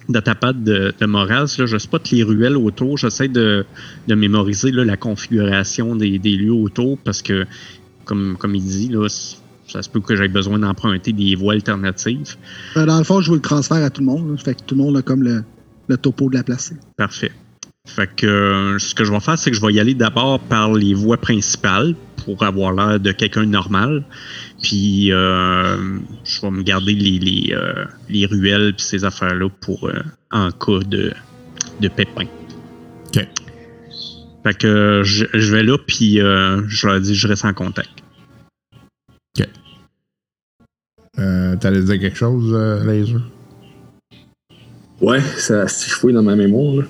Euh, 0.08 0.12
datapad 0.12 0.62
de, 0.64 0.92
de 0.98 1.06
Moraz, 1.06 1.56
là, 1.58 1.66
je 1.66 1.78
spot 1.78 2.10
les 2.10 2.22
ruelles 2.22 2.56
autour. 2.56 2.98
J'essaie 2.98 3.28
de, 3.28 3.64
de 4.08 4.14
mémoriser 4.14 4.70
là, 4.72 4.84
la 4.84 4.96
configuration 4.96 5.96
des, 5.96 6.18
des 6.18 6.36
lieux 6.36 6.52
autour 6.52 6.98
parce 6.98 7.22
que, 7.22 7.46
comme, 8.04 8.36
comme 8.38 8.54
il 8.54 8.64
dit, 8.64 8.88
là, 8.88 9.08
ça 9.08 9.82
se 9.82 9.88
peut 9.90 10.00
que 10.00 10.14
j'aie 10.14 10.28
besoin 10.28 10.58
d'emprunter 10.60 11.12
des 11.12 11.34
voies 11.34 11.54
alternatives. 11.54 12.36
Euh, 12.76 12.86
Dans 12.86 12.98
le 12.98 13.04
fond, 13.04 13.20
je 13.20 13.28
vous 13.28 13.34
le 13.34 13.40
transfère 13.40 13.82
à 13.84 13.90
tout 13.90 14.00
le 14.00 14.06
monde. 14.06 14.30
là. 14.30 14.36
Fait 14.36 14.54
que 14.54 14.62
tout 14.64 14.74
le 14.76 14.82
monde 14.82 14.96
a 14.96 15.02
comme 15.02 15.22
le, 15.22 15.42
le 15.88 15.96
topo 15.96 16.28
de 16.30 16.34
la 16.36 16.42
place. 16.44 16.72
Parfait. 16.96 17.32
Fait 17.86 18.10
que 18.14 18.26
euh, 18.26 18.78
ce 18.78 18.94
que 18.94 19.04
je 19.04 19.12
vais 19.12 19.20
faire, 19.20 19.38
c'est 19.38 19.50
que 19.50 19.56
je 19.56 19.64
vais 19.64 19.72
y 19.72 19.80
aller 19.80 19.94
d'abord 19.94 20.40
par 20.40 20.72
les 20.74 20.92
voies 20.92 21.16
principales 21.16 21.94
pour 22.24 22.42
avoir 22.42 22.72
l'air 22.72 23.00
de 23.00 23.12
quelqu'un 23.12 23.42
de 23.42 23.50
normal. 23.50 24.04
Puis 24.62 25.12
euh, 25.12 25.98
je 26.24 26.40
vais 26.42 26.50
me 26.50 26.62
garder 26.62 26.94
les, 26.94 27.18
les, 27.18 27.54
euh, 27.54 27.84
les 28.08 28.26
ruelles 28.26 28.74
puis 28.74 28.84
ces 28.84 29.04
affaires-là 29.04 29.48
pour 29.60 29.88
euh, 29.88 30.02
en 30.32 30.50
cas 30.50 30.80
de, 30.86 31.12
de 31.80 31.88
pépin. 31.88 32.26
OK. 33.06 33.26
Fait 34.44 34.58
que 34.58 35.02
je, 35.04 35.24
je 35.32 35.52
vais 35.52 35.62
là 35.62 35.78
puis 35.78 36.20
euh, 36.20 36.62
je 36.68 36.86
leur 36.86 37.00
dis 37.00 37.14
je 37.14 37.28
reste 37.28 37.44
en 37.44 37.54
contact. 37.54 37.90
Euh, 41.18 41.56
T'allais 41.56 41.82
dire 41.82 41.98
quelque 41.98 42.16
chose, 42.16 42.52
euh, 42.52 42.84
Laser? 42.84 43.20
Ouais, 45.00 45.20
ça 45.20 45.66
se 45.68 45.88
fouille 45.88 46.12
dans 46.12 46.22
ma 46.22 46.36
mémoire. 46.36 46.76
Là. 46.76 46.82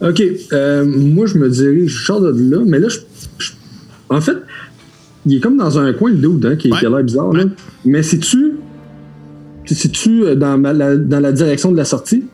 OK. 0.00 0.22
euh, 0.52 0.84
moi, 0.84 1.26
je 1.26 1.38
me 1.38 1.48
dirige, 1.48 1.90
je 1.98 2.04
sors 2.04 2.20
de 2.20 2.28
là, 2.50 2.62
mais 2.66 2.78
là, 2.78 2.88
je, 2.88 2.98
je- 3.38 3.52
en 4.08 4.20
fait, 4.20 4.36
il 5.26 5.34
est 5.36 5.40
comme 5.40 5.56
dans 5.56 5.78
un 5.78 5.92
coin, 5.92 6.10
le 6.10 6.16
dude, 6.16 6.44
hein, 6.46 6.56
qui, 6.56 6.70
Ouais. 6.70 6.78
qui 6.78 6.86
a 6.86 6.90
l'air 6.90 7.02
bizarre. 7.04 7.32
Là. 7.32 7.44
Mais 7.84 8.02
c'est-tu 8.02 8.52
c'est-tu 9.66 10.24
euh, 10.24 10.34
dans, 10.34 10.58
ma- 10.58 10.72
la, 10.74 10.96
dans 10.96 11.20
la 11.20 11.32
direction 11.32 11.72
de 11.72 11.76
la 11.78 11.84
sortie? 11.86 12.24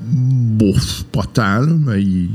Bon, 0.00 0.72
pas 1.12 1.24
tant, 1.32 1.60
là, 1.60 1.72
mais 1.86 2.02
il, 2.02 2.28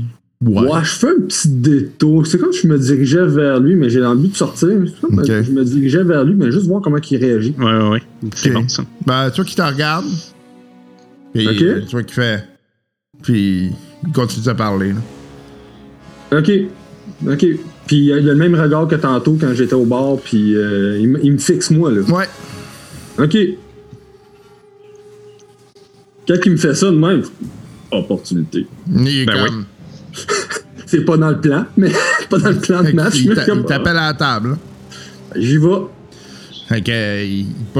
Ouais. 0.44 0.60
Ouais, 0.68 0.80
je 0.82 0.90
fais 0.90 1.06
un 1.08 1.20
petit 1.28 1.48
détour. 1.48 2.26
C'est 2.26 2.36
comme 2.36 2.52
si 2.52 2.62
je 2.62 2.66
me 2.66 2.76
dirigeais 2.76 3.24
vers 3.26 3.60
lui, 3.60 3.76
mais 3.76 3.88
j'ai 3.88 4.04
envie 4.04 4.28
de 4.28 4.34
sortir. 4.36 4.70
Comme. 5.00 5.24
Je 5.24 5.52
me 5.52 5.62
dirigeais 5.64 6.02
vers 6.02 6.24
lui, 6.24 6.34
mais 6.34 6.50
juste 6.50 6.66
voir 6.66 6.82
comment 6.82 6.96
il 6.98 7.16
réagit. 7.16 7.54
Ouais, 7.56 7.64
ouais, 7.64 7.88
ouais. 7.90 8.02
C'est 8.34 8.50
Ok. 8.50 8.54
bon, 8.62 8.68
ça. 8.68 8.82
Ben, 9.06 9.30
tu 9.30 9.36
vois 9.36 9.44
qu'il 9.44 9.54
te 9.54 9.62
regarde. 9.62 10.04
Puis, 11.32 11.46
Ok. 11.46 11.56
tu 11.86 11.90
vois 11.92 12.02
qu'il 12.02 12.14
fait. 12.14 12.42
Puis, 13.22 13.72
il 14.06 14.12
continue 14.12 14.44
de 14.44 14.52
parler. 14.52 14.92
là. 14.92 16.38
OK. 16.38 16.50
OK. 17.28 17.46
Puis 17.86 17.96
il 17.96 18.12
a 18.12 18.20
le 18.20 18.34
même 18.36 18.54
regard 18.54 18.86
que 18.88 18.94
tantôt 18.94 19.36
quand 19.40 19.52
j'étais 19.54 19.74
au 19.74 19.84
bar, 19.84 20.16
puis 20.22 20.54
euh, 20.56 20.98
il, 21.00 21.08
me- 21.08 21.24
il 21.24 21.32
me 21.32 21.38
fixe 21.38 21.70
moi, 21.70 21.90
là. 21.90 22.00
Ouais. 22.02 22.26
OK. 23.18 23.36
Quand 26.26 26.34
il 26.46 26.52
me 26.52 26.56
fait 26.56 26.74
ça 26.74 26.86
de 26.86 26.96
même, 26.96 27.22
opportunité. 27.90 28.66
Il 28.88 29.08
est 29.22 29.26
Ben 29.26 29.44
comme. 29.46 29.64
C'est 30.86 31.04
pas 31.04 31.16
dans 31.16 31.30
le 31.30 31.40
plan, 31.40 31.64
mais 31.76 31.90
pas 32.30 32.38
dans 32.38 32.50
le 32.50 32.58
plan 32.58 32.82
de 32.82 32.92
match. 32.92 33.16
il 33.16 33.34
t'appelle 33.66 33.96
à 33.96 34.08
la 34.08 34.14
table. 34.14 34.56
J'y 35.34 35.56
vais. 35.56 35.68
Fait 36.68 36.82
que, 36.82 36.90
euh, 36.92 37.24
il, 37.24 37.46
te 37.46 37.72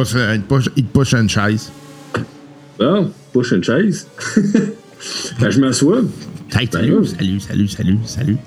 pousse, 0.49 0.69
il, 0.77 0.85
push 0.87 1.13
une 1.15 1.29
chaise. 1.29 1.71
Bon, 2.79 3.11
push 3.33 3.53
une 3.53 3.63
chaise. 3.63 4.07
ben, 5.41 5.51
je 5.51 5.61
m'assois. 5.61 6.03
Hey, 6.55 6.69
salut, 6.71 7.07
salut, 7.07 7.41
salut, 7.41 7.69
salut, 7.69 7.99
salut. 8.05 8.39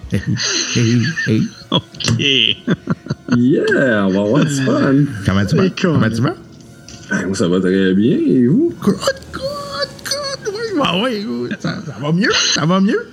Salut. 0.74 1.06
Hey, 1.28 1.42
OK. 1.72 2.20
Yeah, 3.38 4.06
on 4.08 4.12
va 4.12 4.20
avoir 4.22 4.46
du 4.46 4.56
fun. 4.56 5.06
Comment 5.26 5.46
tu 5.46 5.56
vas? 5.56 5.64
Hey. 5.66 5.72
Comment 5.82 6.10
tu 6.10 6.22
vas? 6.22 6.36
Ben, 7.10 7.26
moi, 7.28 7.36
ça 7.36 7.48
va 7.48 7.60
très 7.60 7.94
bien. 7.94 8.18
Et 8.18 8.48
vous? 8.48 8.74
Good, 8.82 8.96
good, 9.34 9.90
good. 10.04 10.54
Oui, 10.54 10.78
bah 10.80 10.94
oui, 11.04 11.26
oui. 11.28 11.50
Ça, 11.60 11.82
ça 11.86 11.96
va 12.00 12.12
mieux, 12.12 12.32
ça 12.54 12.66
va 12.66 12.80
mieux. 12.80 13.08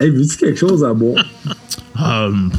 Hey, 0.00 0.10
veux-tu 0.10 0.36
quelque 0.36 0.58
chose 0.58 0.84
à 0.84 0.92
boire? 0.94 1.24
Um, 1.96 2.50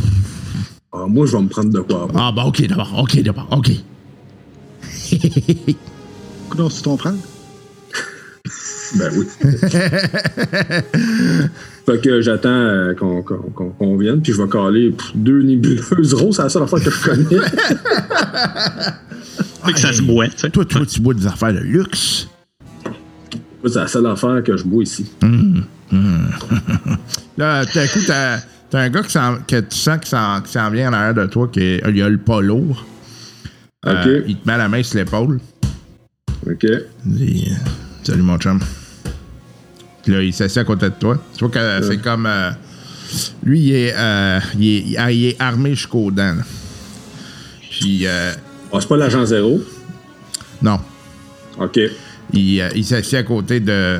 Ah, 0.94 1.06
moi, 1.08 1.26
je 1.26 1.36
vais 1.36 1.44
me 1.44 1.50
prendre 1.50 1.72
de 1.72 1.80
quoi 1.82 2.08
ah, 2.16 2.32
bah, 2.34 2.44
ok, 2.46 2.66
d'abord, 2.68 3.00
ok, 3.00 3.22
d'abord, 3.22 3.48
ok. 3.52 3.72
Non, 6.58 6.70
c'est 6.70 6.84
ton 6.84 6.96
frère? 6.98 7.14
Ben 8.96 9.12
oui. 9.18 9.26
fait 11.86 12.02
que 12.02 12.22
j'attends 12.22 12.50
euh, 12.50 12.94
qu'on 12.94 13.22
qu'on- 13.24 13.38
qu'on- 13.52 13.70
qu'on 13.72 13.98
vienne, 13.98 14.22
puis 14.22 14.32
je 14.34 14.42
vais 14.42 14.48
caler 14.50 14.92
pff, 14.92 15.12
deux 15.16 15.42
nébuleuses 15.42 16.14
roses, 16.14 16.38
c'est 16.38 16.44
la 16.44 16.50
seule 16.50 16.64
affaire 16.64 16.84
que 16.84 16.90
je 16.90 17.04
connais. 17.04 17.26
Fait 19.66 19.74
que 19.74 19.80
ça 19.80 19.92
se 19.94 20.02
boit, 20.04 20.28
tu 20.28 20.38
sais. 20.38 20.50
Toi, 20.52 20.64
toi, 20.66 20.86
tu 20.86 21.02
bois 21.02 21.14
des 21.16 21.26
affaires 21.26 21.52
de 21.54 21.58
luxe. 21.60 22.28
c'est 23.66 23.76
la 23.76 23.88
seule 23.88 24.06
affaire 24.06 24.44
que 24.44 24.56
je 24.56 24.64
bois 24.64 24.84
ici. 24.84 25.12
Là, 27.38 27.66
tout 27.66 27.80
à 27.80 27.88
coup, 27.88 28.00
t'as, 28.06 28.38
t'as 28.70 28.80
un 28.80 28.90
gars 28.90 29.02
que 29.02 29.08
tu 29.62 29.76
sens 29.76 30.00
qui 30.00 30.10
s'en, 30.10 30.42
qui 30.42 30.52
s'en 30.52 30.70
vient 30.70 30.90
en 30.90 30.94
arrière 30.94 31.14
de 31.16 31.26
toi, 31.26 31.48
qui 31.52 31.62
est, 31.62 31.82
il 31.90 32.02
a 32.02 32.10
le 32.10 32.18
pas 32.20 32.42
lourd. 32.42 32.86
Euh, 33.88 34.22
il 34.28 34.38
te 34.38 34.48
met 34.48 34.58
la 34.58 34.70
main 34.70 34.82
sur 34.84 34.98
l'épaule. 35.00 35.40
OK. 36.48 36.64
Il 36.64 37.12
dit 37.12 37.48
euh, 37.52 37.56
Salut 38.04 38.22
mon 38.22 38.38
chum. 38.38 38.60
Puis 40.06 40.14
là, 40.14 40.22
il 40.22 40.32
s'assied 40.34 40.62
à 40.62 40.64
côté 40.64 40.86
de 40.86 40.94
toi. 40.98 41.22
Tu 41.34 41.40
vois 41.40 41.50
que 41.50 41.82
c'est 41.86 41.98
comme. 41.98 42.26
euh, 42.28 42.52
lui, 43.44 43.60
il 43.60 43.74
est, 43.76 43.94
euh, 43.98 44.40
il, 44.58 44.68
est, 44.96 45.14
il 45.14 45.26
est- 45.26 45.42
armé 45.42 45.72
jusqu'aux 45.72 46.12
dents. 46.12 46.36
là. 46.36 46.44
Puis, 47.72 48.06
euh, 48.08 48.32
Ah, 48.72 48.78
c'est 48.80 48.88
pas 48.88 48.98
l'agent 48.98 49.26
zéro? 49.26 49.62
non. 50.62 50.80
OK. 51.60 51.80
Il, 52.34 52.64
il 52.76 52.86
s'assied 52.86 53.18
à 53.18 53.24
côté 53.24 53.60
de. 53.60 54.00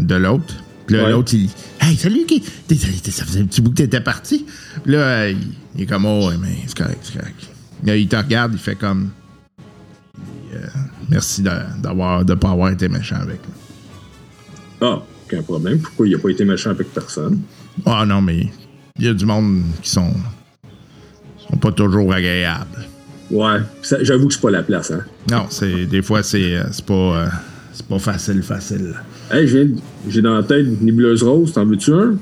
de 0.00 0.14
l'autre. 0.14 0.54
Puis 0.86 0.96
là, 0.96 1.04
Ouais. 1.04 1.10
l'autre, 1.10 1.34
il 1.34 1.46
dit 1.46 1.54
Hey, 1.80 1.96
salut, 1.96 2.24
t'es- 2.26 2.74
Ça 3.10 3.24
faisait 3.24 3.40
un 3.40 3.44
petit 3.46 3.60
bout 3.60 3.70
que 3.70 3.76
t'étais 3.76 4.00
parti. 4.00 4.44
Puis 4.82 4.92
là, 4.92 5.28
il, 5.28 5.38
il 5.76 5.82
est 5.82 5.86
comme 5.86 6.04
Oh, 6.06 6.28
ouais, 6.28 6.36
mais 6.40 6.56
c'est 6.66 6.76
correct, 6.76 6.98
c'est 7.02 7.18
correct. 7.18 7.36
Là, 7.84 7.96
il 7.96 8.08
te 8.08 8.16
regarde, 8.16 8.52
il 8.54 8.58
fait 8.58 8.76
comme. 8.76 9.10
merci 11.08 11.42
de, 11.42 11.50
d'avoir, 11.82 12.24
de 12.24 12.34
pas 12.34 12.50
avoir 12.50 12.70
été 12.70 12.88
méchant 12.88 13.16
avec. 13.16 13.40
là. 13.42 13.54
Ah, 14.80 15.02
aucun 15.26 15.42
problème. 15.42 15.78
Pourquoi 15.78 16.06
il 16.06 16.14
a 16.14 16.18
pas 16.18 16.30
été 16.30 16.44
méchant 16.44 16.70
avec 16.70 16.92
personne? 16.92 17.40
Ah 17.84 18.04
non, 18.06 18.20
mais 18.22 18.48
il 18.98 19.04
y 19.04 19.08
a 19.08 19.14
du 19.14 19.26
monde 19.26 19.62
qui 19.82 19.90
sont, 19.90 20.12
sont 21.48 21.56
pas 21.56 21.72
toujours 21.72 22.12
agréables. 22.12 22.84
Ouais. 23.30 23.58
J'avoue 24.02 24.28
que 24.28 24.34
c'est 24.34 24.40
pas 24.40 24.50
la 24.50 24.62
place, 24.62 24.90
hein. 24.90 25.04
Non, 25.30 25.46
c'est 25.50 25.86
des 25.86 26.02
fois 26.02 26.22
c'est 26.22 26.56
euh, 26.56 26.64
c'est 26.70 26.84
pas 26.84 26.94
euh, 26.94 27.26
c'est 27.72 27.86
pas 27.86 27.98
facile 27.98 28.42
facile. 28.42 28.94
Hey, 29.30 29.48
j'ai 30.08 30.22
dans 30.22 30.34
la 30.34 30.42
tête 30.42 30.66
une 30.66 30.84
nébuleuse 30.84 31.22
rose. 31.22 31.52
T'en 31.52 31.66
veux-tu 31.66 31.92
un? 31.92 32.16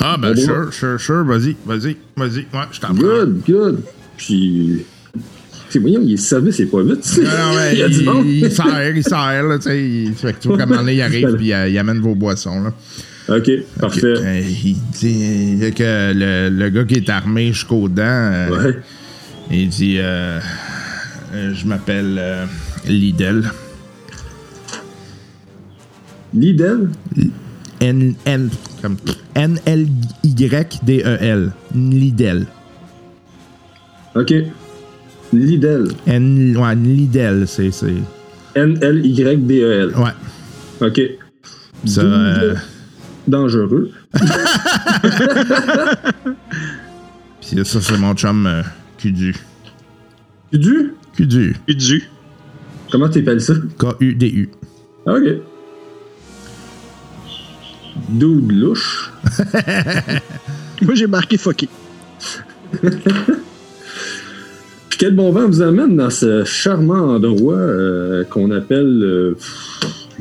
Ah 0.00 0.16
ben 0.16 0.34
sure, 0.34 0.72
sure, 0.72 0.98
sure, 0.98 1.24
vas-y, 1.24 1.56
vas-y, 1.66 1.96
vas-y. 2.16 2.46
Ouais, 2.54 2.66
je 2.72 2.80
t'en. 2.80 2.94
Good, 2.94 3.42
good. 3.46 3.82
Puis. 4.16 4.84
C'est 5.70 5.78
voyons, 5.78 6.00
il 6.04 6.12
est 6.14 6.16
servi, 6.16 6.52
c'est 6.52 6.66
pas 6.66 6.82
vite. 6.82 7.08
il 7.72 7.78
y 7.78 7.82
a 7.82 7.88
du 7.88 8.00
il, 8.00 8.04
monde. 8.04 8.26
il 8.26 8.50
sert, 8.50 8.96
il 8.96 9.02
sert, 9.04 9.42
là, 9.44 9.56
tu 9.58 9.62
sais. 9.68 9.80
il- 9.82 10.12
Fait 10.14 10.32
que 10.34 10.40
tu 10.40 10.48
vois 10.48 10.58
comment 10.58 10.82
là, 10.82 10.92
il 10.92 11.00
arrive 11.00 11.36
puis 11.36 11.52
euh, 11.52 11.68
il 11.68 11.78
amène 11.78 12.00
vos 12.00 12.14
boissons, 12.16 12.60
là. 12.62 12.72
OK, 13.28 13.48
parfait. 13.78 14.14
Euh, 14.18 14.40
il 14.64 14.76
dit 14.90 15.72
que 15.74 16.12
le, 16.12 16.48
le 16.50 16.68
gars 16.70 16.82
qui 16.84 16.94
est 16.94 17.08
armé 17.08 17.52
jusqu'aux 17.52 17.88
dents, 17.88 18.02
euh, 18.02 18.50
Ouais. 18.50 18.76
il 19.52 19.68
dit 19.68 19.96
euh, 20.00 20.40
euh, 21.34 21.54
Je 21.54 21.64
m'appelle 21.66 22.16
euh, 22.18 22.44
Lidl. 22.88 23.44
Lidl? 26.34 26.88
N, 27.80 28.14
N, 28.26 28.50
comme 28.82 28.96
N-L-Y-D-E-L. 30.24 30.72
Lidl. 31.74 32.46
OK. 34.16 34.34
Lidl. 35.32 35.88
N, 36.06 36.56
ouais, 36.56 36.74
Lidl, 36.74 37.46
c'est. 37.46 37.70
c'est- 37.70 37.94
N-L-Y-D-E-L. 38.54 39.92
Ouais. 39.96 40.10
OK. 40.86 41.00
Ça, 41.86 42.00
euh, 42.02 42.54
Dangereux. 43.28 43.90
puis 47.40 47.64
ça, 47.64 47.80
c'est 47.80 47.96
mon 47.98 48.14
chum 48.14 48.46
euh, 48.46 48.62
Kudu. 48.98 49.34
Du? 50.52 50.94
Kudu. 51.16 51.54
Du. 51.68 52.08
Comment 52.90 53.08
t'appelles 53.08 53.40
ça? 53.40 53.54
K-U-D-U. 53.78 54.50
Ah, 55.06 55.12
OK. 55.12 55.22
Dude 58.08 58.50
louche. 58.52 59.12
Moi, 60.82 60.94
j'ai 60.94 61.06
marqué 61.06 61.36
fucké. 61.38 61.68
Quel 65.00 65.14
bon 65.14 65.32
vent 65.32 65.46
vous 65.46 65.62
amène 65.62 65.96
dans 65.96 66.10
ce 66.10 66.44
charmant 66.44 67.14
endroit 67.14 67.54
euh, 67.54 68.22
qu'on 68.24 68.50
appelle 68.50 69.00
euh, 69.02 69.34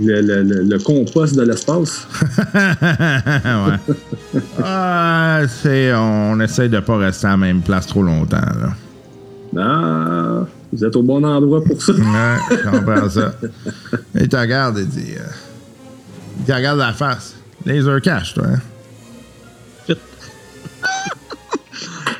le, 0.02 0.22
le- 0.22 0.42
le- 0.44 0.64
le 0.64 0.80
compost 0.80 1.36
de 1.36 1.42
l'espace? 1.44 2.08
ouais. 2.56 4.40
Ah, 4.64 5.42
c'est, 5.48 5.92
on 5.94 6.40
essaie 6.40 6.70
de 6.70 6.80
pas 6.80 6.98
rester 6.98 7.28
à 7.28 7.32
la 7.32 7.38
même 7.38 7.62
place 7.62 7.88
trop 7.88 8.04
longtemps, 8.04 8.38
là. 8.38 8.74
Ah, 9.58 10.46
vous 10.72 10.86
êtes 10.86 10.96
au 10.96 11.02
bon 11.04 11.26
endroit 11.26 11.62
pour 11.64 11.82
ça. 11.82 11.92
Ouais, 11.98 12.58
je 12.64 12.70
comprends 12.70 13.10
ça. 13.10 13.34
Il 14.16 14.30
te 14.30 14.38
regarde 14.38 14.78
et 14.78 14.86
dit. 14.86 15.14
euh, 15.18 15.24
il 16.40 16.46
te 16.46 16.52
regarde 16.54 16.80
la 16.80 16.94
face. 16.94 17.36
Laser 17.66 18.00
cash, 18.02 18.34
toi, 18.36 18.46
hein? 18.54 18.60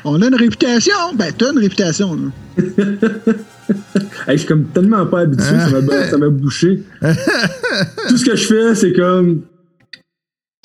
On 0.04 0.20
a 0.22 0.26
une 0.28 0.34
réputation. 0.34 0.94
Ben, 1.14 1.32
t'as 1.36 1.52
une 1.52 1.58
réputation, 1.58 2.14
là. 2.14 2.30
Hey, 4.26 4.32
je 4.36 4.38
suis 4.38 4.48
comme 4.48 4.64
tellement 4.64 5.06
pas 5.06 5.20
habitué, 5.20 5.44
ça 5.44 5.68
m'a- 5.80 6.16
m'a 6.18 6.28
bouché. 6.28 6.82
Tout 8.08 8.16
ce 8.16 8.24
que 8.24 8.34
je 8.36 8.44
fais, 8.46 8.74
c'est 8.74 8.92
comme. 8.92 9.42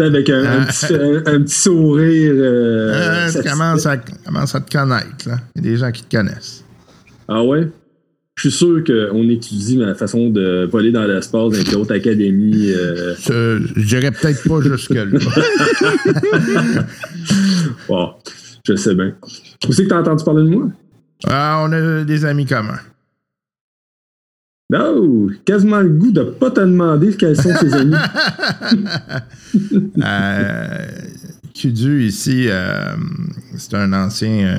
Avec 0.02 0.28
un, 0.30 0.44
un 0.44 0.66
petit, 0.66 0.94
un- 0.94 1.24
un 1.36 1.42
petit 1.44 1.54
sourire. 1.56 2.34
euh, 2.36 2.94
Euh, 2.94 3.32
tu 3.32 3.48
commences 3.48 3.86
à, 3.86 3.98
commences 3.98 4.56
à 4.56 4.60
te 4.62 4.72
connaître, 4.76 5.28
là. 5.30 5.38
Il 5.56 5.64
y 5.64 5.68
a 5.68 5.72
des 5.72 5.78
gens 5.78 5.92
qui 5.92 6.04
te 6.04 6.18
connaissent. 6.18 6.64
Ah 7.28 7.44
ouais? 7.44 7.68
Je 8.38 8.50
suis 8.50 8.58
sûr 8.58 8.84
qu'on 8.84 9.30
étudie 9.30 9.78
ma 9.78 9.94
façon 9.96 10.30
de 10.30 10.68
voler 10.70 10.92
dans 10.92 11.06
l'espace 11.06 11.32
dans 11.32 11.50
les 11.72 11.76
hautes 11.76 11.92
académies. 11.92 12.74
euh, 12.74 13.14
Je 13.24 13.62
je 13.76 13.86
dirais 13.86 14.12
peut-être 14.12 14.44
pas 14.50 14.62
jusque-là. 14.62 15.06
bon, 17.88 18.10
je 18.66 18.76
sais 18.76 18.96
bien. 18.96 19.14
Où 19.68 19.72
c'est 19.72 19.84
que 19.84 19.90
t'as 19.90 20.00
entendu 20.02 20.24
parler 20.24 20.44
de 20.44 20.50
moi? 20.56 20.68
ah, 21.28 21.64
on 21.66 21.72
a 21.72 22.04
des 22.04 22.26
amis 22.26 22.46
communs. 22.46 22.80
Non, 24.72 25.28
quasiment 25.46 25.80
le 25.80 25.90
goût 25.90 26.12
de 26.12 26.24
pas 26.24 26.50
te 26.50 26.60
demander 26.60 27.16
quels 27.16 27.36
sont 27.40 27.54
tes 27.60 27.74
amis. 27.74 27.96
Euh, 30.04 30.86
Kudu, 31.54 32.04
ici, 32.04 32.48
euh, 32.50 32.96
c'est 33.56 33.74
un 33.76 33.94
ancien. 33.94 34.48
euh, 34.48 34.58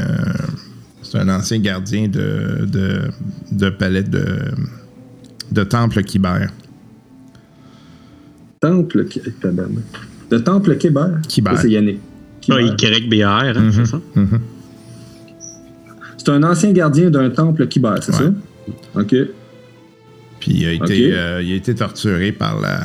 c'est 1.02 1.18
un 1.18 1.28
ancien 1.28 1.58
gardien 1.58 2.08
de, 2.08 2.64
de, 2.64 3.02
de 3.52 3.68
palais 3.68 4.02
de, 4.02 4.24
de 5.52 5.64
temple 5.64 6.02
Kibère. 6.02 6.50
Temple, 8.60 9.06
tabarnak. 9.40 9.84
De 10.30 10.38
Temple 10.38 10.76
Kébert. 10.78 11.20
Kibert. 11.28 11.56
Ça, 11.56 11.62
C'est 11.62 11.70
Yannick. 11.70 12.00
Ah. 12.50 12.60
YBR, 12.60 13.24
hein, 13.26 13.52
Mhm. 13.60 13.72
c'est 13.72 13.86
ça? 13.86 14.00
C'est 16.18 16.28
un 16.30 16.42
ancien 16.42 16.72
gardien 16.72 17.10
d'un 17.10 17.30
temple 17.30 17.66
Kibert, 17.68 18.02
c'est 18.02 18.12
Ouais. 18.12 18.32
ça? 18.94 19.00
OK. 19.00 19.14
Puis 20.40 20.52
il 20.52 20.66
a 20.66 20.72
été, 20.72 21.12
euh, 21.14 21.42
il 21.42 21.52
a 21.52 21.56
été 21.56 21.74
torturé 21.74 22.32
par 22.32 22.60
la 22.60 22.80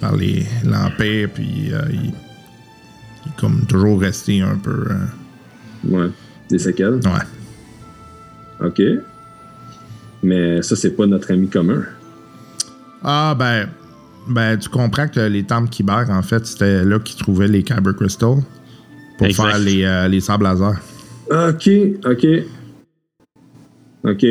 par 0.00 0.16
les 0.16 0.44
l'Empire, 0.64 1.28
puis 1.32 1.70
euh, 1.72 1.80
il, 1.90 2.00
il 2.06 2.08
est 2.10 3.40
comme 3.40 3.64
toujours 3.66 4.00
resté 4.00 4.40
un 4.42 4.56
peu. 4.56 4.84
euh, 4.90 4.94
Ouais. 5.88 6.10
Des 6.50 6.58
séquelles? 6.58 7.00
ouais. 7.04 8.66
OK. 8.66 8.82
Mais 10.22 10.62
ça, 10.62 10.76
c'est 10.76 10.90
pas 10.96 11.06
notre 11.06 11.32
ami 11.32 11.48
commun. 11.48 11.82
Ah 13.02 13.34
ben 13.38 13.68
ben 14.28 14.56
tu 14.58 14.68
comprends 14.70 15.08
que 15.08 15.20
les 15.20 15.44
temples 15.44 15.68
Kyber, 15.68 16.06
en 16.10 16.22
fait, 16.22 16.46
c'était 16.46 16.82
là 16.84 16.98
qu'ils 16.98 17.16
trouvaient 17.18 17.48
les 17.48 17.62
Kyber 17.62 17.94
Crystals 17.94 18.42
pour 19.18 19.26
Exact. 19.26 19.44
faire 19.50 19.58
les, 19.58 19.84
euh, 19.84 20.08
les 20.08 20.20
sables 20.20 20.44
laser. 20.44 20.80
OK, 21.30 21.70
OK. 22.06 22.26
OK. 24.04 24.26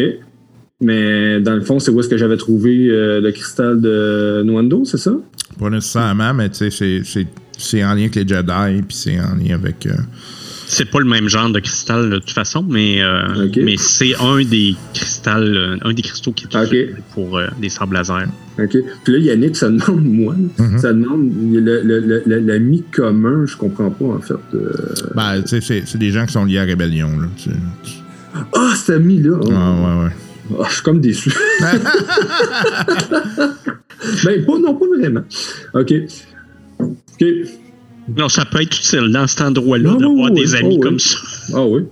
Mais 0.81 1.39
dans 1.41 1.53
le 1.55 1.61
fond, 1.61 1.79
c'est 1.79 1.91
où 1.91 1.99
est-ce 1.99 2.09
que 2.09 2.17
j'avais 2.17 2.37
trouvé 2.37 2.89
euh, 2.89 3.21
le 3.21 3.31
cristal 3.31 3.79
de 3.79 4.43
Nwando, 4.45 4.83
c'est 4.85 4.97
ça? 4.97 5.13
Pas 5.59 5.69
nécessairement, 5.69 6.33
mais 6.33 6.49
tu 6.49 6.55
sais, 6.57 6.71
c'est- 6.71 7.01
c'est- 7.05 7.27
c'est 7.57 7.83
en 7.83 7.93
lien 7.93 8.01
avec 8.01 8.15
les 8.15 8.27
Jedi, 8.27 8.81
puis 8.87 8.97
c'est 8.97 9.19
en 9.19 9.35
lien 9.35 9.55
avec. 9.55 9.85
euh, 9.85 9.93
C'est 10.73 10.85
pas 10.89 10.99
le 10.99 11.05
même 11.05 11.27
genre 11.29 11.49
de 11.51 11.59
cristal 11.59 12.09
de 12.09 12.17
toute 12.17 12.31
façon, 12.31 12.65
mais, 12.67 13.01
euh, 13.01 13.47
mais 13.57 13.77
c'est 13.77 14.15
un 14.19 14.43
des 14.43 14.75
cristals, 14.93 15.55
euh, 15.55 15.77
un 15.83 15.93
des 15.93 16.01
cristaux 16.01 16.31
qui 16.31 16.45
est 16.45 16.47
utilisé 16.47 16.95
pour 17.13 17.37
euh, 17.37 17.47
des 17.61 17.69
sables 17.69 17.93
laser. 17.95 18.25
OK. 18.59 18.77
Puis 19.03 19.13
là, 19.13 19.19
Yannick, 19.19 19.55
ça 19.55 19.69
demande, 19.69 20.03
moi, 20.05 20.35
Mhm. 20.57 20.77
ça 20.79 20.93
demande 20.93 21.31
le- 21.51 21.59
le- 21.83 21.99
le- 21.99 22.23
le- 22.25 22.39
l'ami 22.39 22.83
commun, 22.91 23.45
je 23.45 23.55
comprends 23.55 23.91
pas, 23.91 24.05
en 24.05 24.19
fait. 24.19 24.33
euh. 24.55 24.71
Ben, 25.15 25.41
tu 25.43 25.49
sais, 25.49 25.61
c'est- 25.61 25.83
c'est 25.85 25.97
des 25.99 26.11
gens 26.11 26.25
qui 26.25 26.33
sont 26.33 26.45
liés 26.45 26.57
à 26.57 26.61
la 26.61 26.67
rébellion, 26.71 27.09
là. 27.19 27.27
Ah, 28.55 28.73
cet 28.75 28.95
ami-là! 28.95 29.37
Oh. 29.41 29.47
Ouais, 29.47 29.53
ouais, 29.53 30.03
ouais. 30.05 30.11
Ah, 30.59 30.65
je 30.69 30.73
suis 30.73 30.83
comme 30.83 30.99
déçu. 31.01 31.31
ben, 34.25 34.45
pas, 34.45 34.57
non, 34.59 34.75
pas 34.75 34.85
vraiment. 34.97 35.21
OK. 35.73 35.93
OK. 36.79 37.25
Non, 38.17 38.27
ça 38.29 38.45
peut 38.45 38.61
être 38.61 38.75
utile 38.77 39.11
dans 39.11 39.27
cet 39.27 39.41
endroit-là 39.41 39.91
d'avoir 39.99 40.31
oui, 40.31 40.33
des 40.43 40.51
oui, 40.53 40.59
amis 40.59 40.69
oh, 40.71 40.75
oui. 40.75 40.79
comme 40.81 40.99
ça. 40.99 41.17
Ah 41.53 41.65
oui. 41.65 41.83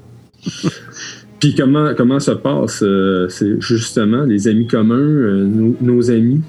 Puis 1.40 1.56
comment, 1.56 1.94
comment 1.96 2.20
se 2.20 2.32
passe, 2.32 2.82
euh, 2.84 3.28
c'est 3.30 3.60
justement, 3.62 4.24
les 4.24 4.48
amis 4.48 4.68
communs, 4.68 4.96
euh, 4.98 5.46
nos, 5.46 5.76
nos 5.82 6.12
amis, 6.12 6.42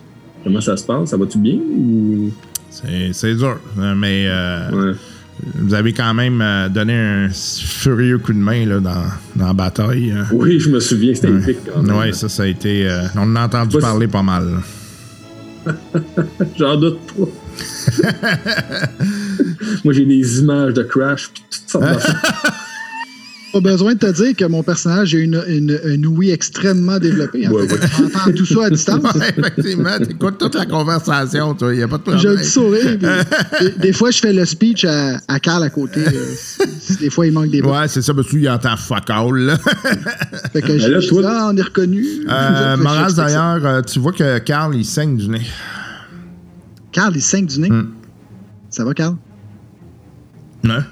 comment 0.44 0.60
ça 0.60 0.76
se 0.76 0.84
passe? 0.84 1.10
Ça 1.10 1.16
va-tu 1.16 1.38
bien? 1.38 1.54
Ou... 1.54 2.30
C'est 3.12 3.34
dur. 3.34 3.58
euh, 3.78 3.94
Mais 3.96 4.26
euh, 4.26 4.70
Ouais. 4.70 4.92
vous 5.56 5.74
avez 5.74 5.92
quand 5.92 6.12
même 6.14 6.42
donné 6.72 6.94
un 6.94 7.28
furieux 7.30 8.18
coup 8.18 8.32
de 8.32 8.38
main 8.38 8.66
là, 8.66 8.80
dans, 8.80 9.02
dans 9.36 9.46
la 9.46 9.52
bataille. 9.52 10.10
hein. 10.10 10.26
Oui, 10.32 10.58
je 10.60 10.68
me 10.70 10.80
souviens, 10.80 11.14
c'était 11.14 11.30
épique 11.30 11.58
quand 11.72 11.82
même. 11.82 11.96
Ouais, 11.96 12.12
ça, 12.12 12.28
ça 12.28 12.42
a 12.42 12.46
été. 12.46 12.86
euh, 12.88 13.02
on 13.16 13.20
en 13.20 13.36
a 13.36 13.44
entendu 13.46 13.76
Pas- 13.76 13.82
parler 13.82 14.08
pas 14.08 14.22
mal. 14.22 14.58
J'en 16.58 16.76
doute 16.76 16.98
pas. 17.16 17.28
Moi, 19.84 19.92
j'ai 19.94 20.04
des 20.06 20.40
images 20.40 20.74
de 20.74 20.82
Crash, 20.82 21.30
puis 21.32 21.42
toutes 21.50 21.68
sortes 21.70 21.84
d'affaires. 21.84 22.22
Pas 23.52 23.60
besoin 23.60 23.92
de 23.92 23.98
te 23.98 24.10
dire 24.10 24.34
que 24.34 24.46
mon 24.46 24.62
personnage 24.62 25.14
a 25.14 25.18
une, 25.18 25.38
une, 25.46 25.78
une 25.84 26.06
ouïe 26.06 26.30
extrêmement 26.30 26.98
développée. 26.98 27.44
hein. 27.44 27.50
Ouais, 27.50 27.68
Fait 27.68 28.32
Tu 28.32 28.32
tout 28.32 28.46
ça 28.46 28.64
à 28.64 28.70
distance. 28.70 29.02
Ouais, 29.14 29.28
effectivement, 29.36 29.98
t'écoutes 29.98 30.38
toute 30.38 30.54
la 30.54 30.64
conversation, 30.64 31.52
toi. 31.54 31.70
Il 31.74 31.76
n'y 31.76 31.82
a 31.82 31.88
pas 31.88 31.98
de 31.98 32.02
J'ai 32.06 32.12
un 32.12 32.16
problème. 32.16 32.36
petit 32.38 32.48
sourire. 32.50 32.98
puis 32.98 33.66
des, 33.66 33.70
des 33.78 33.92
fois, 33.92 34.10
je 34.10 34.20
fais 34.20 34.32
le 34.32 34.46
speech 34.46 34.86
à, 34.86 35.20
à 35.28 35.38
Carl 35.38 35.62
à 35.62 35.68
côté. 35.68 36.00
euh, 36.00 36.64
des 36.98 37.10
fois, 37.10 37.26
il 37.26 37.34
manque 37.34 37.50
des 37.50 37.60
mots. 37.60 37.74
Ouais, 37.78 37.88
c'est 37.88 38.00
ça, 38.00 38.14
parce 38.14 38.28
que 38.28 38.36
lui, 38.36 38.44
il 38.44 38.48
entend 38.48 38.74
fuck 38.78 39.10
all. 39.10 39.34
Là. 39.36 39.58
Fait 40.54 40.62
que 40.62 40.78
je 40.78 40.88
là, 40.88 41.00
toi- 41.06 41.20
dis, 41.20 41.28
ah, 41.30 41.50
on 41.52 41.56
est 41.58 41.62
reconnu. 41.62 42.06
Euh, 42.30 42.76
Moraz, 42.78 43.12
d'ailleurs, 43.12 43.66
euh, 43.66 43.82
tu 43.82 43.98
vois 43.98 44.12
que 44.12 44.38
Carl, 44.38 44.74
il 44.74 44.86
saigne 44.86 45.18
du 45.18 45.28
nez. 45.28 45.46
Carl, 46.90 47.12
il 47.14 47.20
saigne 47.22 47.44
du 47.44 47.60
nez? 47.60 47.68
Hmm. 47.70 47.88
Ça 48.70 48.82
va, 48.86 48.94
Carl? 48.94 49.16
Hein? 50.64 50.84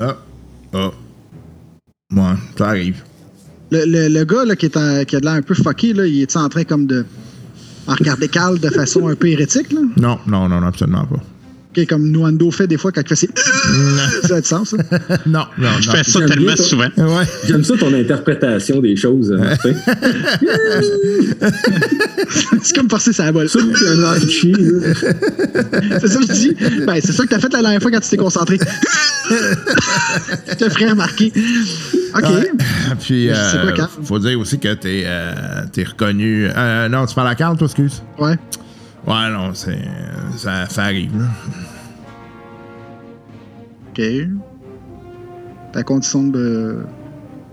Ah. 0.00 0.16
Ah. 0.72 0.90
Ouais, 2.14 2.22
ça 2.56 2.68
arrive. 2.68 3.02
Le, 3.70 3.84
le, 3.84 4.08
le 4.08 4.24
gars 4.24 4.44
là, 4.44 4.56
qui, 4.56 4.66
est 4.66 4.76
en- 4.76 5.04
qui 5.04 5.16
a 5.16 5.20
de 5.20 5.24
l'air 5.24 5.34
un 5.34 5.42
peu 5.42 5.54
fucké, 5.54 5.92
là, 5.92 6.06
il 6.06 6.22
est 6.22 6.36
en 6.36 6.48
train 6.48 6.64
comme 6.64 6.86
de 6.86 7.04
en 7.86 7.94
regarder 7.94 8.28
Carl 8.28 8.58
de 8.58 8.68
façon 8.68 9.08
un 9.08 9.14
peu 9.14 9.28
hérétique? 9.28 9.72
Là? 9.72 9.80
Non, 9.96 10.18
non, 10.26 10.48
non, 10.48 10.60
non, 10.60 10.66
absolument 10.66 11.04
pas. 11.06 11.22
Ok, 11.76 11.86
comme 11.86 12.10
Nuando 12.10 12.50
fait 12.50 12.66
des 12.66 12.78
fois 12.78 12.90
quand 12.92 13.02
il 13.02 13.08
fait 13.08 13.14
ses... 13.14 13.28
ça 14.26 14.36
a 14.36 14.40
du 14.40 14.46
sens, 14.48 14.70
ça? 14.70 14.76
Non, 15.26 15.44
non, 15.58 15.68
Je 15.80 15.88
non. 15.88 15.94
fais 15.96 16.02
ça 16.04 16.20
tellement 16.26 16.56
ça. 16.56 16.62
souvent. 16.62 16.88
Ouais. 16.96 17.24
J'aime 17.46 17.62
ça 17.62 17.74
ton 17.76 17.92
interprétation 17.92 18.80
des 18.80 18.96
choses. 18.96 19.32
hein, 19.38 19.54
c'est 22.62 22.74
comme 22.76 22.88
forcer 22.88 23.12
sa 23.12 23.30
balle. 23.32 23.48
Ça, 23.48 23.58
c'est 23.76 23.88
un 23.88 24.02
archi, 24.02 24.52
là. 24.52 24.94
C'est 26.00 26.08
ça 26.08 26.18
que 26.20 26.26
je 26.26 26.32
dis. 26.32 26.56
Ben, 26.86 27.00
c'est 27.02 27.12
ça 27.12 27.24
que 27.24 27.28
t'as 27.28 27.38
fait 27.38 27.52
la 27.52 27.60
dernière 27.60 27.82
fois 27.82 27.90
quand 27.90 28.00
tu 28.00 28.08
t'es 28.08 28.16
concentré. 28.16 28.58
je 29.30 30.54
te 30.54 30.68
ferai 30.70 30.90
remarquer. 30.90 31.32
OK. 32.14 32.22
Ouais. 32.24 32.50
Puis, 33.00 33.28
Je 33.28 33.34
sais 33.34 33.58
pas 33.58 33.66
euh, 33.66 33.72
quand. 33.76 33.88
faut 34.04 34.18
dire 34.18 34.38
aussi 34.40 34.58
que 34.58 34.72
t'es 34.74 35.02
euh, 35.06 35.32
t'es 35.72 35.84
reconnu. 35.84 36.48
Euh, 36.56 36.88
non, 36.88 37.04
tu 37.06 37.14
parles 37.14 37.28
à 37.28 37.34
Carl, 37.34 37.56
toi, 37.56 37.66
excuse? 37.66 38.02
Ouais. 38.18 38.36
Ouais, 39.08 39.30
non, 39.32 39.54
c'est. 39.54 39.78
Ça, 40.36 40.66
ça 40.68 40.82
arrive, 40.84 41.18
là. 41.18 41.26
OK. 43.90 44.02
Ta 45.72 45.82
condition 45.82 46.24
de 46.24 46.76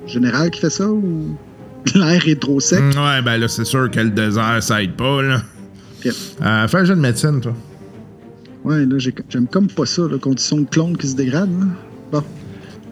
général 0.05 0.51
qui 0.51 0.61
fait 0.61 0.69
ça 0.69 0.87
ou 0.89 1.35
l'air 1.95 2.27
est 2.27 2.39
trop 2.41 2.59
sec? 2.59 2.79
Mm, 2.81 2.97
Ouais, 2.99 3.21
ben 3.21 3.37
là, 3.37 3.47
c'est 3.47 3.65
sûr 3.65 3.89
que 3.89 3.99
le 3.99 4.09
désert, 4.09 4.61
ça 4.61 4.83
aide 4.83 4.93
pas, 4.93 5.21
là. 5.21 5.41
Ok. 6.05 6.11
Euh, 6.41 6.67
fais 6.67 6.77
un 6.77 6.85
jeu 6.85 6.95
de 6.95 7.01
médecine, 7.01 7.41
toi. 7.41 7.53
Ouais, 8.63 8.85
là, 8.85 8.97
j'ai- 8.97 9.13
j'aime 9.29 9.47
comme 9.47 9.67
pas 9.67 9.85
ça, 9.85 10.03
la 10.09 10.17
condition 10.17 10.57
de 10.57 10.65
clone 10.65 10.97
qui 10.97 11.07
se 11.07 11.15
dégrade. 11.15 11.49
Là. 11.59 11.67
Bon. 12.11 12.23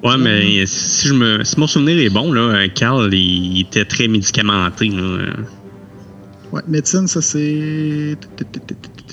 Ouais, 0.09 0.17
mais 0.17 0.65
si 0.65 1.07
je 1.07 1.13
me 1.13 1.43
si 1.43 1.57
mon 1.59 1.65
souvenir 1.67 1.97
est 1.97 2.09
bon, 2.09 2.31
là, 2.33 2.41
euh, 2.41 2.67
Carl, 2.73 3.13
il 3.13 3.61
était 3.61 3.85
très 3.85 4.07
médicamenté. 4.07 4.89
Là. 4.89 5.33
Ouais, 6.53 6.61
médecine, 6.67 7.07
ça 7.07 7.19
c'est. 7.19 8.15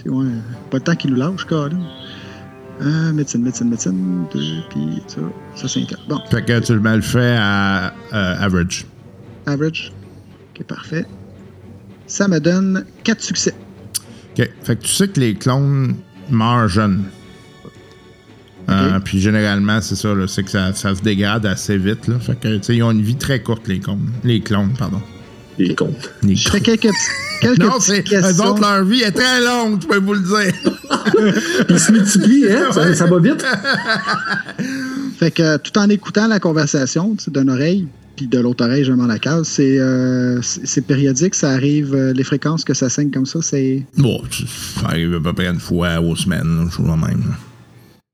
Ouais, 0.05 0.26
pas 0.70 0.76
le 0.76 0.82
temps 0.82 0.95
qu'il 0.95 1.11
nous 1.11 1.16
lâche, 1.16 1.47
quoi. 1.47 1.70
Euh, 2.82 3.12
médecine, 3.14 3.43
médecine, 3.43 3.70
médecine. 3.70 4.26
Puis 4.30 5.03
ça, 5.07 5.20
ça 5.57 5.66
c'est. 5.66 5.86
Bon, 6.07 6.20
Fait 6.30 6.45
que 6.45 6.61
tu 6.61 6.74
le 6.74 7.01
fais 7.01 7.36
à 7.38 7.95
euh, 8.12 8.45
average. 8.45 8.84
average. 9.47 9.91
Ok, 10.55 10.66
parfait. 10.66 11.07
Ça 12.07 12.28
me 12.28 12.41
donne 12.41 12.84
4 13.05 13.22
succès. 13.22 13.55
OK. 14.38 14.51
Fait 14.62 14.76
que 14.76 14.82
tu 14.82 14.93
sais 14.93 15.09
que 15.09 15.18
les 15.18 15.34
clones 15.34 15.95
meurent 16.28 16.68
jeunes. 16.68 17.05
Euh, 18.68 19.01
puis 19.01 19.18
généralement, 19.18 19.80
c'est 19.80 19.97
ça, 19.97 20.14
c'est 20.28 20.43
que 20.43 20.51
ça, 20.51 20.74
ça 20.74 20.95
se 20.95 21.01
dégrade 21.01 21.47
assez 21.47 21.78
vite. 21.78 22.07
Là. 22.07 22.18
Fait 22.18 22.38
que, 22.38 22.59
tu 22.59 22.62
sais, 22.64 22.76
ils 22.76 22.82
ont 22.82 22.91
une 22.91 23.01
vie 23.01 23.16
très 23.16 23.43
courte, 23.43 23.66
les 23.66 23.80
clones. 23.80 24.11
Les 24.24 24.41
clones, 24.43 24.74
pardon. 24.78 25.01
Les 26.23 26.37
Je 26.37 26.49
fais 26.51 26.61
clones. 26.61 26.63
quelques, 26.79 26.83
petits- 26.95 27.41
quelques 27.41 27.59
Non, 27.61 27.79
petites. 27.79 28.13
Eux 28.13 28.21
questions. 28.21 28.45
autres, 28.47 28.61
leur 28.61 28.85
vie 28.85 29.03
est 29.03 29.13
très 29.13 29.41
longue, 29.45 29.81
je 29.83 29.87
peux 29.87 29.99
vous 29.99 30.15
le 30.15 30.21
dire. 30.21 30.55
Il 31.69 31.79
se 31.79 31.93
multiplie, 31.93 32.45
hein? 32.51 32.71
Ça, 32.73 32.95
ça 32.95 33.07
va 33.07 33.19
vite. 33.19 33.45
Fait 35.19 35.31
que 35.31 35.57
tout 35.59 35.77
en 35.79 35.89
écoutant 35.89 36.27
la 36.27 36.41
conversation 36.41 37.17
d'une 37.29 37.51
oreille, 37.51 37.87
puis 38.17 38.27
de 38.27 38.39
l'autre 38.39 38.65
oreille, 38.65 38.85
je 38.85 38.93
mets 38.93 39.07
la 39.07 39.19
case, 39.19 39.47
c'est 39.49 39.79
euh, 39.79 40.41
c'est 40.43 40.87
périodique, 40.87 41.35
ça 41.35 41.51
arrive, 41.51 41.95
euh, 41.95 42.13
les 42.13 42.25
fréquences 42.25 42.65
que 42.65 42.75
ça 42.75 42.89
saigne 42.89 43.11
comme 43.11 43.27
ça, 43.27 43.41
c'est. 43.43 43.85
Bon, 43.97 44.21
ça 44.31 44.87
arrive 44.89 45.15
à 45.15 45.21
peu 45.21 45.33
près 45.33 45.47
une 45.47 45.61
fois 45.61 46.01
aux 46.01 46.17
semaines, 46.17 46.69
chose 46.75 46.87
de 46.87 46.91
même. 47.07 47.35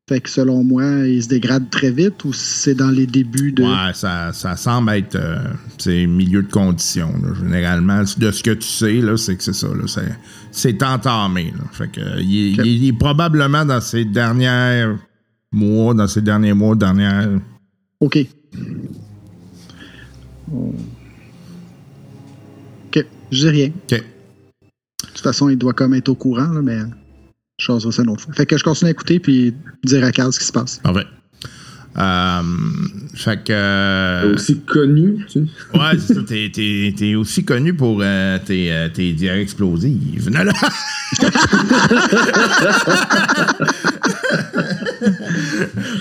Fait 0.08 0.20
que 0.20 0.30
selon 0.30 0.62
moi, 0.62 0.84
il 1.08 1.20
se 1.20 1.28
dégrade 1.28 1.68
très 1.68 1.90
vite 1.90 2.24
ou 2.24 2.32
c'est 2.32 2.76
dans 2.76 2.90
les 2.90 3.06
débuts 3.08 3.50
de. 3.50 3.64
Ouais, 3.64 3.92
ça, 3.92 4.32
ça 4.32 4.54
semble 4.54 4.92
être 4.92 5.16
euh, 5.16 5.38
c'est 5.78 6.06
milieu 6.06 6.42
de 6.44 6.50
condition. 6.50 7.12
là. 7.20 7.34
Généralement, 7.40 8.02
de 8.16 8.30
ce 8.30 8.40
que 8.42 8.52
tu 8.52 8.68
sais, 8.68 8.92
là, 9.00 9.16
c'est 9.16 9.36
que 9.36 9.42
c'est 9.42 9.52
ça. 9.52 9.66
là, 9.66 9.82
c'est- 9.88 10.16
C'est 10.52 10.80
entamé. 10.84 11.52
là. 11.58 11.64
Fait 11.72 11.88
que, 11.90 12.00
euh, 12.00 12.20
il, 12.20 12.54
il 12.60 12.66
il 12.66 12.86
est 12.88 12.92
probablement 12.92 13.64
dans 13.64 13.80
ces 13.80 14.04
derniers 14.04 14.86
mois, 15.50 15.92
dans 15.92 16.06
ces 16.06 16.22
derniers 16.22 16.54
mois, 16.54 16.76
dernières. 16.76 17.28
OK. 17.98 18.18
OK, 22.86 23.06
je 23.32 23.38
dis 23.38 23.48
rien. 23.48 23.66
OK. 23.68 23.90
De 23.90 25.06
toute 25.08 25.20
façon, 25.20 25.48
il 25.48 25.56
doit 25.58 25.72
comme 25.74 25.94
être 25.94 26.08
au 26.10 26.14
courant, 26.14 26.46
là, 26.48 26.62
mais 26.62 26.78
je 27.58 27.64
changerai 27.64 27.92
ça 27.92 28.02
une 28.02 28.10
autre 28.10 28.22
fois. 28.24 28.34
Fait 28.34 28.44
que 28.46 28.56
je 28.58 28.64
continue 28.64 28.88
à 28.88 28.92
écouter 28.92 29.18
puis 29.18 29.54
dire 29.84 30.04
à 30.04 30.12
Carl 30.12 30.30
ce 30.32 30.38
qui 30.40 30.44
se 30.46 30.52
passe. 30.52 30.78
Parfait. 30.82 31.06
Euh, 31.98 32.42
fait 33.14 33.42
que. 33.44 33.52
euh, 33.54 34.34
Aussi 34.34 34.60
connu, 34.60 35.24
tu 35.28 35.32
sais. 35.32 35.40
Ouais, 35.72 35.98
c'est 35.98 36.12
ça. 36.12 36.20
T'es, 36.26 36.50
t'es- 36.52 36.92
t'es 36.94 37.14
aussi 37.14 37.42
connu 37.46 37.72
pour 37.72 38.00
euh, 38.02 38.38
tes, 38.44 38.70
euh, 38.70 38.90
tes 38.90 39.14
diarrhées 39.14 39.40
explosives. 39.40 40.28
Non, 40.30 40.44
non. 40.44 40.52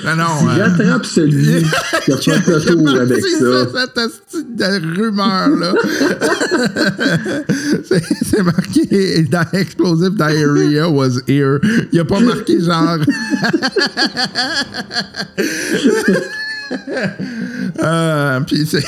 Non, 0.06 0.16
non. 0.16 0.26
Il 0.56 0.62
euh, 0.62 0.99
celui 1.03 1.64
qui 2.03 2.12
a 2.12 2.18
fait 2.41 2.47
le 2.47 2.62
tour 2.62 2.89
avec 2.89 3.26
ça. 3.26 3.68
cette 3.74 3.97
hostie 3.97 4.45
de 4.56 4.66
rumeur-là. 4.97 5.74
c'est 7.88 8.03
c'est 8.24 8.43
marqué 8.43 9.24
dans 9.24 9.45
Explosive 9.53 10.16
Diarrhea 10.16 10.89
was 10.89 11.20
here. 11.28 11.60
Il 11.91 11.99
a 11.99 12.06
pas 12.06 12.20
marqué 12.20 12.60
genre. 12.62 12.97
euh, 17.84 18.39
Puis 18.41 18.66
c'est 18.66 18.84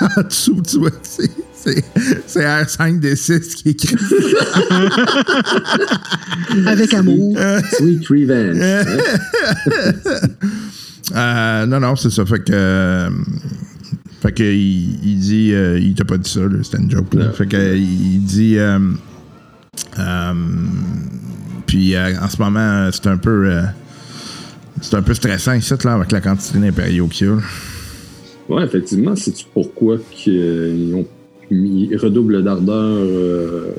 en 0.00 0.22
dessous, 0.22 0.62
tu 0.68 0.78
vois, 0.78 0.90
c'est. 1.02 1.30
C'est 1.62 1.84
c'est 2.26 2.44
R5D6 2.44 3.54
qui 3.54 3.68
écrit 3.70 3.96
Avec 6.66 6.92
amour. 6.94 7.36
Sweet 7.72 8.06
Revenge. 8.08 8.58
hein? 8.60 8.84
Euh, 11.12 11.66
non, 11.66 11.80
non, 11.80 11.96
c'est 11.96 12.08
ça. 12.10 12.24
Fait 12.24 12.38
que. 12.38 12.52
euh, 12.52 13.10
fait 14.22 14.30
que 14.30 14.44
il, 14.44 15.04
il 15.04 15.18
dit. 15.18 15.50
euh, 15.52 15.76
il 15.76 15.92
t'a 15.94 16.04
pas 16.04 16.18
dit 16.18 16.30
ça, 16.30 16.38
là, 16.40 16.58
c'était 16.62 16.78
une 16.78 16.88
joke. 16.88 17.12
Là. 17.14 17.32
Fait 17.32 17.48
que 17.48 17.56
euh, 17.56 17.76
il 17.76 18.22
dit. 18.22 18.56
euh, 18.58 18.78
euh, 19.98 20.32
puis 21.66 21.96
euh, 21.96 22.12
en 22.20 22.28
ce 22.28 22.40
moment, 22.40 22.60
euh, 22.60 22.90
c'est 22.92 23.08
un 23.08 23.16
peu. 23.16 23.50
euh, 23.50 23.62
c'est 24.80 24.94
un 24.94 25.02
peu 25.02 25.14
stressant 25.14 25.54
ici, 25.54 25.74
là, 25.84 25.94
avec 25.94 26.12
la 26.12 26.20
quantité 26.20 26.60
d'impériaux 26.60 27.08
qu'il 27.08 27.26
y 27.26 27.30
a. 27.30 27.34
là. 27.34 27.42
Ouais, 28.48 28.62
effectivement, 28.64 29.16
c'est 29.16 29.34
pourquoi 29.52 29.96
qu'ils 30.12 30.92
ont 30.94 31.06
ils 31.50 31.96
redoublent 31.96 32.42
d'ardeur 32.44 32.74
euh, 32.98 33.72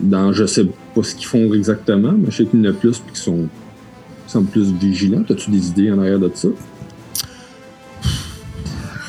dans 0.00 0.32
je 0.32 0.44
sais 0.46 0.66
pas 0.94 1.02
ce 1.02 1.14
qu'ils 1.14 1.26
font 1.26 1.52
exactement, 1.54 2.12
mais 2.12 2.30
je 2.30 2.36
sais 2.38 2.44
qu'il 2.46 2.62
y 2.62 2.66
en 2.66 2.70
a 2.70 2.74
plus 2.74 2.98
puis 2.98 3.12
qu'ils 3.12 3.16
sont 3.22 3.48
ils 4.26 4.30
semblent 4.30 4.48
plus 4.50 4.72
vigilants. 4.72 5.24
As-tu 5.28 5.50
des 5.50 5.68
idées 5.68 5.90
en 5.90 5.98
arrière 5.98 6.18
de 6.18 6.30
ça? 6.34 6.48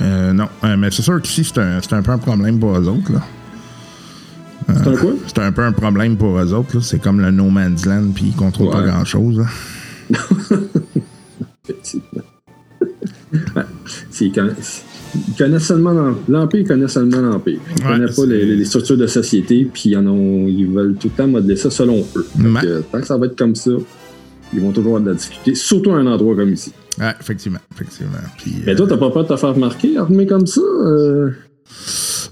Euh, 0.02 0.34
non, 0.34 0.48
Euh, 0.64 0.76
mais 0.78 0.90
c'est 0.92 1.02
sûr 1.04 1.22
qu'ici, 1.22 1.44
c'est 1.44 1.60
un, 1.60 1.78
un 1.92 2.02
peu 2.02 2.12
un 2.12 2.18
problème 2.18 2.60
pour 2.60 2.76
eux 2.78 2.88
autres. 2.88 3.12
Là. 3.14 3.22
C'est 4.68 4.88
un 4.88 4.96
quoi? 4.96 5.12
C'est 5.28 5.40
un 5.40 5.52
peu 5.52 5.64
un 5.64 5.72
problème 5.74 6.18
pour 6.18 6.40
eux 6.40 6.54
autres. 6.54 6.80
C'est 6.80 7.00
comme 7.00 7.20
le 7.20 7.30
No 7.30 7.50
Man's 7.50 7.86
Land, 7.86 8.12
puis 8.16 8.26
ils 8.30 8.36
contrôlent 8.36 8.72
pas 8.72 8.82
grand-chose. 8.84 9.44
Effectivement. 11.64 12.24
C'est- 14.10 14.30
connaissent, 14.32 14.84
ils 15.16 15.36
connaissent 15.38 15.66
seulement 15.68 15.92
l'Em- 15.94 16.16
l'Empire, 16.30 16.60
ils 16.62 16.68
connaissent 16.68 16.92
seulement 16.94 17.22
l'Empire. 17.22 17.60
Ils 17.78 17.84
Ouais, 17.86 17.92
connaissent 17.94 18.16
pas 18.16 18.26
les, 18.26 18.66
structures 18.66 18.98
de 18.98 19.08
société, 19.08 19.68
puis 19.72 19.90
ils, 19.90 19.98
en 19.98 20.08
ont, 20.08 20.48
ils 20.48 20.68
veulent 20.68 20.96
tout 20.96 21.08
le 21.10 21.14
temps 21.24 21.28
modeler 21.28 21.56
ça 21.56 21.70
selon 21.70 22.06
eux. 22.16 22.26
Tant 22.92 23.00
que 23.02 23.08
ça 23.08 23.18
va 23.18 23.26
être 23.26 23.38
comme 23.38 23.56
ça, 23.56 23.72
ils 24.54 24.60
vont 24.62 24.72
toujours 24.72 24.98
avoir 24.98 25.02
de 25.04 25.10
la 25.10 25.16
difficulté, 25.16 25.56
surtout 25.56 25.92
à 25.92 25.96
un 25.98 26.08
endroit 26.08 26.36
comme 26.36 26.54
ici. 26.54 26.72
Ouais, 27.00 27.14
effectivement. 27.20 27.60
effectivement. 27.74 28.12
Puis, 28.38 28.56
Mais 28.66 28.74
euh, 28.74 28.76
toi, 28.76 28.88
t'as 28.90 28.98
pas 28.98 29.10
peur 29.12 29.24
de 29.24 29.30
te 29.30 29.36
faire 29.38 29.54
remarquer, 29.54 29.98
armé 29.98 30.26
comme 30.26 30.46
ça? 30.48 30.62
euh? 30.62 31.32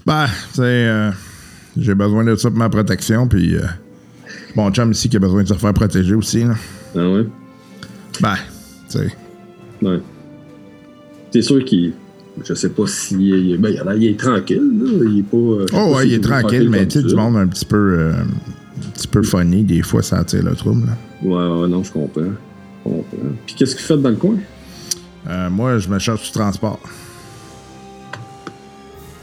Ben, 0.06 0.26
c'est. 0.52 0.62
euh, 0.62 1.10
j'ai 1.76 1.94
besoin 1.94 2.24
de 2.24 2.34
ça 2.36 2.48
pour 2.50 2.58
ma 2.58 2.68
protection, 2.68 3.26
puis. 3.28 3.56
euh, 3.56 3.60
mon 4.56 4.70
chum 4.72 4.90
ici 4.90 5.08
qui 5.08 5.16
a 5.16 5.20
besoin 5.20 5.42
de 5.44 5.48
se 5.48 5.54
faire 5.54 5.72
protéger 5.72 6.14
aussi, 6.14 6.44
là. 6.44 6.54
Ah 6.96 7.08
ouais? 7.08 7.26
Ben, 8.20 8.34
tu 8.90 8.98
sais. 8.98 9.12
Ouais. 9.82 10.00
C'est 11.32 11.42
sûr 11.42 11.64
qu'il. 11.64 11.92
Je 12.44 12.54
sais 12.54 12.70
pas 12.70 12.86
si. 12.86 13.56
Ben, 13.58 13.70
il, 13.72 13.78
a 13.80 13.84
l'air- 13.84 13.94
il 13.96 14.06
est 14.06 14.18
tranquille, 14.18 14.70
là. 14.82 15.04
Il 15.10 15.18
est 15.18 15.22
pas. 15.22 15.36
euh, 15.36 15.66
Oh, 15.72 15.74
pas 15.74 15.90
ouais, 15.90 16.08
il 16.08 16.14
est 16.14 16.20
tranquille, 16.24 16.68
mais 16.70 16.86
tu 16.88 17.00
sais, 17.00 17.06
du 17.06 17.14
monde 17.14 17.36
un 17.36 17.46
petit 17.46 17.64
peu. 17.66 17.76
euh, 17.98 18.12
un 18.14 18.90
petit 18.92 19.08
peu 19.08 19.22
funny, 19.22 19.62
des 19.62 19.82
fois, 19.82 20.02
ça 20.02 20.18
attire 20.18 20.42
le 20.42 20.54
trouble, 20.56 20.86
là. 20.86 20.96
Ouais, 21.22 21.60
ouais, 21.62 21.68
non, 21.68 21.82
je 21.84 21.92
comprends. 21.92 22.22
Je 22.24 22.90
comprends. 22.90 23.04
Puis 23.46 23.54
qu'est-ce 23.56 23.76
qu'il 23.76 23.84
fait 23.84 23.96
dans 23.98 24.08
le 24.08 24.16
coin? 24.16 24.36
Euh, 25.28 25.50
moi, 25.50 25.78
je 25.78 25.88
me 25.90 25.98
cherche 25.98 26.22
du 26.24 26.32
transport. 26.32 26.80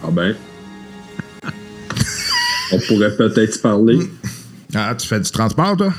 Ah 0.04 0.10
ben. 0.12 0.36
On 2.72 2.80
pourrait 2.88 3.16
peut-être 3.16 3.54
se 3.54 3.60
parler. 3.60 4.00
Ah, 4.76 4.94
tu 4.96 5.08
fais 5.08 5.20
du 5.20 5.32
transport, 5.32 5.76
toi? 5.78 5.94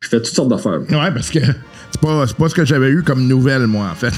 Je 0.00 0.08
fais 0.08 0.16
toutes 0.22 0.34
sortes 0.34 0.48
d'affaires. 0.48 0.80
Ouais, 0.80 1.12
parce 1.12 1.28
que 1.30 1.40
c'est 1.40 2.00
pas, 2.00 2.26
c'est 2.26 2.36
pas 2.36 2.48
ce 2.48 2.54
que 2.54 2.64
j'avais 2.64 2.90
eu 2.90 3.02
comme 3.02 3.26
nouvelle, 3.26 3.66
moi, 3.66 3.88
en 3.90 3.94
fait. 3.94 4.12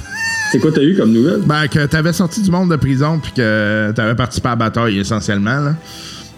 C'est 0.54 0.60
quoi 0.60 0.70
t'as 0.72 0.82
eu 0.82 0.94
comme 0.96 1.12
nouvelle? 1.12 1.40
Ben, 1.44 1.66
que 1.66 1.84
t'avais 1.86 2.12
sorti 2.12 2.40
du 2.40 2.50
monde 2.50 2.70
de 2.70 2.76
prison, 2.76 3.18
puis 3.20 3.32
que 3.32 3.90
t'avais 3.92 4.14
participé 4.14 4.46
à 4.48 4.52
la 4.52 4.56
bataille, 4.56 4.98
essentiellement, 4.98 5.60
là. 5.60 5.74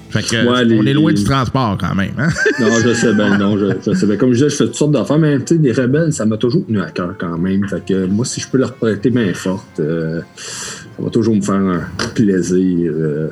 Fait 0.09 0.23
que, 0.23 0.37
Ouais, 0.37 0.77
on 0.79 0.83
les- 0.83 0.91
est 0.93 0.95
loin 0.95 1.11
les- 1.11 1.19
du 1.19 1.25
transport, 1.25 1.77
quand 1.79 1.95
même, 1.95 2.13
hein? 2.17 2.29
Non, 2.61 2.69
je 2.83 2.95
sais 2.95 3.13
bien, 3.13 3.37
non, 3.37 3.59
je, 3.59 3.67
je 3.85 3.93
sais 3.95 4.07
bien. 4.07 4.17
Comme 4.17 4.31
je 4.31 4.35
disais, 4.45 4.49
je 4.49 4.55
fais 4.57 4.65
toutes 4.67 4.77
sortes 4.77 4.93
d'affaires, 4.93 5.19
mais 5.19 5.37
tu 5.41 5.45
sais, 5.49 5.59
des 5.59 5.73
rebelles, 5.73 6.13
ça 6.13 6.25
m'a 6.25 6.37
toujours 6.39 6.65
tenu 6.65 6.81
à 6.81 6.91
cœur 6.91 7.15
quand 7.19 7.37
même. 7.37 7.69
Fait 7.69 7.85
que 7.85 8.07
moi, 8.07 8.25
si 8.25 8.41
je 8.41 8.49
peux 8.49 8.57
leur 8.57 8.73
prêter 8.75 9.11
main 9.11 9.35
forte, 9.35 9.81
euh, 9.81 10.21
ça 10.37 11.03
va 11.03 11.11
toujours 11.11 11.35
me 11.37 11.43
faire 11.43 11.57
un 11.57 11.81
plaisir. 12.15 12.93
euh. 12.95 13.29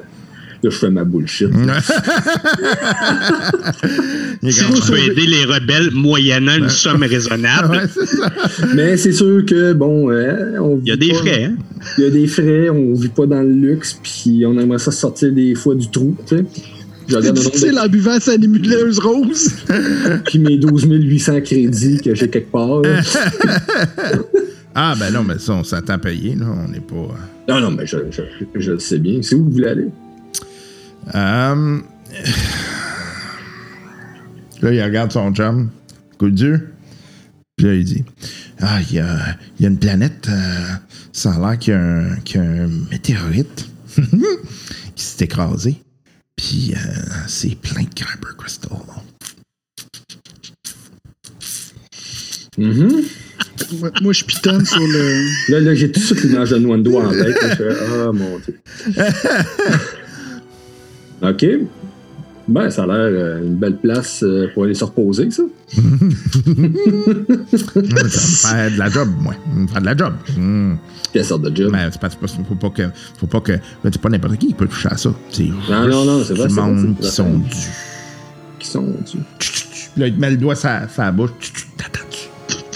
Là, 0.64 0.70
je 0.70 0.76
fais 0.76 0.90
ma 0.90 1.04
bullshit. 1.04 1.48
Tu 4.42 4.64
peux 4.90 4.98
aider 4.98 5.26
les 5.26 5.44
rebelles 5.44 5.90
moyennant 5.92 6.56
une 6.56 6.68
somme 6.68 7.02
raisonnable. 7.02 7.76
Ouais, 7.76 7.84
c'est 7.92 8.06
ça. 8.06 8.30
Mais 8.74 8.96
c'est 8.96 9.12
sûr 9.12 9.44
que, 9.46 9.72
bon, 9.72 10.10
euh, 10.10 10.58
on 10.60 10.80
Il 10.84 10.88
y 10.88 10.92
a 10.92 10.96
des 10.96 11.08
pas- 11.08 11.14
frais, 11.18 11.44
hein? 11.44 11.54
Il 11.98 12.04
y 12.04 12.06
a 12.06 12.10
des 12.10 12.26
frais, 12.26 12.68
on 12.70 12.94
vit 12.94 13.08
pas 13.08 13.26
dans 13.26 13.40
le 13.42 13.52
luxe, 13.52 13.98
puis 14.02 14.44
on 14.46 14.58
aimerait 14.58 14.78
ça 14.78 14.90
sortir 14.90 15.32
des 15.32 15.54
fois 15.54 15.74
du 15.74 15.88
trou, 15.90 16.16
tu 16.26 16.36
sais. 16.38 16.44
Je 17.06 17.16
de- 17.18 17.30
Difficile 17.32 17.78
en 17.78 17.86
buvant 17.88 18.18
sa 18.18 18.36
nébuleuse 18.38 18.98
rose. 18.98 19.50
puis 20.26 20.38
mes 20.38 20.56
12 20.58 20.86
800 20.90 21.40
crédits 21.42 22.00
que 22.02 22.14
j'ai 22.14 22.28
quelque 22.28 22.50
part. 22.52 22.82
Ah, 24.76 24.96
ben 24.98 25.12
non, 25.12 25.22
mais 25.22 25.38
ça, 25.38 25.52
on 25.52 25.62
s'attend 25.62 25.92
à 25.92 25.98
payer, 25.98 26.34
là. 26.34 26.46
On 26.52 26.68
n'est 26.68 26.80
pas. 26.80 26.96
euh, 26.96 27.12
non, 27.48 27.60
non, 27.60 27.70
mais 27.70 27.86
je, 27.86 27.96
je, 28.10 28.22
je 28.56 28.72
le 28.72 28.80
sais 28.80 28.98
bien. 28.98 29.20
C'est 29.22 29.36
où 29.36 29.44
vous 29.44 29.50
voulez 29.52 29.68
aller? 29.68 29.86
Euh, 31.14 31.80
Là, 34.62 34.72
il 34.72 34.82
regarde 34.82 35.12
son 35.12 35.32
chum. 35.34 35.70
Coup 36.18 36.30
de 36.30 36.34
Dieu. 36.36 36.72
Puis 37.56 37.66
là, 37.66 37.74
il 37.74 37.84
dit 37.84 38.04
Ah, 38.60 38.78
il 38.88 38.94
y 38.96 38.98
a, 39.00 39.36
il 39.58 39.62
y 39.62 39.66
a 39.66 39.68
une 39.68 39.78
planète. 39.78 40.28
euh, 40.28 40.64
ça 41.12 41.32
a 41.32 41.38
l'air 41.38 41.58
qu'il 41.58 41.72
y, 41.74 41.76
a 41.76 41.80
un- 41.80 42.16
qu'il 42.24 42.40
y 42.40 42.44
a 42.44 42.46
un 42.48 42.68
météorite 42.90 43.68
qui 44.96 45.04
s'est 45.04 45.24
écrasé. 45.24 45.76
Puis 46.36 46.74
euh, 46.74 46.78
c'est 47.26 47.54
plein 47.56 47.82
de 47.82 47.88
Kyber 47.90 48.36
Crystal. 48.38 48.70
Mhm. 52.56 53.02
moi, 53.80 53.90
moi, 54.00 54.12
je 54.12 54.24
pitonne 54.24 54.64
sur 54.64 54.80
le. 54.80 55.24
Là, 55.52 55.60
là 55.60 55.74
j'ai 55.74 55.90
tout 55.90 56.00
de 56.00 56.04
suite 56.04 56.22
l'image 56.22 56.50
de 56.50 56.58
Nwando 56.58 56.98
en 57.00 57.10
tête. 57.10 57.42
là. 57.42 57.50
Je 57.50 57.54
fais, 57.56 57.76
ah, 57.92 58.12
mon 58.12 58.38
Dieu. 58.38 58.60
OK. 61.30 61.46
Ben, 62.46 62.68
ça 62.70 62.82
a 62.82 62.86
l'air 62.86 62.96
euh, 62.96 63.42
une 63.42 63.54
belle 63.54 63.76
place 63.76 64.22
euh, 64.22 64.48
pour 64.52 64.64
aller 64.64 64.74
se 64.74 64.84
reposer, 64.84 65.30
ça. 65.30 65.42
Ça 65.68 65.80
me 65.80 65.98
fait 67.88 68.70
de 68.74 68.78
la 68.78 68.90
job, 68.90 69.08
moi. 69.18 69.34
Ça 69.68 69.74
fait 69.74 69.80
de 69.80 69.86
la 69.86 69.96
job. 69.96 70.12
Hmm. 70.36 70.74
Quelle 71.12 71.24
sorte 71.24 71.40
de 71.42 71.56
job? 71.56 71.70
Mais 71.72 71.88
c'est 71.90 71.98
qu'il 72.18 72.28
faut 72.44 72.54
pas 72.54 72.68
que. 72.70 72.82
Faut 73.18 73.26
pas 73.26 73.40
que. 73.40 73.52
C'est 73.84 73.98
pas 74.00 74.08
n'importe 74.10 74.36
qui 74.36 74.48
qui 74.48 74.54
peut 74.54 74.66
toucher 74.66 74.90
à 74.90 74.96
ça. 74.98 75.10
C'est 75.30 75.44
Non, 75.70 75.88
non, 75.88 76.04
non, 76.04 76.22
c'est 76.24 76.34
vrai, 76.34 76.48
Du 76.48 76.54
monde 76.54 76.96
qui 77.00 77.08
sont 77.08 77.38
dus. 77.38 77.56
Qui 78.58 78.68
sont 78.68 78.92
tu- 79.06 79.18
Là, 79.96 80.08
il 80.08 80.14
te 80.14 80.20
met 80.20 80.30
le 80.30 80.36
doigt 80.36 80.56
sur 80.56 80.68
la 80.98 81.12
bouche. 81.12 81.30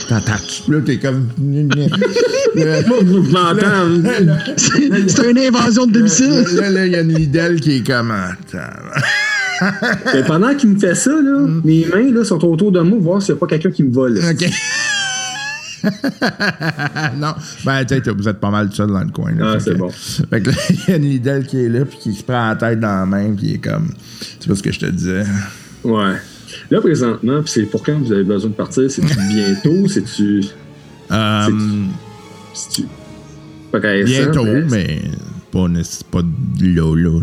T'attends-tu? 0.08 0.72
Là, 0.72 0.80
t'es 0.80 0.98
comme. 0.98 1.28
C'est 4.56 5.08
c'est 5.08 5.30
une 5.30 5.38
invasion 5.38 5.86
de 5.86 5.92
domicile. 5.92 6.44
Là, 6.54 6.70
là, 6.70 6.86
il 6.86 6.92
y 6.92 6.96
a 6.96 7.00
une 7.02 7.14
Lidl 7.14 7.60
qui 7.60 7.76
est 7.76 7.86
comme. 7.86 8.14
Mais 10.14 10.22
pendant 10.26 10.54
qu'il 10.54 10.70
me 10.70 10.78
fait 10.78 10.94
ça, 10.94 11.10
là, 11.10 11.46
mes 11.62 11.84
mains 11.86 12.10
là, 12.10 12.24
sont 12.24 12.42
autour 12.44 12.72
de 12.72 12.80
moi, 12.80 12.98
voir 12.98 13.20
s'il 13.22 13.34
n'y 13.34 13.38
a 13.38 13.40
pas 13.40 13.46
quelqu'un 13.48 13.70
qui 13.70 13.82
me 13.82 13.92
vole. 13.92 14.18
OK. 14.18 14.48
non. 17.18 17.34
Ben, 17.64 17.84
tu 17.84 18.10
vous 18.10 18.28
êtes 18.28 18.40
pas 18.40 18.50
mal 18.50 18.72
seul 18.72 18.88
dans 18.88 19.04
le 19.04 19.10
coin. 19.10 19.32
là. 19.32 19.52
Ah, 19.56 19.60
c'est 19.60 19.74
bon. 19.74 19.90
Fait 19.90 20.40
que 20.40 20.50
là, 20.50 20.56
il 20.70 20.76
y 20.88 20.92
a 20.92 20.96
une 20.96 21.04
Lidl 21.04 21.44
qui 21.46 21.60
est 21.60 21.68
là, 21.68 21.84
puis 21.84 21.98
qui 21.98 22.14
se 22.14 22.22
prend 22.24 22.48
la 22.48 22.56
tête 22.56 22.80
dans 22.80 23.00
la 23.00 23.06
main, 23.06 23.34
puis 23.36 23.48
il 23.48 23.54
est 23.56 23.58
comme. 23.58 23.90
Tu 24.40 24.48
vois 24.48 24.56
ce 24.56 24.62
que 24.62 24.72
je 24.72 24.80
te 24.80 24.86
disais? 24.86 25.24
Ouais. 25.84 26.14
Là, 26.70 26.80
présentement, 26.80 27.40
puis 27.42 27.50
c'est 27.52 27.62
pour 27.62 27.82
quand 27.82 27.98
vous 27.98 28.12
avez 28.12 28.24
besoin 28.24 28.50
de 28.50 28.54
partir? 28.54 28.90
C'est-tu 28.90 29.16
bientôt? 29.28 29.88
C'est-tu. 29.88 30.44
Euh, 31.10 31.46
C'est-tu. 32.54 32.82
Pas 33.72 33.80
bientôt, 33.80 34.44
mais- 34.44 34.64
mais 34.70 35.00
pas, 35.52 35.66
pas 36.10 36.22
là, 36.60 36.94
là, 36.94 37.20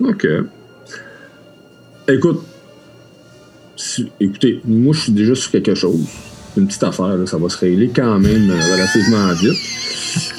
là. 0.00 0.08
OK. 0.08 0.26
Écoute. 2.08 2.42
si- 3.76 4.10
écoutez, 4.18 4.60
moi, 4.64 4.92
je 4.94 5.00
suis 5.02 5.12
déjà 5.12 5.34
sur 5.36 5.50
quelque 5.52 5.74
chose. 5.74 6.00
Une 6.56 6.66
petite 6.66 6.82
affaire, 6.82 7.16
là, 7.16 7.26
ça 7.26 7.36
va 7.38 7.48
se 7.48 7.58
régler 7.58 7.90
quand 7.94 8.18
même 8.18 8.50
euh, 8.50 8.72
relativement 8.72 9.32
vite. 9.34 9.56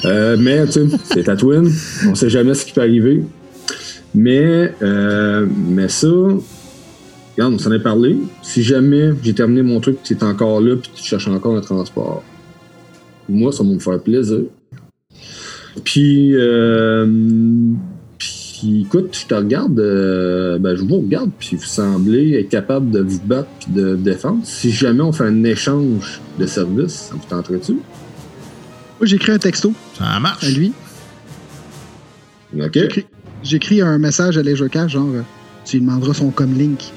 Euh, 0.04 0.36
mais, 0.38 0.66
tu 0.66 0.72
sais, 0.72 0.86
c'est 1.04 1.22
Tatooine. 1.24 1.70
On 2.08 2.14
sait 2.14 2.28
jamais 2.28 2.52
ce 2.54 2.66
qui 2.66 2.72
peut 2.72 2.82
arriver. 2.82 3.22
Mais, 4.14 4.74
euh, 4.82 5.46
mais 5.68 5.88
ça, 5.88 6.08
regarde, 7.36 7.54
on 7.54 7.58
s'en 7.58 7.72
est 7.72 7.78
parlé. 7.82 8.16
Si 8.42 8.62
jamais 8.62 9.12
j'ai 9.22 9.34
terminé 9.34 9.62
mon 9.62 9.80
truc, 9.80 9.98
tu 10.02 10.14
es 10.14 10.22
encore 10.24 10.60
là, 10.60 10.76
puis 10.76 10.90
tu 10.94 11.02
cherches 11.02 11.28
encore 11.28 11.56
un 11.56 11.60
transport, 11.60 12.22
moi, 13.28 13.52
ça 13.52 13.62
va 13.62 13.70
me 13.70 13.78
faire 13.78 14.00
plaisir. 14.00 14.40
Puis, 15.84 16.32
euh, 16.34 17.06
puis 18.18 18.82
écoute, 18.86 19.16
je 19.18 19.26
te 19.26 19.34
regarde, 19.34 19.78
euh, 19.78 20.58
ben, 20.58 20.74
je 20.74 20.82
vous 20.82 20.98
regarde, 21.00 21.30
puis 21.38 21.56
vous 21.56 21.64
semblez 21.64 22.34
être 22.40 22.48
capable 22.48 22.90
de 22.90 23.00
vous 23.00 23.20
battre 23.24 23.48
puis 23.60 23.72
de 23.72 23.94
défendre. 23.96 24.40
Si 24.44 24.70
jamais 24.72 25.00
on 25.02 25.12
fait 25.12 25.24
un 25.24 25.44
échange 25.44 26.20
de 26.38 26.46
services, 26.46 26.92
ça 27.10 27.14
vous 27.14 27.22
tenterait-tu? 27.28 27.72
Moi, 27.74 29.06
j'ai 29.06 29.16
écrit 29.16 29.32
un 29.32 29.38
texto 29.38 29.72
Ça 29.96 30.18
marche. 30.20 30.44
à 30.44 30.50
lui. 30.50 30.72
OK? 32.58 32.70
J'ai 32.74 32.84
écrit- 32.84 33.06
J'ai 33.42 33.56
écrit 33.56 33.80
un 33.80 33.96
message 33.96 34.36
à 34.36 34.42
Leisure 34.42 34.68
genre, 34.88 35.08
euh, 35.14 35.22
tu 35.64 35.78
lui 35.78 35.86
demanderas 35.86 36.12
son 36.12 36.30
comlink. 36.30 36.92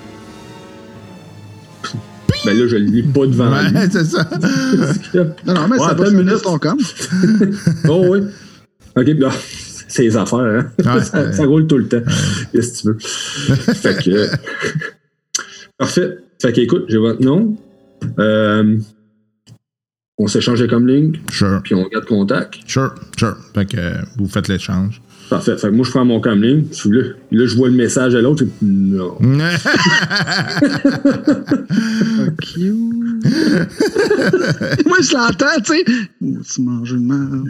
Ben 2.45 2.57
là, 2.57 2.67
je 2.67 2.75
le 2.75 2.85
lis 2.85 3.03
pas 3.03 3.25
devant 3.25 3.61
lui. 3.61 3.73
Ouais, 3.73 3.87
c'est 3.91 4.03
ça. 4.05 4.29
Non, 5.45 5.53
non, 5.53 5.67
mais 5.69 5.79
Ouais, 5.79 5.87
ça 5.87 5.93
va 5.93 6.03
une 6.05 6.11
sonner 6.11 6.23
minute. 6.23 6.37
sur 6.37 6.41
ton 6.41 6.59
com. 6.59 6.77
oh 7.89 8.05
oui. 8.09 8.19
OK, 8.95 9.07
là, 9.19 9.31
c'est 9.87 10.03
les 10.03 10.17
affaires, 10.17 10.39
hein? 10.39 10.71
Ouais. 10.79 11.03
ça, 11.03 11.31
ça 11.33 11.45
roule 11.45 11.67
tout 11.67 11.77
le 11.77 11.87
temps. 11.87 12.01
Qu'est-ce 12.51 12.71
que 12.71 12.81
tu 12.81 12.87
veux? 12.87 12.97
fait 13.73 14.03
que. 14.03 14.27
Parfait. 15.77 16.17
Fait 16.41 16.51
que, 16.53 16.61
écoute, 16.61 16.85
j'ai 16.89 16.97
votre 16.97 17.21
nom. 17.21 17.55
Euh, 18.19 18.77
on 20.17 20.27
s'échange 20.27 20.65
comme 20.67 20.87
ligne, 20.87 21.19
Sure, 21.29 21.61
puis 21.63 21.73
on 21.73 21.87
garde 21.87 22.05
contact. 22.05 22.55
sure, 22.67 22.93
sure. 23.17 23.37
Fait 23.55 23.65
que 23.65 23.77
euh, 23.77 23.93
vous 24.17 24.27
faites 24.27 24.47
l'échange. 24.47 25.01
Parfait. 25.29 25.57
Fait 25.57 25.69
que 25.69 25.73
moi, 25.73 25.85
je 25.85 25.91
prends 25.91 26.05
mon 26.05 26.19
comlink. 26.19 26.67
Je 26.71 26.75
suis 26.75 26.89
là. 26.91 27.03
Là, 27.31 27.45
je 27.45 27.55
vois 27.55 27.69
le 27.69 27.75
message 27.75 28.13
à 28.15 28.21
l'autre. 28.21 28.43
et 28.43 28.45
puis, 28.45 28.65
Non. 28.67 29.17
Fuck 32.15 32.57
you. 32.57 32.91
Moi, 34.85 34.97
je 35.01 35.13
l'entends, 35.13 35.61
tu 35.63 35.73
sais. 35.73 35.85
Oh, 36.21 36.37
tu 36.53 36.61
manges 36.61 36.91
une 36.91 37.07
merde. 37.07 37.47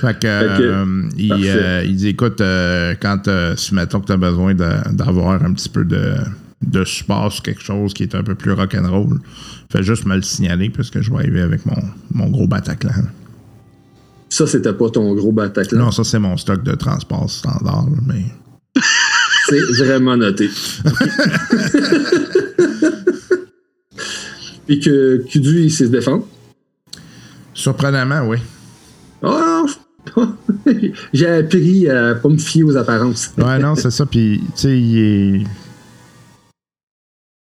Fait 0.00 0.14
que, 0.14 0.20
que, 0.58 0.62
euh, 0.62 1.02
il, 1.16 1.32
euh, 1.32 1.82
il 1.84 1.96
dit 1.96 2.08
écoute, 2.08 2.40
euh, 2.42 2.94
quand 3.00 3.28
euh, 3.28 3.56
si 3.56 3.74
mettons 3.74 4.00
que 4.00 4.06
tu 4.06 4.12
as 4.12 4.18
besoin 4.18 4.54
d'avoir 4.54 5.42
un 5.42 5.52
petit 5.54 5.70
peu 5.70 5.84
de, 5.84 6.12
de 6.66 6.84
support 6.84 7.32
sur 7.32 7.42
quelque 7.42 7.62
chose 7.62 7.94
qui 7.94 8.02
est 8.02 8.14
un 8.14 8.22
peu 8.22 8.34
plus 8.34 8.52
rock'n'roll, 8.52 9.18
fais 9.72 9.82
juste 9.82 10.04
me 10.06 10.14
le 10.16 10.22
signaler 10.22 10.68
parce 10.68 10.90
que 10.90 11.00
je 11.00 11.10
vais 11.10 11.16
arriver 11.16 11.40
avec 11.40 11.64
mon, 11.64 11.82
mon 12.12 12.28
gros 12.28 12.46
Bataclan. 12.46 13.04
Ça, 14.36 14.46
c'était 14.46 14.74
pas 14.74 14.90
ton 14.90 15.14
gros 15.14 15.32
Bataclan. 15.32 15.78
Non, 15.78 15.90
ça 15.90 16.04
c'est 16.04 16.18
mon 16.18 16.36
stock 16.36 16.62
de 16.62 16.74
transport 16.74 17.30
standard, 17.30 17.86
mais. 18.06 18.26
C'est 19.48 19.62
vraiment 19.82 20.14
noté. 20.14 20.50
Puis 24.66 24.78
que 24.80 25.24
Kudu, 25.26 25.62
il 25.62 25.72
sait 25.72 25.86
se 25.86 25.90
défendre? 25.90 26.26
Surprenamment, 27.54 28.28
oui. 28.28 28.36
Ah, 29.22 29.62
j'ai 31.14 31.28
appris 31.28 31.88
à 31.88 32.16
pas 32.16 32.28
me 32.28 32.36
fier 32.36 32.62
aux 32.62 32.76
apparences. 32.76 33.32
Ouais, 33.38 33.58
non, 33.58 33.74
c'est 33.74 33.90
ça. 33.90 34.04
Puis, 34.04 34.42
tu 34.48 34.60
sais, 34.60 34.78
il 34.78 34.98
est. 34.98 35.44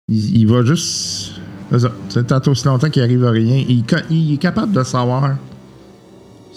Il, 0.09 0.39
il 0.39 0.47
va 0.47 0.64
juste. 0.64 1.32
C'est 1.70 1.80
ça. 1.80 1.93
Tantôt 2.26 2.53
aussi 2.53 2.64
longtemps 2.64 2.89
qu'il 2.89 3.03
arrive 3.03 3.26
à 3.26 3.30
rien. 3.30 3.62
Il, 3.68 3.84
il 4.09 4.32
est 4.32 4.39
capable 4.39 4.72
de 4.72 4.82
savoir 4.84 5.36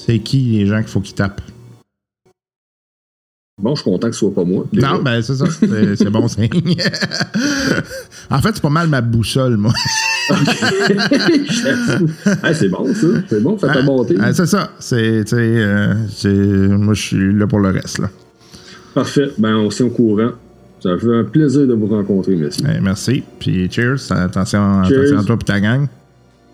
c'est 0.06 0.20
qui 0.20 0.40
les 0.40 0.66
gens 0.66 0.80
qu'il 0.80 0.88
faut 0.90 1.02
qu'il 1.02 1.16
tape. 1.16 1.42
Bon, 3.62 3.76
je 3.76 3.82
suis 3.82 3.92
content 3.92 4.08
que 4.08 4.14
ce 4.14 4.20
soit 4.20 4.34
pas 4.34 4.44
moi. 4.44 4.66
déjà. 4.74 4.94
Non, 4.94 5.04
ben 5.04 5.22
c'est 5.22 5.36
ça. 5.36 5.46
C'est 5.50 5.96
c'est 5.96 6.10
bon 6.10 6.28
signe. 6.28 6.50
en 8.30 8.42
fait, 8.42 8.50
c'est 8.56 8.62
pas 8.62 8.70
mal 8.70 8.88
ma 8.88 9.02
boussole, 9.02 9.58
moi. 9.58 9.74
Hey, 12.44 12.56
c'est 12.56 12.70
bon, 12.70 12.86
ça. 12.94 13.08
C'est 13.30 13.42
bon, 13.42 13.58
faites 13.58 13.74
ta 13.74 13.82
bonté. 13.82 14.16
Ah, 14.20 14.34
c'est 14.34 14.46
ça. 14.46 14.72
C'est, 14.80 15.24
euh, 15.34 15.94
c'est- 16.10 16.30
moi, 16.30 16.94
je 16.94 17.02
suis 17.02 17.34
là 17.34 17.48
pour 17.48 17.60
le 17.60 17.70
reste, 17.70 18.00
là. 18.00 18.10
Parfait. 18.94 19.30
Ben, 19.38 19.56
on 19.58 19.70
s'est 19.70 19.84
au 19.84 19.90
courant. 19.90 20.32
Ça 20.82 20.98
fait 20.98 21.14
un 21.14 21.24
plaisir 21.26 21.68
de 21.68 21.74
vous 21.74 21.88
rencontrer, 21.88 22.36
messieurs. 22.36 22.66
Eh, 22.76 22.80
merci. 22.80 23.24
Puis, 23.40 23.70
cheers. 23.72 24.12
Attention, 24.12 24.84
Cheers. 24.86 25.00
attention 25.00 25.20
à 25.20 25.24
toi 25.24 25.36
et 25.40 25.46
ta 25.46 25.60
gang. 25.60 25.88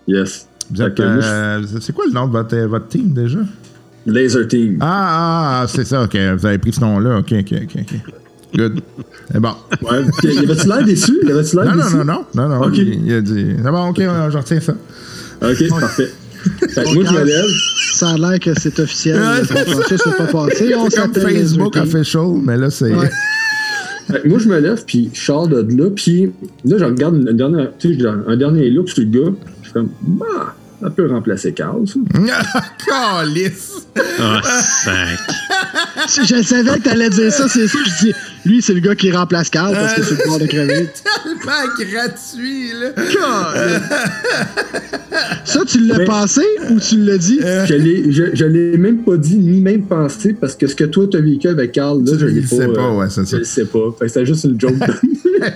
Yes. 0.06 0.47
Euh, 0.78 1.62
c'est 1.80 1.94
quoi 1.94 2.04
le 2.06 2.12
nom 2.12 2.26
de 2.26 2.32
votre, 2.32 2.56
votre 2.66 2.88
team 2.88 3.12
déjà? 3.12 3.38
Laser 4.06 4.46
Team. 4.48 4.78
Ah, 4.80 5.62
ah, 5.62 5.66
c'est 5.66 5.84
ça, 5.84 6.02
ok. 6.02 6.16
Vous 6.36 6.46
avez 6.46 6.58
pris 6.58 6.72
ce 6.72 6.80
nom-là. 6.80 7.18
Ok, 7.18 7.32
ok, 7.32 7.54
ok. 7.62 7.76
ok. 7.80 8.00
Good. 8.54 8.80
C'est 9.30 9.40
bon. 9.40 9.52
Ouais. 9.82 10.04
Y 10.22 10.38
avait-tu 10.38 10.66
l'air 10.68 10.84
déçu? 10.84 11.18
Y 11.22 11.30
avait-tu 11.30 11.56
l'air 11.56 11.64
Non, 11.66 11.74
non, 11.76 11.84
déçu? 11.84 11.96
non, 11.96 12.04
non. 12.04 12.24
Non, 12.34 12.48
non. 12.48 12.62
Ok. 12.66 12.78
Il, 12.78 13.06
il 13.06 13.12
a 13.12 13.20
dit. 13.20 13.46
C'est 13.62 13.70
bon, 13.70 13.88
ok, 13.88 13.98
euh, 13.98 14.30
je 14.30 14.38
retiens 14.38 14.60
ça. 14.60 14.74
Ok, 15.42 15.68
parfait. 15.68 16.10
Fait 16.70 16.84
que 16.84 16.94
moi, 16.94 17.04
je 17.04 17.12
me 17.12 17.24
lève. 17.24 17.50
Ça 17.94 18.10
a 18.10 18.16
l'air 18.16 18.40
que 18.40 18.58
c'est 18.58 18.78
officiel. 18.78 19.16
N'est 19.16 19.46
pas 19.46 20.26
passé. 20.26 20.74
On 20.74 20.88
C'est 20.88 21.00
comme 21.00 21.14
Facebook 21.14 21.76
official, 21.76 22.28
mais 22.42 22.56
là, 22.56 22.70
c'est. 22.70 22.94
Ouais. 22.94 23.10
Fait 24.10 24.22
que 24.22 24.28
moi, 24.28 24.38
je 24.38 24.48
me 24.48 24.58
lève, 24.58 24.82
puis 24.86 25.10
je 25.12 25.20
sors 25.20 25.48
de 25.48 25.66
là, 25.76 25.90
puis 25.94 26.30
là, 26.64 26.78
je 26.78 26.84
regarde 26.84 27.22
tu 27.78 27.98
sais, 27.98 28.06
un 28.26 28.36
dernier 28.36 28.70
look 28.70 28.88
sur 28.88 29.02
le 29.02 29.10
gars. 29.10 29.30
Je 29.68 29.72
suis 29.72 29.72
comme, 29.74 29.94
bah, 30.00 30.54
ça 30.80 30.90
peut 30.90 31.10
remplacer 31.10 31.52
Carl, 31.52 31.86
ça. 31.86 31.98
Calice! 32.86 33.86
Ah, 34.18 34.40
sac. 34.42 35.18
Si 36.08 36.24
Je 36.24 36.42
savais 36.42 36.78
que 36.78 36.84
t'allais 36.84 37.10
dire 37.10 37.32
ça, 37.32 37.48
c'est 37.48 37.66
ça. 37.66 37.78
Je 37.84 38.06
dis, 38.06 38.14
lui, 38.46 38.62
c'est 38.62 38.72
le 38.72 38.80
gars 38.80 38.94
qui 38.94 39.10
remplace 39.10 39.50
Carl 39.50 39.74
parce 39.74 39.94
que 39.94 40.02
c'est 40.02 40.18
le 40.18 40.26
bord 40.26 40.38
de 40.38 40.46
crever. 40.46 40.88
Tellement 41.24 41.90
gratuit, 41.92 42.72
là. 42.72 42.92
Ça, 45.44 45.60
tu 45.66 45.80
l'as 45.80 46.04
pensé 46.04 46.42
ou 46.70 46.78
tu 46.78 46.98
l'as 46.98 47.18
dit? 47.18 47.40
Je 47.40 47.74
l'ai, 47.74 48.12
je, 48.12 48.34
je 48.34 48.44
l'ai 48.44 48.76
même 48.78 48.98
pas 48.98 49.16
dit, 49.16 49.36
ni 49.36 49.60
même 49.60 49.82
pensé, 49.82 50.34
parce 50.34 50.54
que 50.54 50.66
ce 50.66 50.76
que 50.76 50.84
toi, 50.84 51.06
t'as 51.10 51.20
vécu 51.20 51.48
avec 51.48 51.72
Carl, 51.72 52.02
là, 52.04 52.12
je 52.18 52.26
l'ai 52.26 52.40
le 52.40 52.42
pas. 52.42 52.56
sais 52.56 52.68
pas, 52.68 52.80
euh, 52.80 52.98
ouais, 52.98 53.10
c'est 53.10 53.24
ça. 53.24 53.36
Je 53.36 53.36
le 53.36 53.44
sais 53.44 53.64
pas. 53.64 53.96
Fait 53.98 54.08
c'était 54.08 54.26
juste 54.26 54.44
une 54.44 54.60
joke. 54.60 54.74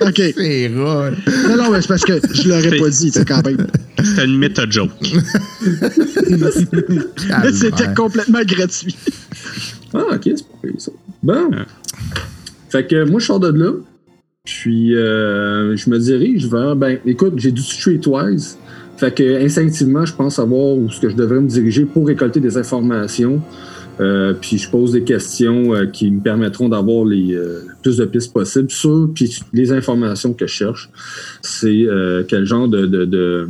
OK. 0.01 0.23
C'est 0.37 0.71
rare. 0.77 1.13
Non, 1.49 1.57
non, 1.57 1.71
mais 1.71 1.81
c'est 1.81 1.89
parce 1.89 2.05
que 2.05 2.15
je 2.33 2.49
l'aurais 2.49 2.77
pas 2.77 2.91
dit, 2.91 3.13
quand 3.27 3.47
même. 3.47 3.67
C'était 4.03 4.25
une 4.25 4.39
méta-joke. 4.39 4.91
C'était 7.53 7.95
complètement 7.97 8.43
gratuit. 8.45 8.97
ah, 9.95 10.05
ok, 10.15 10.23
c'est 10.25 10.47
pas 10.47 10.79
ça. 10.79 10.93
Bon. 11.23 11.51
Fait 12.71 12.87
que 12.87 13.05
moi, 13.05 13.21
je 13.21 13.27
sors 13.27 13.41
de 13.41 13.49
là. 13.49 13.73
Puis, 14.45 14.97
euh, 14.97 15.77
je 15.77 15.89
me 15.89 15.99
dirige 15.99 16.49
vers, 16.49 16.75
ben, 16.75 16.99
écoute, 17.07 17.35
j'ai 17.37 17.53
du 17.53 17.63
Streetwise. 17.63 18.59
Fait 18.97 19.15
que, 19.15 19.45
instinctivement, 19.45 20.05
je 20.05 20.15
pense 20.15 20.37
savoir 20.37 20.77
où 20.77 20.91
ce 20.91 21.01
que 21.01 21.09
je 21.09 21.15
devrais 21.17 21.41
me 21.41 21.49
diriger 21.49 21.85
pour 21.85 22.07
récolter 22.07 22.41
des 22.41 22.57
informations. 22.57 23.41
Euh, 24.01 24.33
puis, 24.41 24.59
je 24.59 24.69
pose 24.69 24.93
des 24.93 25.03
questions 25.05 25.75
euh, 25.75 25.87
qui 25.87 26.11
me 26.11 26.21
permettront 26.21 26.69
d'avoir 26.69 27.05
les 27.05 27.35
euh, 27.35 27.61
plus 27.83 27.99
de 27.99 28.05
pistes 28.05 28.33
possibles 28.33 28.71
sur 28.71 29.11
puis 29.15 29.39
les 29.53 29.71
informations 29.71 30.33
que 30.33 30.47
je 30.47 30.53
cherche. 30.53 30.91
C'est 31.43 31.85
euh, 31.87 32.25
quel 32.27 32.45
genre 32.45 32.69
de, 32.69 32.87
de, 32.87 33.05
de- 33.05 33.49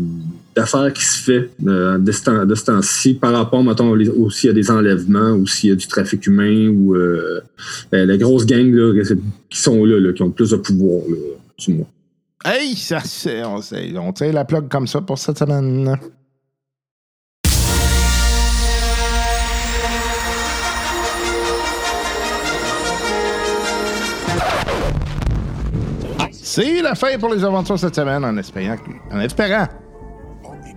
d'affaires 0.55 0.93
qui 0.93 1.05
se 1.05 1.23
fait 1.23 1.51
euh, 1.67 1.99
de 1.99 2.13
ce 2.13 2.23
temps- 2.25 2.47
temps-ci 2.47 3.15
par 3.15 3.33
rapport, 3.33 3.63
mettons, 3.65 3.95
les- 3.95 4.09
ou 4.09 4.31
s'il 4.31 4.49
y 4.49 4.51
a 4.51 4.55
des 4.55 4.71
enlèvements 4.71 5.33
ou 5.33 5.47
s'il 5.47 5.71
y 5.71 5.73
a 5.73 5.77
du 5.77 5.87
trafic 5.87 6.27
humain 6.27 6.69
ou 6.69 6.95
euh, 6.95 7.41
euh, 7.95 8.05
les 8.05 8.19
grosses 8.19 8.47
gangs 8.47 8.73
là, 8.75 9.03
qui 9.49 9.59
sont 9.59 9.85
là, 9.85 10.13
qui 10.13 10.23
ont 10.23 10.31
plus 10.31 10.51
de 10.51 10.57
pouvoir, 10.57 11.03
là, 11.09 11.17
du 11.59 11.75
moins. 11.75 11.87
Hey, 12.45 12.75
ça, 12.75 13.01
c'est, 13.05 13.43
on, 13.45 13.61
on 14.01 14.13
tire 14.13 14.33
la 14.33 14.45
plug 14.45 14.69
comme 14.69 14.87
ça 14.87 15.01
pour 15.01 15.17
cette 15.19 15.39
semaine. 15.39 15.97
C'est 26.31 26.83
la 26.83 26.95
fin 26.95 27.19
pour 27.19 27.33
les 27.33 27.45
aventures 27.45 27.79
cette 27.79 27.95
semaine, 27.95 28.25
en 28.25 28.35
en 28.35 29.21
espérant 29.21 29.69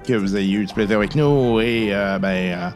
que 0.06 0.14
vous 0.14 0.36
ayez 0.36 0.54
eu 0.54 0.66
du 0.66 0.74
plaisir 0.74 0.98
avec 0.98 1.16
nous. 1.16 1.60
Et 1.60 1.90
euh, 1.92 2.20
ben, 2.20 2.30
euh, 2.30 2.70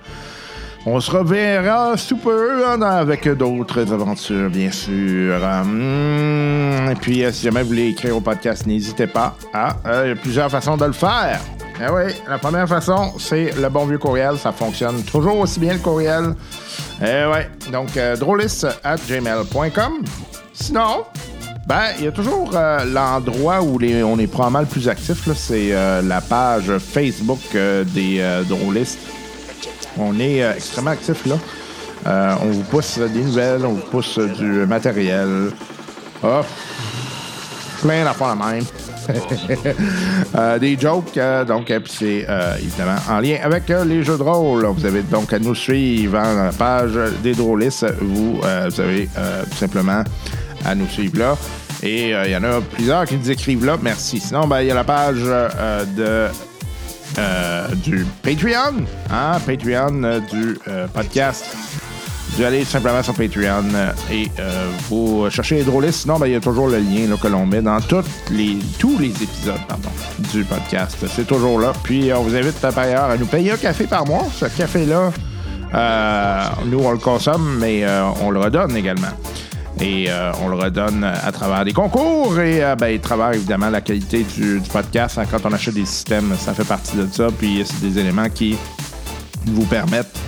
on 0.86 1.00
se 1.00 1.12
reverra 1.12 1.98
sous 1.98 2.18
peu 2.18 2.66
hein, 2.66 2.82
avec 2.82 3.28
d'autres 3.28 3.92
aventures, 3.92 4.50
bien 4.50 4.72
sûr. 4.72 5.36
Hum, 5.44 6.90
et 6.90 6.96
puis, 6.96 7.24
euh, 7.24 7.32
si 7.32 7.44
jamais 7.44 7.62
vous 7.64 7.70
voulez 7.70 7.90
écrire 7.90 8.16
au 8.16 8.22
podcast, 8.22 8.66
n'hésitez 8.66 9.08
pas. 9.08 9.36
Euh, 9.54 10.04
il 10.06 10.10
y 10.10 10.12
a 10.12 10.16
plusieurs 10.16 10.50
façons 10.50 10.78
de 10.78 10.86
le 10.86 10.94
faire. 10.94 11.42
Ah 11.82 11.94
oui, 11.94 12.14
la 12.28 12.38
première 12.38 12.68
façon, 12.68 13.14
c'est 13.20 13.52
le 13.60 13.70
bon 13.70 13.86
vieux 13.86 13.98
courriel. 13.98 14.38
Ça 14.38 14.52
fonctionne 14.52 15.04
toujours 15.04 15.38
aussi 15.40 15.60
bien 15.60 15.74
le 15.74 15.80
courriel. 15.80 16.36
Eh 17.02 17.26
ouais, 17.26 17.50
donc 17.72 17.96
euh, 17.96 18.16
at 18.84 18.98
gmail.com. 19.08 19.94
Sinon, 20.54 21.06
ben, 21.70 21.92
il 22.00 22.06
y 22.06 22.08
a 22.08 22.12
toujours 22.12 22.50
euh, 22.56 22.84
l'endroit 22.84 23.62
où 23.62 23.78
on 23.80 24.18
est 24.18 24.26
probablement 24.26 24.62
le 24.62 24.66
plus 24.66 24.90
actif, 24.90 25.30
c'est 25.36 25.70
euh, 25.72 26.02
la 26.02 26.20
page 26.20 26.76
Facebook 26.80 27.38
euh, 27.54 27.84
des 27.84 28.24
drôlistes. 28.50 28.98
On 29.96 30.20
est 30.20 30.40
extrêmement 30.40 30.90
actif 30.92 31.28
là. 31.28 31.36
On 32.42 32.48
vous 32.48 32.64
pousse 32.64 32.98
des 32.98 33.22
nouvelles, 33.22 33.64
on 33.68 33.74
vous 33.74 33.86
pousse 33.92 34.18
du 34.18 34.66
matériel. 34.66 35.52
Ah, 36.24 36.42
plein 37.84 38.04
d'affaires 38.04 38.36
même. 38.36 38.64
Des 40.60 40.78
jokes, 40.80 41.20
donc, 41.48 41.74
c'est 41.88 42.28
évidemment 42.62 43.00
en 43.10 43.20
lien 43.20 43.38
avec 43.44 43.70
les 43.70 44.04
jeux 44.04 44.18
de 44.18 44.24
rôle. 44.24 44.66
Vous 44.66 44.86
avez 44.86 45.02
donc 45.02 45.34
à 45.34 45.40
nous 45.40 45.56
suivre 45.56 46.18
hein, 46.18 46.36
dans 46.36 46.44
la 46.46 46.52
page 46.52 46.98
des 47.24 47.34
drôlistes. 47.34 47.86
Vous, 48.00 48.36
vous 48.36 48.82
avez 48.82 49.10
tout 49.50 49.58
simplement 49.58 50.04
à 50.66 50.76
nous 50.76 50.88
suivre 50.88 51.18
là. 51.18 51.36
Et 51.84 52.14
euh, 52.14 52.26
il 52.26 52.32
y 52.32 52.36
en 52.36 52.44
a 52.44 52.62
plusieurs 52.62 53.06
qui 53.06 53.16
nous 53.16 53.32
écrivent 53.32 53.66
là. 53.66 53.78
Merci. 53.82 54.20
Sinon, 54.20 54.48
ben, 54.48 54.62
il 54.62 54.68
y 54.68 54.72
a 54.72 54.76
la 54.76 54.84
page 54.84 55.18
euh, 55.24 55.86
de 55.86 56.34
euh, 57.18 57.68
du 57.76 58.06
Patreon, 58.22 58.86
hein, 59.10 59.40
Patreon 59.46 60.22
du 60.30 60.58
podcast. 60.94 61.46
Vous 62.36 62.44
allez 62.44 62.64
simplement 62.64 63.02
sur 63.02 63.16
Patreon 63.16 63.66
et 64.12 64.28
vous 64.90 65.28
cherchez 65.30 65.56
les 65.56 65.64
drôlistes. 65.64 66.02
Sinon, 66.02 66.20
ben, 66.20 66.28
il 66.28 66.34
y 66.34 66.36
a 66.36 66.40
toujours 66.40 66.68
le 66.68 66.78
lien 66.78 67.08
là, 67.10 67.16
que 67.22 67.28
l'on 67.28 67.46
met 67.46 67.62
dans 67.62 67.80
les, 68.32 68.58
tous 68.78 68.98
les 69.00 69.10
épisodes 69.10 69.60
pardon, 69.68 69.90
du 70.32 70.44
podcast. 70.44 70.98
C'est 71.10 71.28
toujours 71.28 71.60
là. 71.60 71.74
Puis, 71.84 72.14
on 72.14 72.22
vous 72.22 72.36
invite 72.36 72.60
par 72.60 72.78
ailleurs 72.78 73.06
à 73.06 73.18
nous 73.18 73.26
payer 73.26 73.52
un 73.52 73.58
café 73.58 73.86
par 73.86 74.06
mois. 74.06 74.28
Ce 74.34 74.46
café-là, 74.46 75.12
nous, 76.68 76.80
on 76.80 76.92
le 76.92 77.00
consomme, 77.00 77.58
mais 77.60 77.84
on 78.22 78.30
le 78.30 78.40
redonne 78.40 78.78
également. 78.78 79.10
Et 79.82 80.08
euh, 80.10 80.32
on 80.42 80.50
le 80.50 80.56
redonne 80.56 81.04
à 81.04 81.32
travers 81.32 81.64
des 81.64 81.72
concours 81.72 82.40
et 82.40 82.64
euh, 82.64 82.76
ben, 82.76 82.94
à 82.94 83.00
travers 83.00 83.34
évidemment 83.34 83.70
la 83.70 83.82
qualité 83.82 84.24
du, 84.24 84.62
podcast. 84.72 85.18
hein. 85.18 85.24
quand 85.30 85.46
on 85.46 85.54
achète 85.54 85.74
des 85.74 85.86
systèmes, 85.86 86.36
ça 86.38 86.54
fait 86.54 86.66
partie 86.66 86.98
de 86.98 87.08
ça. 87.12 87.30
Puis 87.38 87.64
c'est 87.66 87.82
des 87.82 88.00
éléments 88.00 88.30
qui 88.30 88.58
vous 89.46 89.66
permettent 89.66 90.20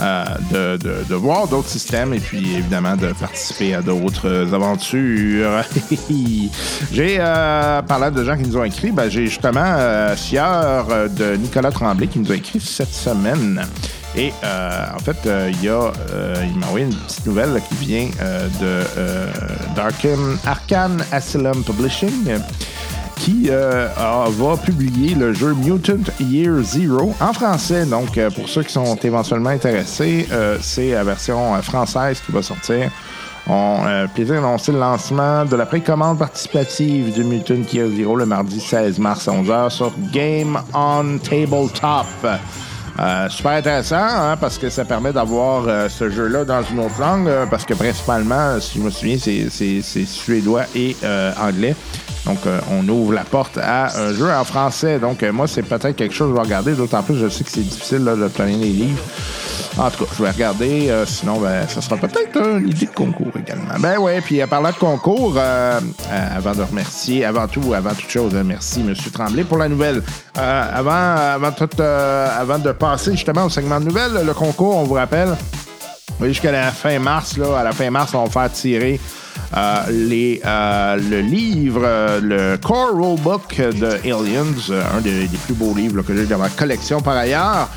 euh, 0.00 0.76
de, 1.08 1.14
voir 1.14 1.48
d'autres 1.48 1.68
systèmes 1.68 2.14
et 2.14 2.20
puis 2.20 2.54
évidemment 2.56 2.96
de 2.96 3.12
participer 3.12 3.74
à 3.74 3.82
d'autres 3.82 4.54
aventures. 4.54 5.64
j'ai, 6.92 7.16
euh, 7.18 7.82
parlant 7.82 8.10
de 8.12 8.22
gens 8.22 8.36
qui 8.36 8.44
nous 8.44 8.56
ont 8.56 8.64
écrit, 8.64 8.92
ben, 8.92 9.08
j'ai 9.08 9.26
justement 9.26 9.60
euh, 9.64 10.14
de 11.08 11.36
Nicolas 11.36 11.72
Tremblay 11.72 12.06
qui 12.06 12.20
nous 12.20 12.30
a 12.30 12.36
écrit 12.36 12.60
cette 12.60 12.94
semaine. 12.94 13.66
Et 14.16 14.32
euh, 14.42 14.84
en 14.94 14.98
fait, 14.98 15.16
euh, 15.26 15.50
il 15.52 15.64
y 15.64 15.68
a, 15.68 15.92
euh, 16.12 16.34
il 16.44 16.58
m'a 16.58 16.66
envoyé 16.66 16.86
une 16.86 16.94
petite 16.94 17.26
nouvelle 17.26 17.52
là, 17.52 17.60
qui 17.60 17.74
vient 17.74 18.08
euh, 18.20 18.48
de 18.60 18.86
euh, 18.96 19.26
d'Arkham 19.76 20.38
Arcane 20.46 21.04
Asylum 21.12 21.62
Publishing 21.62 22.38
qui 23.16 23.48
euh, 23.50 23.88
va 23.96 24.56
publier 24.56 25.14
le 25.14 25.32
jeu 25.34 25.52
Mutant 25.52 26.10
Year 26.20 26.62
Zero 26.62 27.14
en 27.20 27.32
français. 27.32 27.84
Donc, 27.84 28.18
pour 28.36 28.48
ceux 28.48 28.62
qui 28.62 28.72
sont 28.72 28.94
éventuellement 28.96 29.50
intéressés, 29.50 30.28
c'est 30.60 30.92
la 30.92 31.02
version 31.02 31.60
française 31.62 32.22
qui 32.24 32.30
va 32.30 32.42
sortir. 32.42 32.92
On 33.48 33.80
euh, 33.86 34.06
plaisir 34.08 34.34
d'annoncer 34.34 34.72
le 34.72 34.78
lancement 34.78 35.46
de 35.46 35.56
la 35.56 35.64
précommande 35.64 36.18
participative 36.18 37.14
du 37.14 37.24
Mutant 37.24 37.62
Year 37.72 37.88
Zero 37.88 38.14
le 38.14 38.26
mardi 38.26 38.60
16 38.60 38.98
mars 38.98 39.26
à 39.26 39.32
11h 39.32 39.70
sur 39.70 39.92
Game 40.12 40.60
on 40.74 41.18
Tabletop. 41.18 42.06
Euh, 43.00 43.28
super 43.28 43.52
intéressant, 43.52 43.96
hein, 43.96 44.36
parce 44.36 44.58
que 44.58 44.68
ça 44.70 44.84
permet 44.84 45.12
d'avoir 45.12 45.68
euh, 45.68 45.88
ce 45.88 46.10
jeu-là 46.10 46.44
dans 46.44 46.62
une 46.64 46.80
autre 46.80 47.00
langue, 47.00 47.28
euh, 47.28 47.46
parce 47.46 47.64
que 47.64 47.74
principalement, 47.74 48.58
si 48.60 48.78
je 48.78 48.84
me 48.84 48.90
souviens, 48.90 49.16
c'est, 49.18 49.80
suédois 50.06 50.64
et 50.74 50.96
anglais. 51.40 51.76
Donc, 52.26 52.38
euh, 52.46 52.60
on 52.70 52.86
ouvre 52.88 53.12
la 53.14 53.24
porte 53.24 53.58
à 53.58 53.96
un 53.98 54.12
jeu 54.12 54.30
en 54.30 54.44
français. 54.44 54.98
Donc, 54.98 55.22
euh, 55.22 55.32
moi, 55.32 55.46
c'est 55.46 55.62
peut-être 55.62 55.96
quelque 55.96 56.14
chose 56.14 56.28
que 56.30 56.36
je 56.36 56.40
vais 56.40 56.46
regarder, 56.46 56.72
d'autant 56.74 57.02
plus, 57.02 57.16
je 57.18 57.28
sais 57.28 57.44
que 57.44 57.50
c'est 57.50 57.60
difficile 57.62 58.04
là, 58.04 58.14
d'obtenir 58.16 58.58
les 58.58 58.68
livres. 58.70 59.02
En 59.78 59.90
tout 59.90 60.04
cas, 60.04 60.10
je 60.18 60.22
vais 60.24 60.30
regarder. 60.30 60.90
euh, 60.90 61.06
sinon, 61.06 61.38
ben, 61.38 61.66
ça 61.68 61.80
sera 61.80 61.96
peut-être 61.96 62.36
une 62.58 62.68
idée 62.68 62.86
de 62.86 62.90
concours 62.90 63.32
également. 63.38 63.74
Ben 63.78 63.98
ouais, 63.98 64.20
puis 64.20 64.42
en 64.42 64.48
parlant 64.48 64.70
de 64.70 64.74
concours, 64.76 65.34
euh, 65.36 65.80
euh, 66.10 66.36
avant 66.36 66.52
de 66.52 66.62
remercier, 66.62 67.24
avant 67.24 67.46
tout, 67.46 67.72
avant 67.74 67.94
toute 67.94 68.10
chose, 68.10 68.32
euh, 68.34 68.42
merci 68.44 68.80
M. 68.80 68.92
Tremblay 69.12 69.44
pour 69.44 69.58
la 69.58 69.68
nouvelle. 69.68 70.02
Euh, 70.36 70.64
avant, 70.74 70.90
avant, 71.36 71.52
tout, 71.52 71.68
euh, 71.80 72.28
avant 72.40 72.58
de 72.58 72.72
passer 72.72 73.12
justement 73.12 73.44
au 73.44 73.50
segment 73.50 73.78
de 73.78 73.84
nouvelles, 73.84 74.24
le 74.26 74.34
concours, 74.34 74.76
on 74.76 74.84
vous 74.84 74.94
rappelle, 74.94 75.36
jusqu'à 76.22 76.52
la 76.52 76.70
fin 76.70 76.98
mars, 76.98 77.36
là, 77.36 77.58
à 77.58 77.64
la 77.64 77.72
fin 77.72 77.90
mars, 77.90 78.14
on 78.14 78.24
va 78.24 78.30
faire 78.30 78.52
tirer 78.52 79.00
euh, 79.56 79.82
les, 79.90 80.40
euh, 80.44 80.96
le 80.96 81.20
livre, 81.20 81.82
euh, 81.84 82.20
le 82.20 82.56
Core 82.58 82.90
Rulebook 82.94 83.56
de 83.56 83.86
Aliens, 84.04 84.70
euh, 84.70 84.82
un 84.96 85.00
des, 85.00 85.28
plus 85.46 85.54
beaux 85.54 85.74
livres 85.74 86.02
que 86.02 86.14
j'ai 86.14 86.26
dans 86.26 86.38
ma 86.38 86.50
collection 86.50 87.00
par 87.00 87.16
ailleurs. 87.16 87.68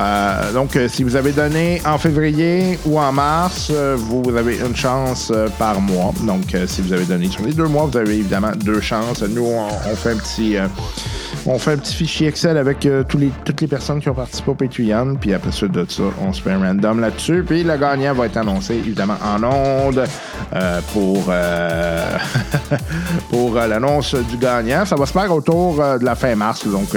Euh, 0.00 0.52
donc, 0.52 0.78
si 0.88 1.02
vous 1.02 1.16
avez 1.16 1.32
donné 1.32 1.82
en 1.84 1.98
février 1.98 2.78
ou 2.86 3.00
en 3.00 3.10
mars, 3.10 3.72
vous 3.96 4.36
avez 4.36 4.58
une 4.58 4.76
chance 4.76 5.32
par 5.58 5.80
mois. 5.80 6.12
Donc, 6.22 6.54
si 6.66 6.82
vous 6.82 6.92
avez 6.92 7.04
donné 7.04 7.28
sur 7.28 7.42
les 7.42 7.52
deux 7.52 7.66
mois, 7.66 7.86
vous 7.90 7.98
avez 7.98 8.14
évidemment 8.14 8.52
deux 8.54 8.80
chances. 8.80 9.22
Nous, 9.22 9.44
on, 9.44 9.66
on 9.66 9.96
fait 9.96 10.12
un 10.12 10.16
petit, 10.16 10.56
on 11.46 11.58
fait 11.58 11.72
un 11.72 11.76
petit 11.76 11.94
fichier 11.94 12.28
Excel 12.28 12.56
avec 12.56 12.84
euh, 12.86 13.02
tous 13.08 13.18
les, 13.18 13.30
toutes 13.44 13.60
les 13.60 13.66
personnes 13.66 14.00
qui 14.00 14.08
ont 14.08 14.14
participé 14.14 14.50
au 14.50 14.54
Patreon. 14.54 15.16
Puis 15.20 15.32
après 15.34 15.52
ça, 15.52 15.66
de 15.66 15.84
ça, 15.88 16.02
on 16.20 16.32
se 16.32 16.42
fait 16.42 16.52
un 16.52 16.60
random 16.60 17.00
là-dessus. 17.00 17.44
Puis 17.46 17.62
le 17.62 17.76
gagnant 17.76 18.14
va 18.14 18.26
être 18.26 18.36
annoncé 18.36 18.74
évidemment 18.74 19.16
en 19.24 19.42
ondes 19.42 20.04
euh, 20.54 20.80
pour, 20.92 21.24
euh, 21.28 22.18
pour 23.30 23.54
l'annonce 23.54 24.14
du 24.14 24.36
gagnant. 24.36 24.84
Ça 24.84 24.96
va 24.96 25.06
se 25.06 25.12
faire 25.12 25.32
autour 25.32 25.76
de 25.76 26.04
la 26.04 26.14
fin 26.14 26.34
mars. 26.34 26.66
Donc, 26.66 26.96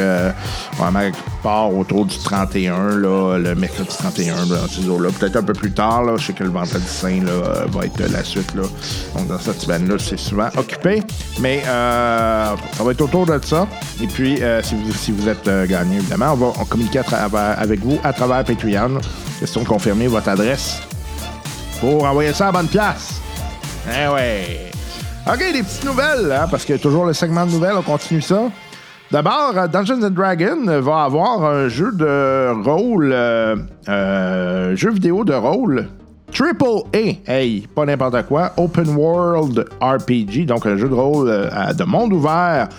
vraiment, 0.78 1.12
part 1.44 1.74
autour 1.76 2.06
du 2.06 2.18
31, 2.18 2.98
là, 2.98 3.38
le 3.38 3.56
mercredi 3.56 3.90
31, 3.90 4.36
là, 4.36 4.58
dans 4.62 4.68
ces 4.68 4.88
eaux-là. 4.88 5.10
Peut-être 5.20 5.38
un 5.38 5.44
peu 5.44 5.54
plus 5.54 5.72
tard. 5.72 6.04
Là, 6.04 6.16
je 6.18 6.28
sais 6.28 6.34
que 6.34 6.44
le 6.44 6.50
vendredi 6.50 6.88
saint 6.88 7.24
là, 7.24 7.66
va 7.68 7.86
être 7.86 8.00
la 8.12 8.24
suite. 8.24 8.54
Là. 8.56 8.64
Donc, 9.16 9.28
dans 9.28 9.40
cette 9.40 9.62
semaine-là, 9.62 9.96
c'est 10.00 10.20
souvent 10.20 10.50
occupé. 10.58 11.04
Mais 11.40 11.62
ça 11.64 12.56
va 12.84 12.92
être 12.92 13.02
autour 13.02 13.26
de 13.26 13.40
ça. 13.44 13.68
Et 14.02 14.08
puis, 14.08 14.31
euh, 14.42 14.62
si, 14.62 15.12
vous, 15.12 15.30
êtes 15.30 15.48
euh, 15.48 15.66
gagnant, 15.66 15.98
évidemment, 15.98 16.34
on 16.34 16.36
va 16.36 16.66
communiquer 16.70 17.02
avec 17.34 17.80
vous 17.80 18.00
à 18.04 18.14
travers 18.14 18.44
Patreon. 18.44 19.00
Question 19.40 19.64
de 19.64 19.68
confirmer 19.68 20.08
votre 20.08 20.30
adresse 20.30 20.82
pour 21.80 22.06
envoyer 22.06 22.32
ça 22.34 22.50
à 22.50 22.52
bonne 22.52 22.68
place. 22.68 23.22
Eh 23.88 24.08
ouais. 24.08 24.72
OK, 25.28 25.40
des 25.54 25.64
petites 25.64 25.86
nouvelles, 25.86 26.32
hein, 26.32 26.48
parce 26.50 26.70
a 26.70 26.78
toujours 26.78 27.06
le 27.06 27.14
segment 27.14 27.46
de 27.46 27.52
nouvelles, 27.52 27.76
on 27.78 27.82
continue 27.82 28.22
ça. 28.22 28.44
D'abord, 29.12 29.54
euh, 29.58 29.68
Dungeons 29.68 30.02
and 30.04 30.12
Dragons 30.12 30.80
va 30.80 31.04
avoir 31.04 31.44
un 31.44 31.68
jeu 31.68 31.92
de 31.92 32.64
rôle, 32.64 33.12
euh, 33.14 33.58
euh, 33.90 34.76
jeu 34.76 34.92
vidéo 34.92 35.26
de 35.26 35.34
rôle 35.34 35.88
Triple 36.32 36.88
A, 36.94 37.32
hey, 37.32 37.68
pas 37.76 37.86
n'importe 37.86 38.26
quoi, 38.28 38.54
Open 38.56 38.96
World 38.96 39.66
RPG, 39.82 40.46
donc 40.46 40.66
un 40.66 40.78
jeu 40.78 40.88
de 40.88 40.94
rôle 40.94 41.28
de 41.28 41.84
monde 41.84 42.14
ouvert, 42.14 42.70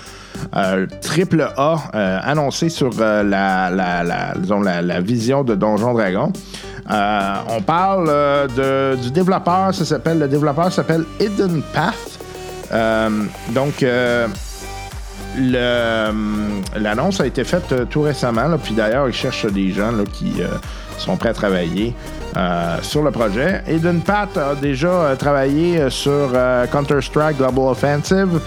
triple 1.01 1.49
A, 1.57 1.77
euh, 1.95 2.19
annoncé 2.23 2.69
sur 2.69 2.91
euh, 3.01 3.23
la, 3.23 3.71
la, 3.71 5.01
vision 5.01 5.45
de 5.45 5.55
Donjon 5.55 5.95
Dragon. 5.95 6.33
Euh, 6.91 7.35
on 7.49 7.63
parle 7.63 8.09
de- 8.57 8.97
du 8.97 9.11
développeur, 9.11 9.75
ça 9.75 9.85
s'appelle, 9.85 10.19
le 10.19 10.29
développeur 10.29 10.73
s'appelle 10.73 11.05
Hidden 11.21 11.63
Path. 11.73 12.19
Donc, 13.51 13.85
l'annonce 16.77 17.21
a 17.21 17.27
été 17.27 17.45
faite 17.45 17.89
tout 17.91 18.03
récemment, 18.03 18.57
puis 18.63 18.75
d'ailleurs, 18.75 19.09
ils 19.09 19.15
cherchent 19.15 19.47
des 19.47 19.71
gens 19.73 19.93
là, 19.93 20.05
qui 20.13 20.43
sont 20.99 21.17
prêts 21.17 21.31
à 21.31 21.35
travailler 21.35 21.95
sur 22.83 23.03
le 23.03 23.11
projet. 23.11 23.63
Eden 23.69 24.01
Pat 24.01 24.37
a 24.37 24.55
déjà 24.55 25.15
travaillé 25.19 25.89
sur 25.91 26.31
Counter-Strike 26.73 27.37
Global 27.37 27.67
Offensive, 27.67 28.41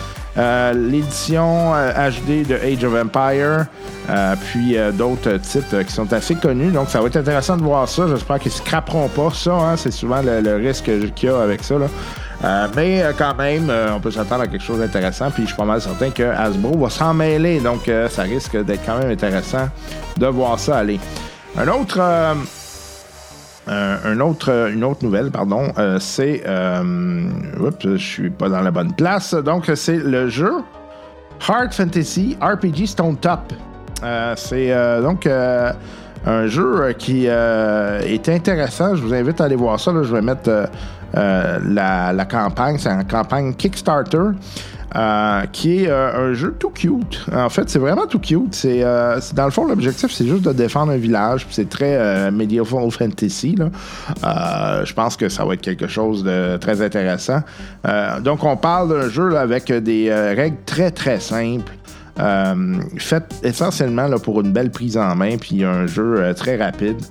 l'édition 0.73 1.73
euh, 1.75 2.09
HD 2.09 2.45
de 2.47 2.55
Age 2.55 2.83
of 2.83 2.93
Empire, 2.93 3.65
euh, 4.09 4.35
puis 4.51 4.77
euh, 4.77 4.91
d'autres 4.91 5.37
titres 5.37 5.65
euh, 5.73 5.83
qui 5.83 5.93
sont 5.93 6.11
assez 6.13 6.35
connus. 6.35 6.71
Donc, 6.71 6.89
ça 6.89 6.99
va 7.01 7.07
être 7.07 7.15
intéressant 7.17 7.57
de 7.57 7.63
voir 7.63 7.87
ça. 7.87 8.07
J'espère 8.07 8.39
qu'ils 8.39 8.51
ne 8.51 8.57
scraperont 8.57 9.07
pas 9.07 9.29
ça. 9.33 9.53
hein. 9.53 9.75
C'est 9.77 9.91
souvent 9.91 10.21
le, 10.21 10.55
risque 10.57 10.89
qu'il 11.15 11.29
y 11.29 11.31
a 11.31 11.39
avec 11.41 11.63
ça. 11.63 11.77
là. 11.77 11.87
Euh, 12.43 12.67
mais 12.75 13.01
euh, 13.01 13.13
quand 13.17 13.33
même, 13.35 13.69
euh, 13.69 13.93
on 13.95 13.99
peut 13.99 14.11
s'attendre 14.11 14.41
à 14.43 14.47
quelque 14.47 14.63
chose 14.63 14.79
d'intéressant. 14.79 15.31
Puis 15.31 15.43
je 15.43 15.47
suis 15.47 15.55
pas 15.57 15.63
mal 15.65 15.81
certain 15.81 16.09
que 16.11 16.23
Hasbro 16.23 16.77
va 16.77 16.89
s'en 16.89 17.13
mêler. 17.13 17.59
Donc 17.61 17.87
euh, 17.87 18.09
ça 18.09 18.23
risque 18.23 18.61
d'être 18.63 18.85
quand 18.85 18.99
même 18.99 19.09
intéressant 19.09 19.69
de 20.17 20.27
voir 20.27 20.59
ça 20.59 20.77
aller. 20.77 20.99
Un 21.57 21.67
autre. 21.69 21.99
Euh, 23.67 24.19
autre, 24.19 24.69
une 24.73 24.83
autre 24.83 25.03
nouvelle, 25.03 25.31
pardon, 25.31 25.71
euh, 25.77 25.97
c'est. 25.99 26.43
euh, 26.45 27.23
oups, 27.59 27.77
je 27.83 27.95
suis 27.97 28.29
pas 28.29 28.49
dans 28.49 28.61
la 28.61 28.71
bonne 28.71 28.93
place. 28.93 29.33
Donc, 29.33 29.71
c'est 29.75 29.97
le 29.97 30.29
jeu 30.29 30.51
Heart 31.47 31.73
Fantasy 31.73 32.37
RPG 32.41 32.85
Stone 32.87 33.17
Top. 33.17 33.53
Euh, 34.03 34.33
c'est 34.37 34.71
euh, 34.71 35.01
donc 35.01 35.25
euh, 35.25 35.71
un 36.25 36.47
jeu 36.47 36.81
euh, 36.81 36.93
qui 36.93 37.25
euh, 37.27 38.01
est 38.01 38.27
intéressant. 38.29 38.95
Je 38.95 39.01
vous 39.01 39.13
invite 39.13 39.39
à 39.41 39.45
aller 39.45 39.55
voir 39.55 39.79
ça. 39.79 39.91
là. 39.91 40.03
Je 40.03 40.13
vais 40.13 40.21
mettre 40.21 40.49
euh, 40.49 40.65
euh, 41.17 41.59
la, 41.67 42.13
la 42.13 42.25
campagne. 42.25 42.77
C'est 42.77 42.89
une 42.89 43.05
campagne 43.05 43.53
Kickstarter. 43.53 44.31
Euh, 44.95 45.41
qui 45.51 45.83
est 45.83 45.89
euh, 45.89 46.29
un 46.29 46.33
jeu 46.33 46.55
tout 46.57 46.69
cute. 46.69 47.25
En 47.33 47.49
fait, 47.49 47.69
c'est 47.69 47.79
vraiment 47.79 48.07
tout 48.07 48.19
cute. 48.19 48.55
C'est, 48.55 48.81
euh, 48.81 49.19
dans 49.33 49.43
le 49.43 49.51
fond, 49.51 49.65
l'objectif, 49.65 50.11
c'est 50.11 50.25
juste 50.25 50.43
de 50.43 50.53
défendre 50.53 50.93
un 50.93 50.97
village. 50.97 51.45
C'est 51.49 51.67
très 51.67 52.31
medieval 52.31 52.89
fantasy. 52.91 53.57
je 53.57 54.93
pense 54.93 55.17
que 55.17 55.27
ça 55.27 55.43
va 55.43 55.55
être 55.55 55.61
quelque 55.61 55.87
chose 55.87 56.23
de 56.23 56.57
très 56.57 56.81
intéressant. 56.81 57.41
Donc, 58.23 58.43
on 58.43 58.55
parle 58.55 58.89
d'un 58.89 59.09
jeu 59.09 59.37
avec 59.37 59.71
des 59.71 60.13
règles 60.13 60.57
très, 60.65 60.91
très 60.91 61.19
simples. 61.19 61.73
Euh, 62.17 62.79
fait 62.97 63.23
essentiellement 63.43 64.07
là, 64.07 64.17
pour 64.17 64.39
une 64.39 64.53
belle 64.53 64.71
prise 64.71 64.97
en 64.97 65.15
main, 65.15 65.35
puis 65.37 65.63
un 65.65 65.85
jeu 65.85 66.33
très 66.35 66.55
rapide. 66.55 67.01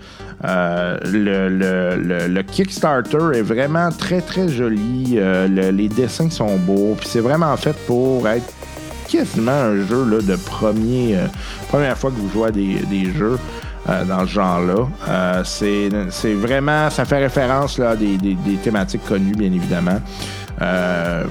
Euh, 0.46 0.98
le, 1.10 1.48
le- 1.48 2.28
le- 2.28 2.42
Kickstarter 2.42 3.18
est 3.34 3.42
vraiment 3.42 3.88
très 3.90 4.20
très 4.20 4.48
joli. 4.48 5.14
Euh, 5.16 5.48
le- 5.48 5.70
les 5.70 5.88
dessins 5.88 6.28
sont 6.30 6.56
beaux, 6.56 6.94
puis 6.98 7.08
c'est 7.08 7.20
vraiment 7.20 7.56
fait 7.56 7.74
pour 7.86 8.28
être 8.28 8.52
quasiment 9.08 9.52
un 9.52 9.76
jeu 9.86 10.04
là, 10.04 10.20
de 10.20 10.36
euh, 11.14 11.26
première 11.68 11.96
fois 11.96 12.10
que 12.10 12.16
vous 12.16 12.30
jouez 12.30 12.48
à 12.48 12.50
des, 12.50 12.74
des 12.90 13.10
jeux. 13.12 13.38
dans 14.08 14.20
ce 14.26 14.32
genre-là. 14.32 15.42
C'est 15.44 16.32
vraiment, 16.34 16.88
ça 16.90 17.04
fait 17.04 17.18
référence 17.18 17.78
là, 17.78 17.90
à 17.90 17.96
des, 17.96 18.16
des- 18.16 18.56
thématiques 18.62 19.04
connues, 19.06 19.34
bien 19.36 19.52
évidemment. 19.52 20.00
Euh, 20.62 21.24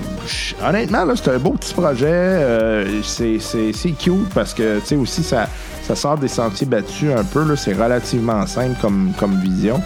honnêtement, 0.67 1.05
c'est 1.15 1.31
un 1.31 1.39
beau 1.39 1.51
petit 1.53 1.73
projet. 1.73 2.85
C'est 3.03 3.91
cute 3.97 4.29
parce 4.35 4.53
que, 4.53 4.79
tu 4.81 4.85
sais, 4.85 4.95
aussi, 4.95 5.23
ça, 5.23 5.47
ça 5.83 5.95
sort 5.95 6.17
des 6.17 6.27
sentiers 6.27 6.67
battus 6.67 7.11
un 7.15 7.23
peu. 7.23 7.55
C'est 7.55 7.73
relativement 7.73 8.45
simple 8.47 8.75
comme, 8.81 9.11
comme 9.19 9.39
vision. 9.39 9.81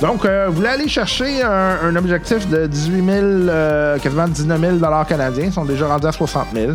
Donc, 0.00 0.24
euh, 0.24 0.46
vous 0.48 0.54
voulez 0.54 0.68
aller 0.68 0.88
chercher 0.88 1.42
un, 1.42 1.94
objectif 1.94 2.48
de 2.48 2.66
18 2.66 3.04
000, 3.04 3.18
euh, 3.18 3.98
quasiment 3.98 4.26
19 4.26 4.80
000 4.80 5.04
canadiens. 5.06 5.44
Ils 5.44 5.52
sont 5.52 5.64
déjà 5.64 5.88
rendus 5.88 6.06
à 6.06 6.12
60 6.12 6.46
000. 6.54 6.72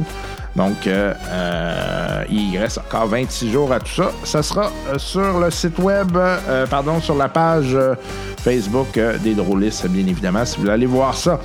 Donc, 0.55 0.87
euh, 0.87 1.13
euh, 1.29 2.23
il 2.29 2.57
reste 2.57 2.77
encore 2.77 3.07
26 3.07 3.51
jours 3.51 3.73
à 3.73 3.79
tout 3.79 3.93
ça. 3.95 4.11
Ça 4.23 4.43
sera 4.43 4.71
sur 4.97 5.39
le 5.39 5.49
site 5.49 5.79
web, 5.79 6.17
pardon, 6.69 7.01
sur 7.01 7.15
la 7.15 7.27
page 7.27 7.75
Facebook 8.37 8.99
des 9.23 9.33
drôlistes, 9.33 9.87
bien 9.87 10.05
évidemment, 10.05 10.45
si 10.45 10.55
vous 10.55 10.61
voulez 10.61 10.73
aller 10.73 10.85
voir 10.85 11.15
ça. 11.15 11.39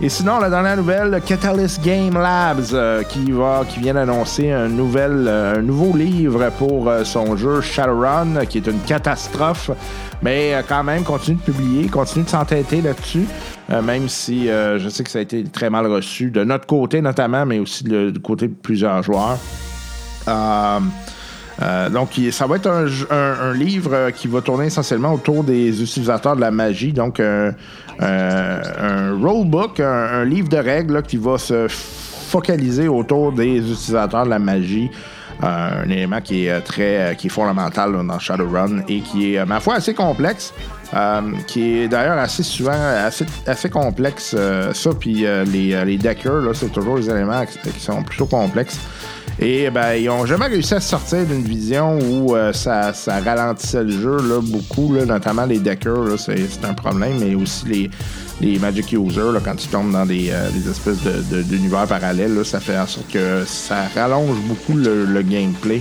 Et 0.00 0.08
sinon, 0.08 0.38
la 0.38 0.48
dernière 0.48 0.76
nouvelle, 0.76 1.20
Catalyst 1.26 1.82
Game 1.82 2.14
Labs, 2.14 2.72
euh, 2.72 3.02
qui, 3.02 3.32
va, 3.32 3.62
qui 3.68 3.80
vient 3.80 3.94
d'annoncer 3.94 4.52
un, 4.52 4.68
nouvel, 4.68 5.24
euh, 5.26 5.56
un 5.58 5.62
nouveau 5.62 5.96
livre 5.96 6.50
pour 6.56 6.88
euh, 6.88 7.02
son 7.02 7.36
jeu 7.36 7.60
Shadowrun, 7.60 8.36
euh, 8.36 8.44
qui 8.44 8.58
est 8.58 8.66
une 8.68 8.78
catastrophe, 8.86 9.72
mais 10.22 10.54
euh, 10.54 10.62
quand 10.66 10.84
même, 10.84 11.02
continue 11.02 11.36
de 11.38 11.42
publier, 11.52 11.88
continue 11.88 12.24
de 12.24 12.30
s'entêter 12.30 12.80
là-dessus, 12.80 13.24
euh, 13.70 13.82
même 13.82 14.08
si 14.08 14.48
euh, 14.48 14.78
je 14.78 14.88
sais 14.88 15.02
que 15.02 15.10
ça 15.10 15.18
a 15.18 15.22
été 15.22 15.42
très 15.42 15.68
mal 15.68 15.88
reçu, 15.88 16.30
de 16.30 16.44
notre 16.44 16.66
côté 16.66 17.00
notamment, 17.02 17.44
mais 17.44 17.58
aussi 17.58 17.82
du 17.82 18.12
côté 18.22 18.46
de 18.46 18.54
plusieurs 18.54 19.02
joueurs. 19.02 19.36
Euh, 20.28 20.78
euh, 21.60 21.90
donc, 21.90 22.10
ça 22.30 22.46
va 22.46 22.54
être 22.54 22.68
un, 22.68 22.86
un- 23.10 23.52
livre 23.52 23.90
euh, 23.92 24.10
qui 24.12 24.28
va 24.28 24.40
tourner 24.40 24.66
essentiellement 24.66 25.12
autour 25.12 25.42
des 25.42 25.82
utilisateurs 25.82 26.36
de 26.36 26.40
la 26.40 26.52
magie. 26.52 26.92
Donc, 26.92 27.18
un, 27.18 27.52
un- 28.00 28.60
un 28.80 29.10
rulebook, 29.12 29.80
un, 29.80 30.24
livre 30.24 30.48
de 30.48 30.56
règles 30.58 31.02
qui 31.02 31.16
va 31.16 31.38
se 31.38 31.66
focaliser 31.68 32.88
autour 32.88 33.32
des 33.32 33.58
utilisateurs 33.58 34.24
de 34.24 34.30
la 34.30 34.38
magie. 34.38 34.90
Euh, 35.44 35.84
un 35.84 35.88
élément 35.88 36.20
qui 36.20 36.46
est 36.46 36.50
euh, 36.50 36.60
très 36.60 36.96
euh, 37.12 37.14
qui 37.14 37.28
est 37.28 37.30
fondamental 37.30 37.92
dans 38.04 38.18
Shadowrun 38.18 38.80
et 38.88 39.00
qui 39.02 39.34
est, 39.34 39.38
euh, 39.38 39.46
ma 39.46 39.60
foi, 39.60 39.74
assez 39.76 39.94
complexe. 39.94 40.52
euh, 40.94 41.20
qui 41.46 41.78
est 41.80 41.88
d'ailleurs 41.88 42.18
assez 42.18 42.42
souvent 42.42 42.72
assez, 43.46 43.68
complexe. 43.70 44.34
euh, 44.36 44.72
ça, 44.72 44.90
puis 44.98 45.26
euh, 45.26 45.44
les, 45.44 45.74
euh, 45.74 45.84
les 45.84 45.96
deckers, 45.96 46.42
c'est 46.54 46.72
toujours 46.72 46.96
des 46.96 47.08
éléments 47.10 47.44
qui 47.46 47.78
sont 47.78 48.02
plutôt 48.02 48.26
complexes. 48.26 48.80
Et 49.40 49.70
ben, 49.70 49.94
ils 49.94 50.10
ont 50.10 50.26
jamais 50.26 50.46
réussi 50.46 50.74
à 50.74 50.80
sortir 50.80 51.24
d'une 51.24 51.44
vision 51.44 51.96
où 52.00 52.34
euh, 52.34 52.52
ça, 52.52 52.92
ça 52.92 53.20
ralentissait 53.20 53.84
le 53.84 53.90
jeu 53.92 54.16
là, 54.16 54.40
beaucoup, 54.42 54.92
là, 54.92 55.04
notamment 55.04 55.44
les 55.46 55.60
deckers, 55.60 56.18
c'est, 56.18 56.64
un 56.64 56.74
problème, 56.74 57.18
mais 57.20 57.36
aussi 57.36 57.64
les, 57.66 57.90
les 58.40 58.58
Magic 58.58 58.92
Users, 58.92 59.32
là, 59.32 59.40
quand 59.44 59.62
ils 59.62 59.68
tombent 59.68 59.92
dans 59.92 60.06
des, 60.06 60.30
euh, 60.32 60.50
des 60.50 60.68
espèces 60.68 61.00
de, 61.04 61.36
de- 61.36 61.42
d'univers 61.42 61.86
parallèles, 61.86 62.44
ça 62.44 62.58
fait 62.58 62.76
en 62.76 62.86
sorte 62.88 63.08
que 63.12 63.44
ça 63.46 63.84
rallonge 63.94 64.38
beaucoup 64.48 64.74
le, 64.76 65.04
le 65.04 65.22
gameplay. 65.22 65.80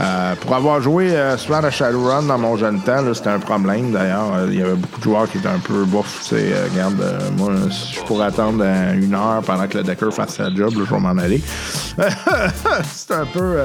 Euh, 0.00 0.34
pour 0.40 0.54
avoir 0.54 0.80
joué 0.80 1.14
euh, 1.14 1.36
souvent 1.38 1.62
à 1.62 1.70
Shadowrun 1.70 2.22
dans 2.24 2.36
mon 2.38 2.56
jeune 2.56 2.80
temps, 2.80 3.02
c'était 3.14 3.28
un 3.30 3.38
problème 3.38 3.92
d'ailleurs. 3.92 4.34
Euh, 4.34 4.46
Il 4.50 4.58
y 4.58 4.62
avait 4.62 4.74
beaucoup 4.74 4.98
de 4.98 5.04
joueurs 5.04 5.30
qui 5.30 5.38
étaient 5.38 5.46
un 5.48 5.60
peu 5.60 5.84
bof. 5.84 6.18
tu 6.22 6.30
sais, 6.36 6.52
euh, 6.52 6.66
regarde, 6.72 6.94
moi, 7.38 7.52
si 7.70 7.94
je 7.94 8.00
pourrais 8.00 8.26
attendre 8.26 8.64
une 8.94 9.14
heure 9.14 9.40
pendant 9.46 9.68
que 9.68 9.78
le 9.78 9.84
decker 9.84 10.12
fasse 10.12 10.34
sa 10.34 10.52
job, 10.52 10.72
là, 10.76 10.84
je 10.88 10.92
vais 10.94 11.00
m'en 11.00 11.16
aller. 11.16 11.40
c'est 12.92 13.12
un 13.14 13.26
peu. 13.26 13.58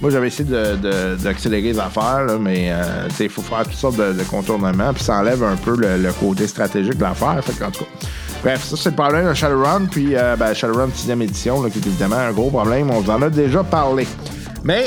moi, 0.00 0.10
j'avais 0.10 0.28
essayé 0.28 0.48
de- 0.48 0.76
de- 0.76 1.16
d'accélérer 1.22 1.72
les 1.72 1.78
affaires, 1.78 2.24
là, 2.24 2.34
mais 2.40 2.72
il 3.20 3.28
faut 3.28 3.42
faire 3.42 3.64
toutes 3.64 3.72
sortes 3.74 3.96
de, 3.96 4.12
de 4.12 4.22
contournements, 4.24 4.92
puis 4.94 5.04
ça 5.04 5.16
enlève 5.18 5.42
un 5.42 5.56
peu 5.56 5.76
le, 5.76 5.98
le 5.98 6.12
côté 6.12 6.46
stratégique 6.46 6.96
de 6.96 7.02
l'affaire. 7.02 7.40
Qu'en 7.58 7.70
tout 7.70 7.84
cas. 7.84 7.90
Bref, 8.42 8.64
ça, 8.64 8.76
c'est 8.78 8.90
le 8.90 8.96
problème 8.96 9.28
de 9.28 9.34
Shadowrun, 9.34 9.86
puis 9.90 10.16
euh, 10.16 10.36
ben, 10.36 10.52
Shadowrun 10.54 10.88
6e 10.88 11.20
édition, 11.22 11.62
là, 11.62 11.70
qui 11.70 11.78
est 11.78 11.86
évidemment 11.86 12.16
un 12.16 12.32
gros 12.32 12.50
problème. 12.50 12.90
On 12.90 13.00
vous 13.00 13.10
en 13.10 13.20
a 13.22 13.30
déjà 13.30 13.62
parlé. 13.62 14.06
Mais 14.64 14.86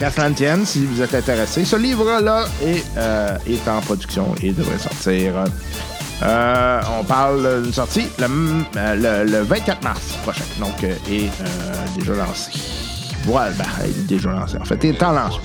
qu'à 0.00 0.10
cela 0.10 0.30
ne 0.30 0.34
tienne, 0.34 0.66
si 0.66 0.84
vous 0.86 1.00
êtes 1.02 1.14
intéressé, 1.14 1.64
ce 1.64 1.76
livre-là 1.76 2.46
est, 2.64 2.82
euh, 2.96 3.36
est 3.46 3.68
en 3.68 3.80
production 3.82 4.34
et 4.42 4.50
devrait 4.52 4.78
sortir. 4.78 5.34
euh, 6.22 6.80
on 6.98 7.04
parle 7.04 7.62
d'une 7.62 7.72
sortie 7.72 8.06
le, 8.18 8.26
euh, 8.76 9.24
le- 9.24 9.30
le 9.30 9.42
24 9.42 9.82
mars 9.84 10.00
prochain, 10.22 10.44
donc 10.58 10.82
euh, 10.84 10.94
est 11.10 11.26
euh, 11.26 11.74
déjà 11.98 12.14
lancé. 12.14 12.50
Voilà, 13.24 13.50
ben, 13.52 13.64
il 13.84 13.90
est 13.90 14.06
déjà 14.06 14.30
lancé. 14.30 14.56
En 14.58 14.64
fait, 14.64 14.78
il 14.82 14.90
est 14.90 15.02
en 15.02 15.12
lancement. 15.12 15.40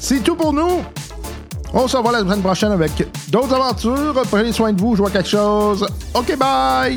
C'est 0.00 0.20
tout 0.22 0.34
pour 0.34 0.52
nous. 0.52 0.82
On 1.74 1.86
se 1.88 1.96
revoit 1.96 2.12
la 2.12 2.20
semaine 2.20 2.40
prochaine 2.40 2.72
avec 2.72 2.92
d'autres 3.28 3.54
aventures. 3.54 4.22
Prenez 4.30 4.52
soin 4.52 4.72
de 4.72 4.80
vous, 4.80 4.96
jouez 4.96 5.08
à 5.08 5.10
quelque 5.10 5.28
chose. 5.28 5.86
OK, 6.14 6.36
bye! 6.38 6.94